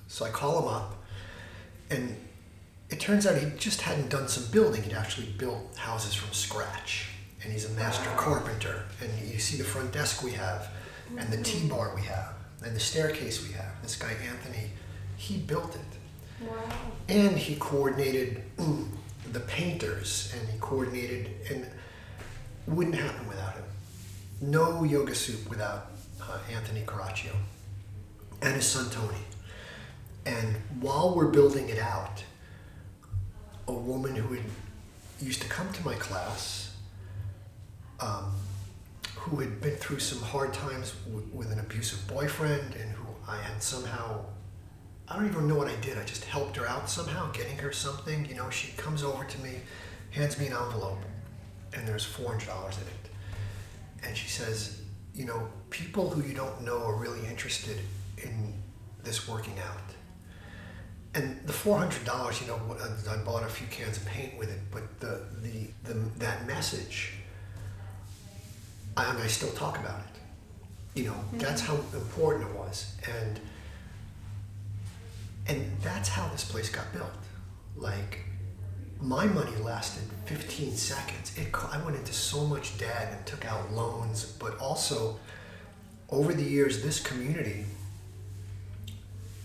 So 0.07 0.25
I 0.25 0.29
call 0.29 0.63
him 0.63 0.69
up 0.69 1.04
and 1.89 2.15
it 2.89 2.99
turns 2.99 3.25
out 3.25 3.37
he 3.37 3.49
just 3.57 3.81
hadn't 3.81 4.09
done 4.09 4.27
some 4.27 4.51
building. 4.51 4.83
He'd 4.83 4.93
actually 4.93 5.27
built 5.37 5.75
houses 5.77 6.13
from 6.13 6.33
scratch. 6.33 7.09
And 7.43 7.51
he's 7.51 7.65
a 7.65 7.73
master 7.73 8.09
carpenter. 8.15 8.83
And 9.01 9.31
you 9.31 9.39
see 9.39 9.57
the 9.57 9.63
front 9.63 9.91
desk 9.91 10.23
we 10.23 10.31
have, 10.31 10.69
and 11.17 11.29
the 11.29 11.41
T 11.43 11.67
bar 11.67 11.93
we 11.95 12.01
have, 12.01 12.33
and 12.63 12.75
the 12.75 12.79
staircase 12.79 13.47
we 13.47 13.53
have. 13.53 13.81
This 13.83 13.95
guy, 13.95 14.13
Anthony, 14.27 14.71
he 15.17 15.37
built 15.37 15.75
it. 15.75 16.47
Wow. 16.47 16.55
And 17.07 17.37
he 17.37 17.55
coordinated 17.55 18.43
the 19.31 19.39
painters, 19.41 20.33
and 20.37 20.49
he 20.49 20.57
coordinated, 20.59 21.29
and 21.49 21.67
wouldn't 22.67 22.95
happen 22.95 23.27
without 23.27 23.53
him. 23.53 23.63
No 24.41 24.83
yoga 24.83 25.13
soup 25.13 25.47
without 25.49 25.91
uh, 26.21 26.39
Anthony 26.51 26.81
Caraccio 26.81 27.35
and 28.41 28.55
his 28.55 28.67
son 28.67 28.89
Tony. 28.89 29.17
And 30.25 30.55
while 30.79 31.15
we're 31.15 31.27
building 31.27 31.69
it 31.69 31.79
out, 31.79 32.23
a 33.67 33.73
woman 33.73 34.15
who 34.15 34.33
had 34.33 34.43
used 35.21 35.41
to 35.41 35.47
come 35.47 35.71
to 35.73 35.85
my 35.85 35.95
class, 35.95 36.75
um, 37.99 38.31
who 39.15 39.37
had 39.37 39.61
been 39.61 39.75
through 39.75 39.99
some 39.99 40.19
hard 40.19 40.53
times 40.53 40.93
w- 41.05 41.27
with 41.33 41.51
an 41.51 41.59
abusive 41.59 42.07
boyfriend, 42.07 42.75
and 42.75 42.91
who 42.91 43.07
I 43.27 43.37
had 43.37 43.61
somehow, 43.61 44.25
I 45.07 45.15
don't 45.15 45.27
even 45.27 45.47
know 45.47 45.55
what 45.55 45.67
I 45.67 45.75
did. 45.77 45.97
I 45.97 46.03
just 46.03 46.25
helped 46.25 46.57
her 46.57 46.67
out 46.67 46.89
somehow, 46.89 47.31
getting 47.31 47.57
her 47.57 47.71
something. 47.71 48.25
You 48.25 48.35
know, 48.35 48.49
she 48.49 48.71
comes 48.73 49.03
over 49.03 49.23
to 49.23 49.41
me, 49.41 49.61
hands 50.11 50.39
me 50.39 50.47
an 50.47 50.53
envelope, 50.53 50.99
and 51.73 51.87
there's 51.87 52.05
$400 52.05 52.77
in 52.77 52.87
it. 52.87 53.09
And 54.03 54.17
she 54.17 54.27
says, 54.27 54.81
you 55.13 55.25
know, 55.25 55.47
people 55.69 56.09
who 56.09 56.27
you 56.27 56.33
don't 56.35 56.61
know 56.61 56.83
are 56.83 56.95
really 56.95 57.25
interested 57.27 57.79
in 58.17 58.53
this 59.03 59.27
working 59.27 59.57
out. 59.59 59.84
And 61.15 61.39
the 61.45 61.53
four 61.53 61.77
hundred 61.77 62.03
dollars, 62.03 62.41
you 62.41 62.47
know, 62.47 62.59
uh, 62.77 63.11
I 63.11 63.17
bought 63.23 63.43
a 63.43 63.47
few 63.47 63.67
cans 63.67 63.97
of 63.97 64.05
paint 64.05 64.37
with 64.37 64.51
it, 64.51 64.59
but 64.69 64.99
the 64.99 65.21
the, 65.41 65.69
the 65.85 65.93
that 66.19 66.45
message, 66.45 67.13
I, 68.97 69.09
and 69.09 69.19
I 69.19 69.27
still 69.27 69.51
talk 69.51 69.79
about 69.79 70.01
it. 70.01 70.99
You 70.99 71.05
know, 71.07 71.13
mm-hmm. 71.13 71.37
that's 71.39 71.61
how 71.61 71.75
important 71.75 72.49
it 72.49 72.55
was, 72.55 72.93
and 73.07 73.39
and 75.47 75.71
that's 75.81 76.09
how 76.09 76.27
this 76.29 76.43
place 76.43 76.69
got 76.69 76.91
built. 76.91 77.11
Like, 77.77 78.19
my 79.01 79.25
money 79.25 79.55
lasted 79.57 80.03
15 80.25 80.75
seconds. 80.75 81.37
It, 81.37 81.47
I 81.71 81.77
went 81.83 81.97
into 81.97 82.13
so 82.13 82.45
much 82.45 82.77
debt 82.77 83.13
and 83.15 83.25
took 83.25 83.45
out 83.45 83.71
loans, 83.71 84.25
but 84.39 84.57
also 84.57 85.19
over 86.09 86.33
the 86.33 86.43
years, 86.43 86.83
this 86.83 86.99
community 86.99 87.65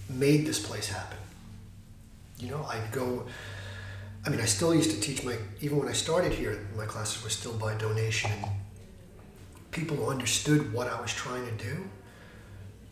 made 0.09 0.47
this 0.47 0.65
place 0.65 0.89
happen. 0.89 1.19
You 2.41 2.51
know, 2.51 2.65
I'd 2.69 2.91
go. 2.93 3.27
I 4.25 4.31
mean, 4.31 4.41
I 4.41 4.45
still 4.45 4.75
used 4.75 4.91
to 4.91 5.01
teach 5.01 5.25
my. 5.25 5.37
Even 5.61 5.79
when 5.79 5.89
I 5.89 5.93
started 5.93 6.33
here, 6.33 6.67
my 6.77 6.87
classes 6.87 7.23
were 7.23 7.31
still 7.31 7.53
by 7.55 7.75
donation, 7.75 8.31
and 8.33 8.45
people 9.71 9.97
who 9.97 10.11
understood 10.11 10.73
what 10.73 10.89
I 10.89 11.01
was 11.01 11.13
trying 11.13 11.45
to 11.47 11.65
do, 11.65 11.89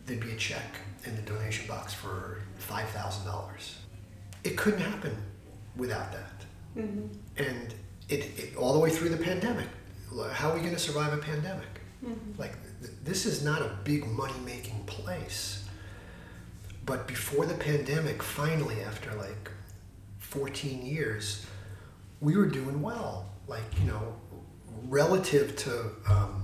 there'd 0.05 0.19
be 0.19 0.31
a 0.31 0.35
check 0.35 0.77
in 1.05 1.15
the 1.15 1.21
donation 1.21 1.67
box 1.67 1.93
for 1.93 2.41
five 2.57 2.87
thousand 2.89 3.25
dollars. 3.25 3.77
It 4.43 4.57
couldn't 4.57 4.81
happen 4.81 5.15
without 5.75 6.11
that, 6.11 6.45
mm-hmm. 6.77 7.07
and 7.37 7.73
it, 8.09 8.39
it 8.39 8.55
all 8.55 8.73
the 8.73 8.79
way 8.79 8.89
through 8.89 9.09
the 9.09 9.23
pandemic. 9.23 9.67
How 10.31 10.49
are 10.49 10.55
we 10.55 10.61
going 10.61 10.73
to 10.73 10.79
survive 10.79 11.13
a 11.13 11.17
pandemic? 11.17 11.67
Mm-hmm. 12.03 12.39
Like, 12.39 12.53
th- 12.81 12.93
this 13.03 13.25
is 13.25 13.43
not 13.43 13.61
a 13.61 13.77
big 13.83 14.07
money 14.07 14.33
making 14.43 14.83
place. 14.85 15.68
But 16.89 17.05
before 17.05 17.45
the 17.45 17.53
pandemic, 17.53 18.23
finally, 18.23 18.81
after 18.81 19.13
like 19.13 19.51
14 20.17 20.83
years, 20.83 21.45
we 22.19 22.35
were 22.35 22.47
doing 22.47 22.81
well. 22.81 23.29
Like, 23.47 23.79
you 23.79 23.85
know, 23.85 24.15
relative 24.87 25.55
to, 25.57 25.91
um, 26.09 26.41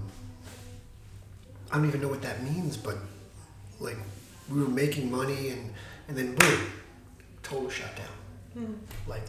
I 1.72 1.78
don't 1.78 1.88
even 1.88 2.00
know 2.00 2.10
what 2.10 2.22
that 2.22 2.44
means, 2.44 2.78
but 2.78 2.96
like 3.80 3.98
we 4.48 4.62
were 4.62 4.70
making 4.70 5.10
money 5.10 5.50
and, 5.50 5.74
and 6.08 6.16
then 6.16 6.36
boom, 6.36 6.60
total 7.42 7.72
shutdown. 7.72 8.06
Like, 9.08 9.26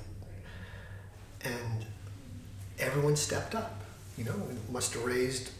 and 1.44 1.86
everyone 2.78 3.16
stepped 3.16 3.54
up. 3.54 3.80
You 4.18 4.24
know, 4.24 4.34
we 4.34 4.54
must 4.70 4.92
have 4.92 5.02
raised 5.02 5.50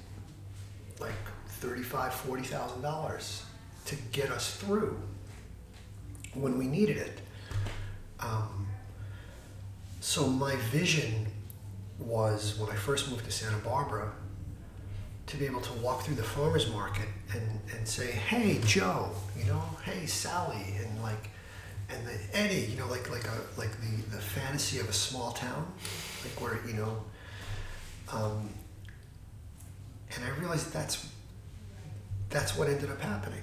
like 1.01 1.15
thirty-five, 1.49 2.13
forty 2.13 2.43
thousand 2.43 2.83
dollars 2.83 3.43
to 3.87 3.97
get 4.13 4.31
us 4.31 4.55
through 4.57 5.01
when 6.41 6.59
we 6.59 6.67
needed 6.67 6.97
it. 6.97 7.21
Um, 8.21 8.67
so 10.01 10.27
my 10.27 10.57
vision 10.57 11.27
was 11.99 12.59
when 12.59 12.71
I 12.71 12.75
first 12.75 13.11
moved 13.11 13.25
to 13.25 13.31
Santa 13.31 13.57
Barbara 13.59 14.13
to 15.27 15.37
be 15.37 15.47
able 15.47 15.61
to 15.61 15.73
walk 15.75 16.03
through 16.03 16.15
the 16.15 16.23
farmers 16.23 16.71
market 16.71 17.09
and, 17.33 17.61
and 17.77 17.87
say, 17.87 18.13
hey, 18.13 18.61
Joe, 18.65 19.11
you 19.37 19.45
know, 19.45 19.63
hey, 19.85 20.07
Sally, 20.07 20.77
and 20.81 21.03
like 21.03 21.31
and 21.89 22.07
the 22.07 22.37
Eddie, 22.37 22.67
you 22.71 22.79
know, 22.79 22.87
like 22.89 23.11
like 23.11 23.25
a 23.27 23.61
like 23.61 23.71
the 23.81 24.17
the 24.17 24.21
fantasy 24.21 24.79
of 24.79 24.89
a 24.89 24.93
small 24.93 25.33
town, 25.33 25.73
like 26.23 26.41
where 26.41 26.59
you 26.67 26.75
know. 26.75 27.05
Um, 28.13 28.49
and 30.15 30.25
I 30.25 30.31
realized 30.39 30.73
that's 30.73 31.07
that's 32.31 32.57
what 32.57 32.69
ended 32.69 32.91
up 32.91 33.01
happening. 33.01 33.43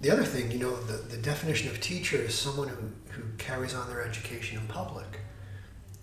The 0.00 0.10
other 0.10 0.24
thing, 0.24 0.52
you 0.52 0.58
know, 0.58 0.76
the, 0.76 0.98
the 0.98 1.16
definition 1.16 1.68
of 1.68 1.80
teacher 1.80 2.16
is 2.16 2.34
someone 2.34 2.68
who, 2.68 3.12
who 3.12 3.22
carries 3.36 3.74
on 3.74 3.88
their 3.88 4.02
education 4.02 4.58
in 4.58 4.66
public. 4.68 5.20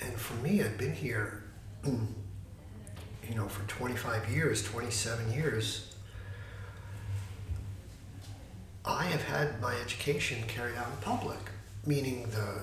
And 0.02 0.14
for 0.14 0.34
me, 0.44 0.62
I've 0.62 0.78
been 0.78 0.94
here, 0.94 1.44
you 1.86 3.36
know, 3.36 3.48
for 3.48 3.66
25 3.70 4.30
years, 4.30 4.64
27 4.64 5.32
years. 5.32 5.96
I 8.84 9.06
have 9.06 9.24
had 9.24 9.62
my 9.62 9.74
education 9.78 10.44
carried 10.48 10.76
out 10.76 10.88
in 10.88 10.98
public, 11.02 11.40
meaning 11.86 12.30
the 12.32 12.60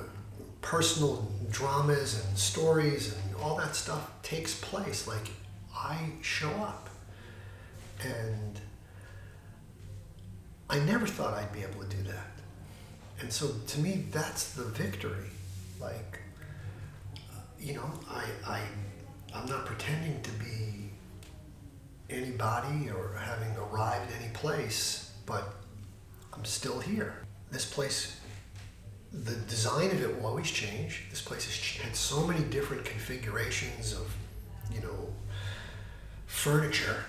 personal 0.60 1.32
dramas 1.50 2.22
and 2.24 2.38
stories 2.38 3.14
and 3.14 3.36
all 3.36 3.56
that 3.56 3.74
stuff 3.74 4.10
takes 4.22 4.54
place. 4.54 5.08
Like, 5.08 5.30
I 5.74 6.10
show 6.20 6.50
up. 6.50 6.90
And 8.04 8.60
I 10.72 10.78
never 10.78 11.06
thought 11.06 11.34
I'd 11.34 11.52
be 11.52 11.60
able 11.62 11.82
to 11.82 11.96
do 11.96 12.02
that. 12.04 12.30
And 13.20 13.30
so 13.30 13.50
to 13.66 13.80
me, 13.80 14.06
that's 14.10 14.54
the 14.54 14.64
victory. 14.64 15.28
Like, 15.78 16.18
uh, 17.14 17.40
you 17.60 17.74
know, 17.74 17.90
I, 18.10 18.24
I, 18.46 18.60
I'm 19.34 19.46
not 19.46 19.66
pretending 19.66 20.22
to 20.22 20.30
be 20.30 20.88
anybody 22.08 22.88
or 22.88 23.14
having 23.18 23.54
arrived 23.58 24.12
any 24.18 24.32
place, 24.32 25.12
but 25.26 25.56
I'm 26.32 26.46
still 26.46 26.80
here. 26.80 27.16
This 27.50 27.66
place, 27.66 28.18
the 29.12 29.34
design 29.34 29.90
of 29.90 30.02
it 30.02 30.16
will 30.16 30.26
always 30.26 30.50
change. 30.50 31.04
This 31.10 31.20
place 31.20 31.44
has 31.44 31.84
had 31.84 31.94
so 31.94 32.26
many 32.26 32.44
different 32.44 32.86
configurations 32.86 33.92
of, 33.92 34.10
you 34.72 34.80
know, 34.80 35.12
furniture 36.24 37.04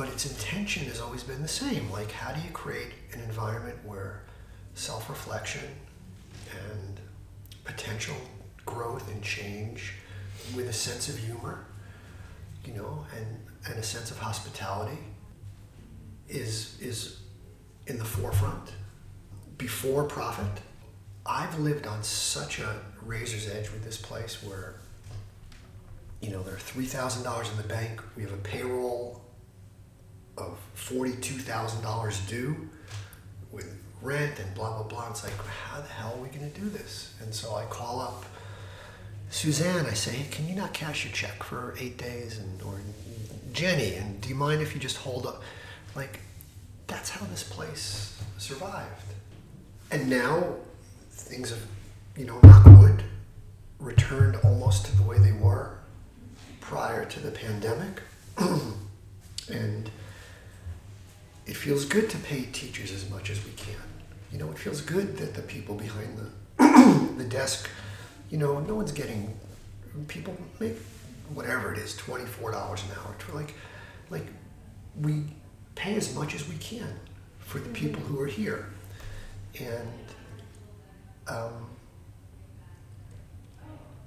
but 0.00 0.08
its 0.08 0.24
intention 0.24 0.86
has 0.86 0.98
always 0.98 1.22
been 1.22 1.42
the 1.42 1.46
same. 1.46 1.90
Like, 1.90 2.10
how 2.10 2.32
do 2.32 2.40
you 2.40 2.48
create 2.54 2.92
an 3.12 3.20
environment 3.20 3.76
where 3.84 4.22
self 4.72 5.10
reflection 5.10 5.68
and 6.70 6.98
potential 7.64 8.16
growth 8.64 9.12
and 9.12 9.22
change 9.22 9.96
with 10.56 10.70
a 10.70 10.72
sense 10.72 11.10
of 11.10 11.18
humor, 11.18 11.66
you 12.64 12.72
know, 12.72 13.04
and, 13.14 13.26
and 13.66 13.78
a 13.78 13.82
sense 13.82 14.10
of 14.10 14.16
hospitality 14.18 14.96
is, 16.30 16.78
is 16.80 17.18
in 17.86 17.98
the 17.98 18.04
forefront 18.06 18.72
before 19.58 20.04
profit. 20.04 20.62
I've 21.26 21.58
lived 21.58 21.86
on 21.86 22.02
such 22.02 22.58
a 22.58 22.80
razor's 23.02 23.50
edge 23.50 23.70
with 23.70 23.84
this 23.84 23.98
place 23.98 24.42
where, 24.42 24.76
you 26.22 26.30
know, 26.30 26.42
there 26.42 26.54
are 26.54 26.56
$3,000 26.56 27.50
in 27.50 27.56
the 27.58 27.68
bank, 27.68 28.00
we 28.16 28.22
have 28.22 28.32
a 28.32 28.38
payroll 28.38 29.19
of 30.40 30.58
$42,000 30.76 32.28
due 32.28 32.68
with 33.52 33.80
rent 34.02 34.38
and 34.38 34.54
blah, 34.54 34.78
blah, 34.78 34.82
blah. 34.82 35.10
It's 35.10 35.24
like, 35.24 35.32
how 35.46 35.80
the 35.80 35.88
hell 35.88 36.14
are 36.16 36.22
we 36.22 36.28
going 36.28 36.50
to 36.50 36.60
do 36.60 36.68
this? 36.68 37.14
And 37.20 37.34
so 37.34 37.54
I 37.54 37.64
call 37.66 38.00
up 38.00 38.24
Suzanne. 39.30 39.86
I 39.86 39.94
say, 39.94 40.12
hey, 40.12 40.30
can 40.30 40.48
you 40.48 40.54
not 40.54 40.72
cash 40.72 41.04
your 41.04 41.12
check 41.12 41.42
for 41.42 41.74
eight 41.78 41.98
days? 41.98 42.38
And 42.38 42.62
Or 42.62 42.80
Jenny, 43.52 43.94
and 43.94 44.20
do 44.20 44.28
you 44.28 44.34
mind 44.34 44.62
if 44.62 44.74
you 44.74 44.80
just 44.80 44.96
hold 44.98 45.26
up? 45.26 45.42
Like, 45.94 46.20
that's 46.86 47.10
how 47.10 47.26
this 47.26 47.42
place 47.42 48.20
survived. 48.38 49.04
And 49.90 50.08
now 50.08 50.54
things 51.10 51.50
have, 51.50 51.62
you 52.16 52.26
know, 52.26 52.38
knock 52.42 52.64
wood, 52.64 53.02
returned 53.78 54.36
almost 54.44 54.86
to 54.86 54.96
the 54.96 55.02
way 55.02 55.18
they 55.18 55.32
were 55.32 55.78
prior 56.60 57.04
to 57.04 57.20
the 57.20 57.30
pandemic. 57.30 58.00
and 59.50 59.90
it 61.50 61.56
feels 61.56 61.84
good 61.84 62.08
to 62.08 62.16
pay 62.18 62.42
teachers 62.52 62.92
as 62.92 63.10
much 63.10 63.28
as 63.28 63.44
we 63.44 63.50
can. 63.56 63.82
You 64.30 64.38
know, 64.38 64.52
it 64.52 64.58
feels 64.58 64.80
good 64.80 65.16
that 65.16 65.34
the 65.34 65.42
people 65.42 65.74
behind 65.74 66.16
the 66.16 67.14
the 67.18 67.24
desk, 67.24 67.68
you 68.30 68.38
know, 68.38 68.60
no 68.60 68.76
one's 68.76 68.92
getting 68.92 69.36
people 70.06 70.36
make 70.60 70.76
whatever 71.34 71.72
it 71.72 71.78
is, 71.78 71.96
twenty 71.96 72.24
four 72.24 72.52
dollars 72.52 72.84
an 72.84 72.90
hour. 72.92 73.16
To 73.18 73.34
like 73.34 73.54
like 74.10 74.26
we 75.00 75.24
pay 75.74 75.96
as 75.96 76.14
much 76.14 76.36
as 76.36 76.48
we 76.48 76.54
can 76.58 77.00
for 77.40 77.58
the 77.58 77.70
people 77.70 78.00
who 78.02 78.20
are 78.20 78.28
here. 78.28 78.66
And 79.58 80.04
um, 81.26 81.66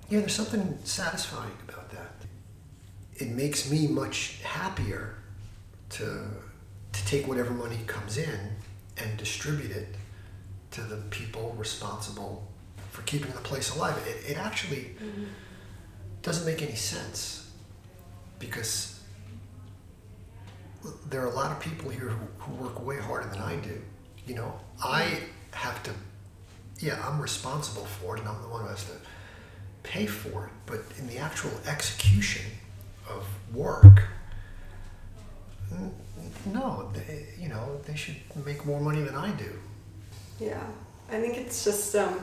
yeah, 0.10 0.22
there's 0.22 0.34
something 0.34 0.78
satisfying 0.86 1.58
about 1.68 1.90
that. 1.92 2.14
It 3.16 3.32
makes 3.32 3.70
me 3.70 3.88
much 3.88 4.40
happier 4.44 5.18
to 5.90 6.22
to 6.94 7.06
take 7.06 7.28
whatever 7.28 7.52
money 7.52 7.80
comes 7.88 8.18
in 8.18 8.40
and 8.98 9.18
distribute 9.18 9.72
it 9.72 9.96
to 10.72 10.82
the 10.82 10.98
people 11.10 11.56
responsible 11.58 12.48
for 12.92 13.02
keeping 13.04 13.32
the 13.32 13.42
place 13.42 13.76
alive. 13.76 13.96
It, 14.08 14.32
it 14.32 14.38
actually 14.38 14.96
mm-hmm. 15.04 15.26
doesn't 16.22 16.46
make 16.46 16.62
any 16.62 16.76
sense 16.76 17.52
because 18.40 19.00
there 21.10 21.22
are 21.22 21.28
a 21.28 21.36
lot 21.36 21.52
of 21.52 21.60
people 21.60 21.90
here 21.90 22.10
who, 22.10 22.26
who 22.38 22.64
work 22.64 22.86
way 22.86 22.98
harder 22.98 23.28
than 23.30 23.40
I 23.40 23.56
do. 23.58 23.82
You 24.28 24.36
know, 24.36 24.54
I 24.84 25.20
have 25.52 25.82
to, 25.84 25.92
yeah, 26.80 27.04
I'm 27.08 27.22
responsible 27.22 27.86
for 27.86 28.16
it 28.16 28.20
and 28.20 28.30
I'm 28.30 28.42
the 28.42 28.48
one 28.48 28.62
who 28.62 28.68
has 28.68 28.84
to 28.86 28.94
pay 29.84 30.06
for 30.06 30.46
it, 30.46 30.52
but 30.66 30.82
in 30.98 31.08
the 31.08 31.18
actual 31.18 31.52
execution 31.68 32.46
of 33.10 33.26
work, 33.54 34.04
no, 36.46 36.92
they, 36.94 37.28
you 37.40 37.50
know, 37.50 37.80
they 37.86 37.96
should 37.96 38.16
make 38.46 38.66
more 38.66 38.80
money 38.80 39.02
than 39.02 39.16
I 39.16 39.32
do. 39.32 39.52
Yeah, 40.40 40.64
I 41.10 41.20
think 41.20 41.38
it's 41.38 41.64
just 41.64 41.96
um, 41.96 42.20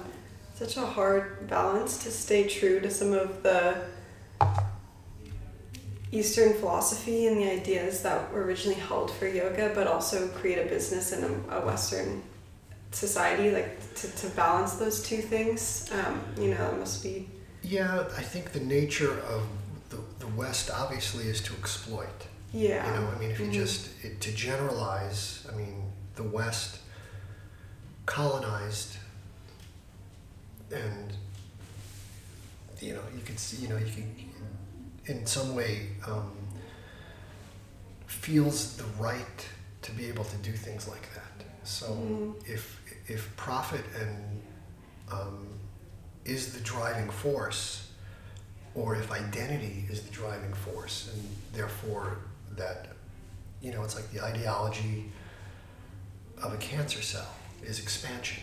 such 0.54 0.76
a 0.76 0.84
hard 0.84 1.48
balance 1.48 2.02
to 2.04 2.10
stay 2.10 2.46
true 2.48 2.80
to 2.80 2.90
some 2.90 3.12
of 3.12 3.42
the 3.42 3.82
Eastern 6.12 6.54
philosophy 6.54 7.28
and 7.28 7.36
the 7.36 7.50
ideas 7.50 8.02
that 8.02 8.32
were 8.32 8.42
originally 8.42 8.78
held 8.78 9.10
for 9.10 9.28
yoga, 9.28 9.72
but 9.74 9.86
also 9.86 10.28
create 10.28 10.58
a 10.58 10.68
business 10.68 11.12
in 11.12 11.22
a, 11.24 11.58
a 11.58 11.64
Western 11.64 12.22
society, 12.90 13.52
like 13.52 13.94
to, 13.94 14.08
to 14.16 14.28
balance 14.30 14.74
those 14.74 15.02
two 15.02 15.18
things. 15.18 15.88
Um, 15.92 16.20
you 16.38 16.54
know, 16.54 16.70
it 16.72 16.78
must 16.78 17.02
be. 17.02 17.28
Yeah, 17.62 18.08
I 18.16 18.22
think 18.22 18.52
the 18.52 18.60
nature 18.60 19.20
of 19.20 19.46
the, 19.90 19.98
the 20.18 20.26
West 20.28 20.70
obviously 20.70 21.24
is 21.28 21.40
to 21.42 21.52
exploit. 21.54 22.26
Yeah. 22.52 22.86
You 22.86 23.00
know, 23.00 23.08
I 23.14 23.18
mean, 23.18 23.30
if 23.30 23.38
you 23.38 23.46
mm-hmm. 23.46 23.54
just, 23.54 24.04
it, 24.04 24.20
to 24.20 24.32
generalize, 24.32 25.46
I 25.52 25.56
mean, 25.56 25.82
the 26.16 26.24
West 26.24 26.80
colonized 28.06 28.96
and, 30.72 31.12
you 32.80 32.94
know, 32.94 33.02
you 33.14 33.22
could 33.24 33.38
see, 33.38 33.62
you 33.62 33.68
know, 33.68 33.76
you 33.76 33.86
can, 33.86 34.14
in 35.06 35.26
some 35.26 35.54
way, 35.54 35.88
um, 36.06 36.32
feels 38.06 38.76
the 38.76 38.84
right 38.98 39.48
to 39.82 39.92
be 39.92 40.06
able 40.06 40.24
to 40.24 40.36
do 40.38 40.52
things 40.52 40.88
like 40.88 41.08
that. 41.14 41.46
So 41.64 41.86
mm-hmm. 41.86 42.32
if, 42.52 42.80
if 43.06 43.34
profit 43.36 43.84
and 44.00 44.42
um, 45.10 45.46
is 46.24 46.52
the 46.52 46.60
driving 46.60 47.10
force, 47.10 47.90
or 48.74 48.94
if 48.94 49.10
identity 49.10 49.84
is 49.90 50.02
the 50.02 50.10
driving 50.10 50.52
force, 50.52 51.10
and 51.12 51.22
therefore 51.52 52.18
that, 52.56 52.88
you 53.60 53.72
know, 53.72 53.82
it's 53.82 53.94
like 53.94 54.10
the 54.12 54.22
ideology 54.22 55.10
of 56.42 56.52
a 56.52 56.56
cancer 56.56 57.02
cell 57.02 57.34
is 57.62 57.78
expansion. 57.78 58.42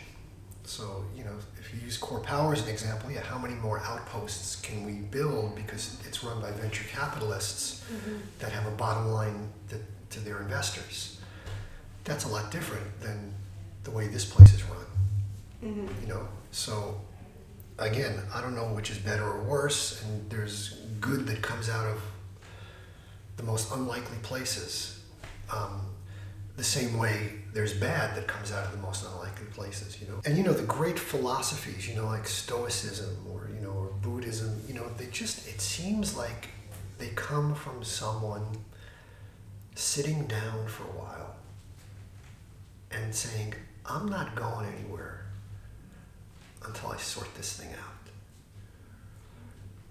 So, 0.64 1.06
you 1.16 1.24
know, 1.24 1.32
if 1.58 1.74
you 1.74 1.80
use 1.80 1.98
CorePower 1.98 2.52
as 2.52 2.62
an 2.62 2.68
example, 2.68 3.10
yeah, 3.10 3.22
how 3.22 3.38
many 3.38 3.54
more 3.56 3.80
outposts 3.80 4.58
can 4.58 4.86
we 4.86 4.94
build 4.94 5.56
because 5.56 5.98
it's 6.06 6.24
run 6.24 6.42
by 6.42 6.52
venture 6.52 6.84
capitalists 6.92 7.86
mm-hmm. 7.86 8.18
that 8.40 8.52
have 8.52 8.68
a 8.68 8.76
bottom 8.76 9.08
line 9.08 9.50
that, 9.70 9.80
to 10.12 10.20
their 10.20 10.42
investors? 10.42 11.20
That's 12.04 12.26
a 12.26 12.28
lot 12.28 12.52
different 12.52 13.00
than 13.00 13.34
the 13.86 13.92
way 13.92 14.08
this 14.08 14.26
place 14.26 14.54
is 14.54 14.64
run. 14.64 14.86
Mm-hmm. 15.64 16.02
You 16.02 16.08
know, 16.14 16.28
so 16.52 17.00
again, 17.80 18.20
I 18.34 18.42
don't 18.42 18.56
know 18.56 18.66
which 18.74 18.92
is 18.92 18.98
better 18.98 19.24
or 19.24 19.42
worse, 19.44 20.04
and 20.04 20.30
there's 20.30 20.82
good 21.00 21.26
that 21.28 21.42
comes 21.42 21.70
out 21.70 21.86
of 21.86 22.02
the 23.38 23.44
most 23.44 23.72
unlikely 23.72 24.18
places. 24.24 25.02
Um, 25.54 25.82
the 26.58 26.64
same 26.64 26.98
way 26.98 27.34
there's 27.54 27.74
bad 27.74 28.16
that 28.16 28.28
comes 28.28 28.52
out 28.52 28.66
of 28.66 28.72
the 28.72 28.80
most 28.80 29.06
unlikely 29.06 29.46
places, 29.48 30.02
you 30.02 30.08
know. 30.08 30.20
And 30.26 30.38
you 30.38 30.44
know 30.44 30.54
the 30.54 30.66
great 30.66 31.00
philosophies, 31.00 31.88
you 31.88 31.96
know, 31.96 32.06
like 32.06 32.28
Stoicism 32.28 33.16
or 33.32 33.50
you 33.54 33.62
know 33.62 33.72
or 33.72 33.88
Buddhism, 34.02 34.62
you 34.68 34.74
know, 34.74 34.88
they 34.98 35.06
just 35.08 35.48
it 35.48 35.62
seems 35.62 36.18
like 36.18 36.50
they 36.98 37.10
come 37.10 37.54
from 37.54 37.84
someone 37.84 38.44
sitting 39.76 40.26
down 40.26 40.68
for 40.68 40.84
a 40.84 40.98
while 40.98 41.36
and 42.92 43.14
saying, 43.14 43.54
"I'm 43.86 44.08
not 44.08 44.36
going 44.36 44.66
anywhere 44.80 45.28
until 46.68 46.92
I 46.92 46.98
sort 46.98 47.34
this 47.36 47.54
thing 47.54 47.70
out. 47.70 47.98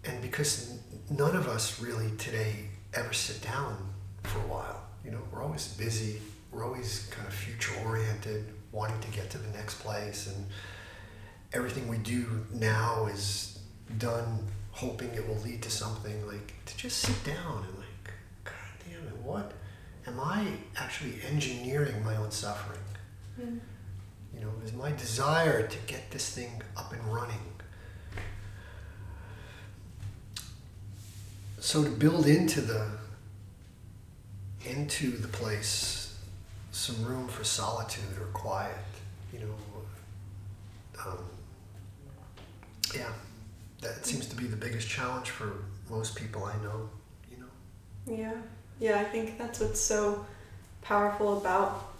And 0.05 0.23
because 0.23 0.79
none 1.11 1.35
of 1.35 1.49
us 1.49 1.81
really 1.81 2.11
today 2.17 2.69
ever 2.97 3.13
sit 3.13 3.43
down 3.43 3.77
for 4.23 4.39
a 4.39 4.49
while, 4.49 4.83
you 5.05 5.11
know, 5.11 5.21
we're 5.31 5.43
always 5.43 5.69
busy, 5.69 6.21
we're 6.51 6.65
always 6.65 7.09
kind 7.11 7.29
of 7.29 7.35
future 7.35 7.73
oriented, 7.85 8.47
wanting 8.73 8.99
to 9.01 9.11
get 9.11 9.31
to 9.31 9.39
the 9.39 9.57
next 9.57 9.81
place, 9.81 10.27
and 10.27 10.47
everything 11.53 11.89
we 11.89 11.99
do 11.99 12.45
now 12.53 13.07
is 13.07 13.59
done 13.99 14.47
hoping 14.73 15.15
it 15.15 15.27
will 15.27 15.39
lead 15.39 15.63
to 15.63 15.71
something 15.71 16.27
like 16.27 16.53
to 16.67 16.77
just 16.77 16.99
sit 16.99 17.25
down 17.25 17.65
and 17.67 17.79
like, 17.79 18.13
God 18.45 18.55
damn 18.85 19.07
it, 19.07 19.17
what 19.23 19.53
am 20.07 20.21
I 20.21 20.49
actually 20.77 21.15
engineering 21.31 22.05
my 22.05 22.17
own 22.17 22.31
suffering? 22.31 22.81
Mm. 23.41 23.61
You 24.35 24.41
know, 24.41 24.51
is 24.65 24.75
my 24.75 24.93
desire 24.93 25.67
to 25.67 25.79
get 25.87 26.11
this 26.11 26.31
thing 26.31 26.61
up 26.77 26.93
and 26.93 27.03
running. 27.05 27.41
So 31.67 31.83
to 31.83 31.91
build 31.91 32.29
into 32.29 32.61
the 32.61 32.87
into 34.65 35.11
the 35.11 35.27
place 35.27 36.17
some 36.71 37.05
room 37.05 37.27
for 37.27 37.43
solitude 37.43 38.05
or 38.21 38.27
quiet, 38.27 38.77
you 39.33 39.41
know, 39.41 41.05
um, 41.05 41.19
yeah, 42.95 43.11
that 43.81 44.07
seems 44.07 44.29
to 44.29 44.37
be 44.37 44.45
the 44.45 44.55
biggest 44.55 44.89
challenge 44.89 45.31
for 45.31 45.55
most 45.91 46.15
people 46.15 46.45
I 46.45 46.55
know. 46.63 46.89
You 47.33 47.39
know. 47.39 48.17
Yeah. 48.17 48.35
Yeah, 48.79 49.01
I 49.01 49.05
think 49.05 49.37
that's 49.37 49.59
what's 49.59 49.81
so 49.81 50.25
powerful 50.83 51.39
about 51.39 51.95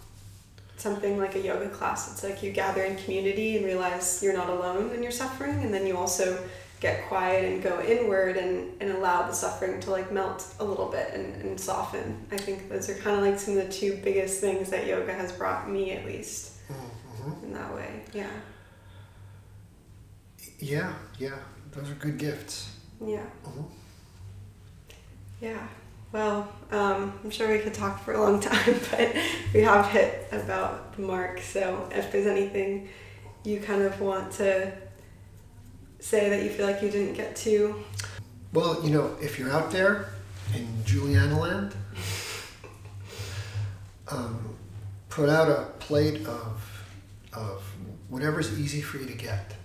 something 0.77 1.17
like 1.17 1.35
a 1.35 1.41
yoga 1.41 1.67
class. 1.67 2.09
It's 2.13 2.23
like 2.23 2.41
you 2.41 2.53
gather 2.53 2.83
in 2.83 2.95
community 2.95 3.57
and 3.57 3.65
realize 3.65 4.23
you're 4.23 4.31
not 4.31 4.47
alone 4.47 4.91
in 4.95 5.03
your 5.03 5.11
suffering, 5.11 5.61
and 5.61 5.73
then 5.73 5.85
you 5.85 5.97
also 5.97 6.41
get 6.79 7.07
quiet 7.07 7.45
and 7.51 7.63
go 7.63 7.81
inward 7.81 8.37
and, 8.37 8.71
and 8.81 8.91
allow 8.91 9.25
the 9.27 9.33
suffering 9.33 9.79
to 9.81 9.89
like 9.91 10.11
melt 10.11 10.45
a 10.59 10.63
little 10.63 10.89
bit 10.89 11.11
and, 11.13 11.41
and 11.41 11.59
soften. 11.59 12.25
I 12.31 12.37
think 12.37 12.69
those 12.69 12.87
are 12.89 12.93
kind 12.95 13.15
of 13.17 13.23
like 13.23 13.39
some 13.39 13.57
of 13.57 13.65
the 13.65 13.71
two 13.73 13.97
biggest 14.03 14.39
things 14.41 14.69
that 14.69 14.85
yoga 14.85 15.13
has 15.13 15.31
brought 15.31 15.69
me, 15.69 15.91
at 15.91 16.05
least, 16.05 16.53
Mm-hmm. 16.69 17.45
in 17.45 17.53
that 17.53 17.73
way. 17.73 18.01
Yeah. 18.13 18.29
Yeah, 20.59 20.93
yeah, 21.17 21.35
those 21.71 21.89
are 21.91 21.95
good 21.95 22.17
gifts. 22.17 22.71
Yeah. 23.05 23.25
Mhm. 23.45 23.65
Yeah. 25.41 25.67
Well, 26.11 26.51
um, 26.71 27.13
I'm 27.23 27.29
sure 27.29 27.49
we 27.51 27.59
could 27.59 27.73
talk 27.73 28.03
for 28.03 28.13
a 28.13 28.21
long 28.21 28.39
time, 28.41 28.75
but 28.91 29.15
we 29.53 29.61
have 29.61 29.85
hit 29.87 30.27
about 30.31 30.95
the 30.95 31.01
mark. 31.03 31.39
So 31.41 31.87
if 31.93 32.11
there's 32.11 32.27
anything 32.27 32.89
you 33.43 33.59
kind 33.59 33.83
of 33.83 33.99
want 34.01 34.31
to 34.33 34.71
say 35.99 36.29
that 36.29 36.43
you 36.43 36.49
feel 36.49 36.65
like 36.65 36.81
you 36.81 36.89
didn't 36.89 37.13
get 37.13 37.35
to, 37.35 37.83
Well, 38.53 38.83
you 38.83 38.91
know, 38.91 39.15
if 39.21 39.37
you're 39.37 39.51
out 39.51 39.71
there 39.71 40.09
in 40.55 40.67
Juliana 40.85 41.39
land, 41.39 41.75
um, 44.09 44.55
put 45.09 45.29
out 45.29 45.49
a 45.49 45.65
plate 45.79 46.25
of, 46.25 46.61
of 47.33 47.63
whatever's 48.09 48.57
easy 48.59 48.81
for 48.81 48.97
you 48.97 49.05
to 49.05 49.13
get. 49.13 49.55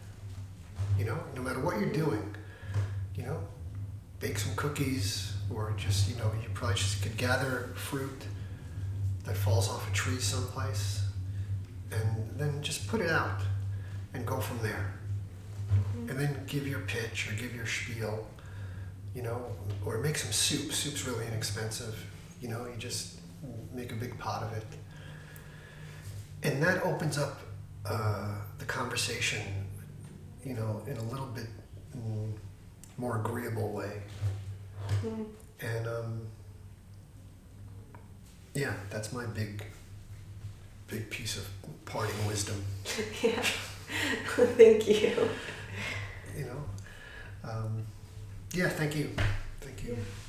You 0.99 1.05
know, 1.05 1.18
no 1.37 1.43
matter 1.43 1.61
what 1.61 1.78
you're 1.78 1.93
doing, 1.93 2.35
you 3.14 3.24
know, 3.24 3.39
bake 4.20 4.39
some 4.39 4.55
cookies 4.57 5.35
or 5.55 5.72
just, 5.76 6.09
you 6.09 6.16
know, 6.16 6.30
you 6.43 6.49
probably 6.55 6.76
just 6.76 7.03
could 7.03 7.16
gather 7.16 7.70
fruit 7.74 8.22
that 9.24 9.37
falls 9.37 9.68
off 9.68 9.89
a 9.89 9.93
tree 9.93 10.18
someplace 10.18 11.03
and 11.93 12.39
then 12.39 12.62
just 12.62 12.89
put 12.89 13.01
it 13.01 13.11
out 13.11 13.41
and 14.14 14.26
go 14.26 14.41
from 14.41 14.59
there. 14.62 14.95
And 16.09 16.18
then 16.18 16.45
give 16.47 16.66
your 16.66 16.80
pitch 16.80 17.30
or 17.30 17.34
give 17.34 17.55
your 17.55 17.66
spiel 17.66 18.26
you 19.14 19.22
know, 19.22 19.45
or 19.84 19.99
make 19.99 20.16
some 20.16 20.32
soup. 20.32 20.72
Soup's 20.72 21.07
really 21.07 21.26
inexpensive. 21.26 22.03
You 22.40 22.49
know, 22.49 22.64
you 22.66 22.76
just 22.78 23.18
make 23.74 23.93
a 23.93 23.95
big 23.95 24.18
pot 24.18 24.43
of 24.43 24.53
it. 24.57 24.64
And 26.43 26.62
that 26.62 26.82
opens 26.82 27.18
up 27.18 27.40
uh, 27.86 28.34
the 28.59 28.64
conversation, 28.64 29.43
you 30.45 30.55
know, 30.55 30.82
in 30.86 30.97
a 30.97 31.03
little 31.05 31.26
bit 31.26 31.47
more 32.97 33.18
agreeable 33.20 33.70
way. 33.72 34.03
mm, 35.05 35.26
And 35.61 35.86
um, 35.86 36.20
yeah, 38.55 38.72
that's 38.90 39.12
my 39.12 39.24
big, 39.26 39.62
big 40.88 41.11
piece 41.11 41.36
of 41.36 41.49
parting 41.84 42.26
wisdom, 42.26 42.62
yeah. 43.22 43.43
Thank 44.36 44.88
you. 44.88 45.28
You 46.37 46.45
know. 46.47 46.64
Um, 47.49 47.85
yeah, 48.53 48.68
thank 48.68 48.97
you. 48.97 49.11
Thank 49.61 49.85
you. 49.85 49.95
Yeah. 49.95 50.21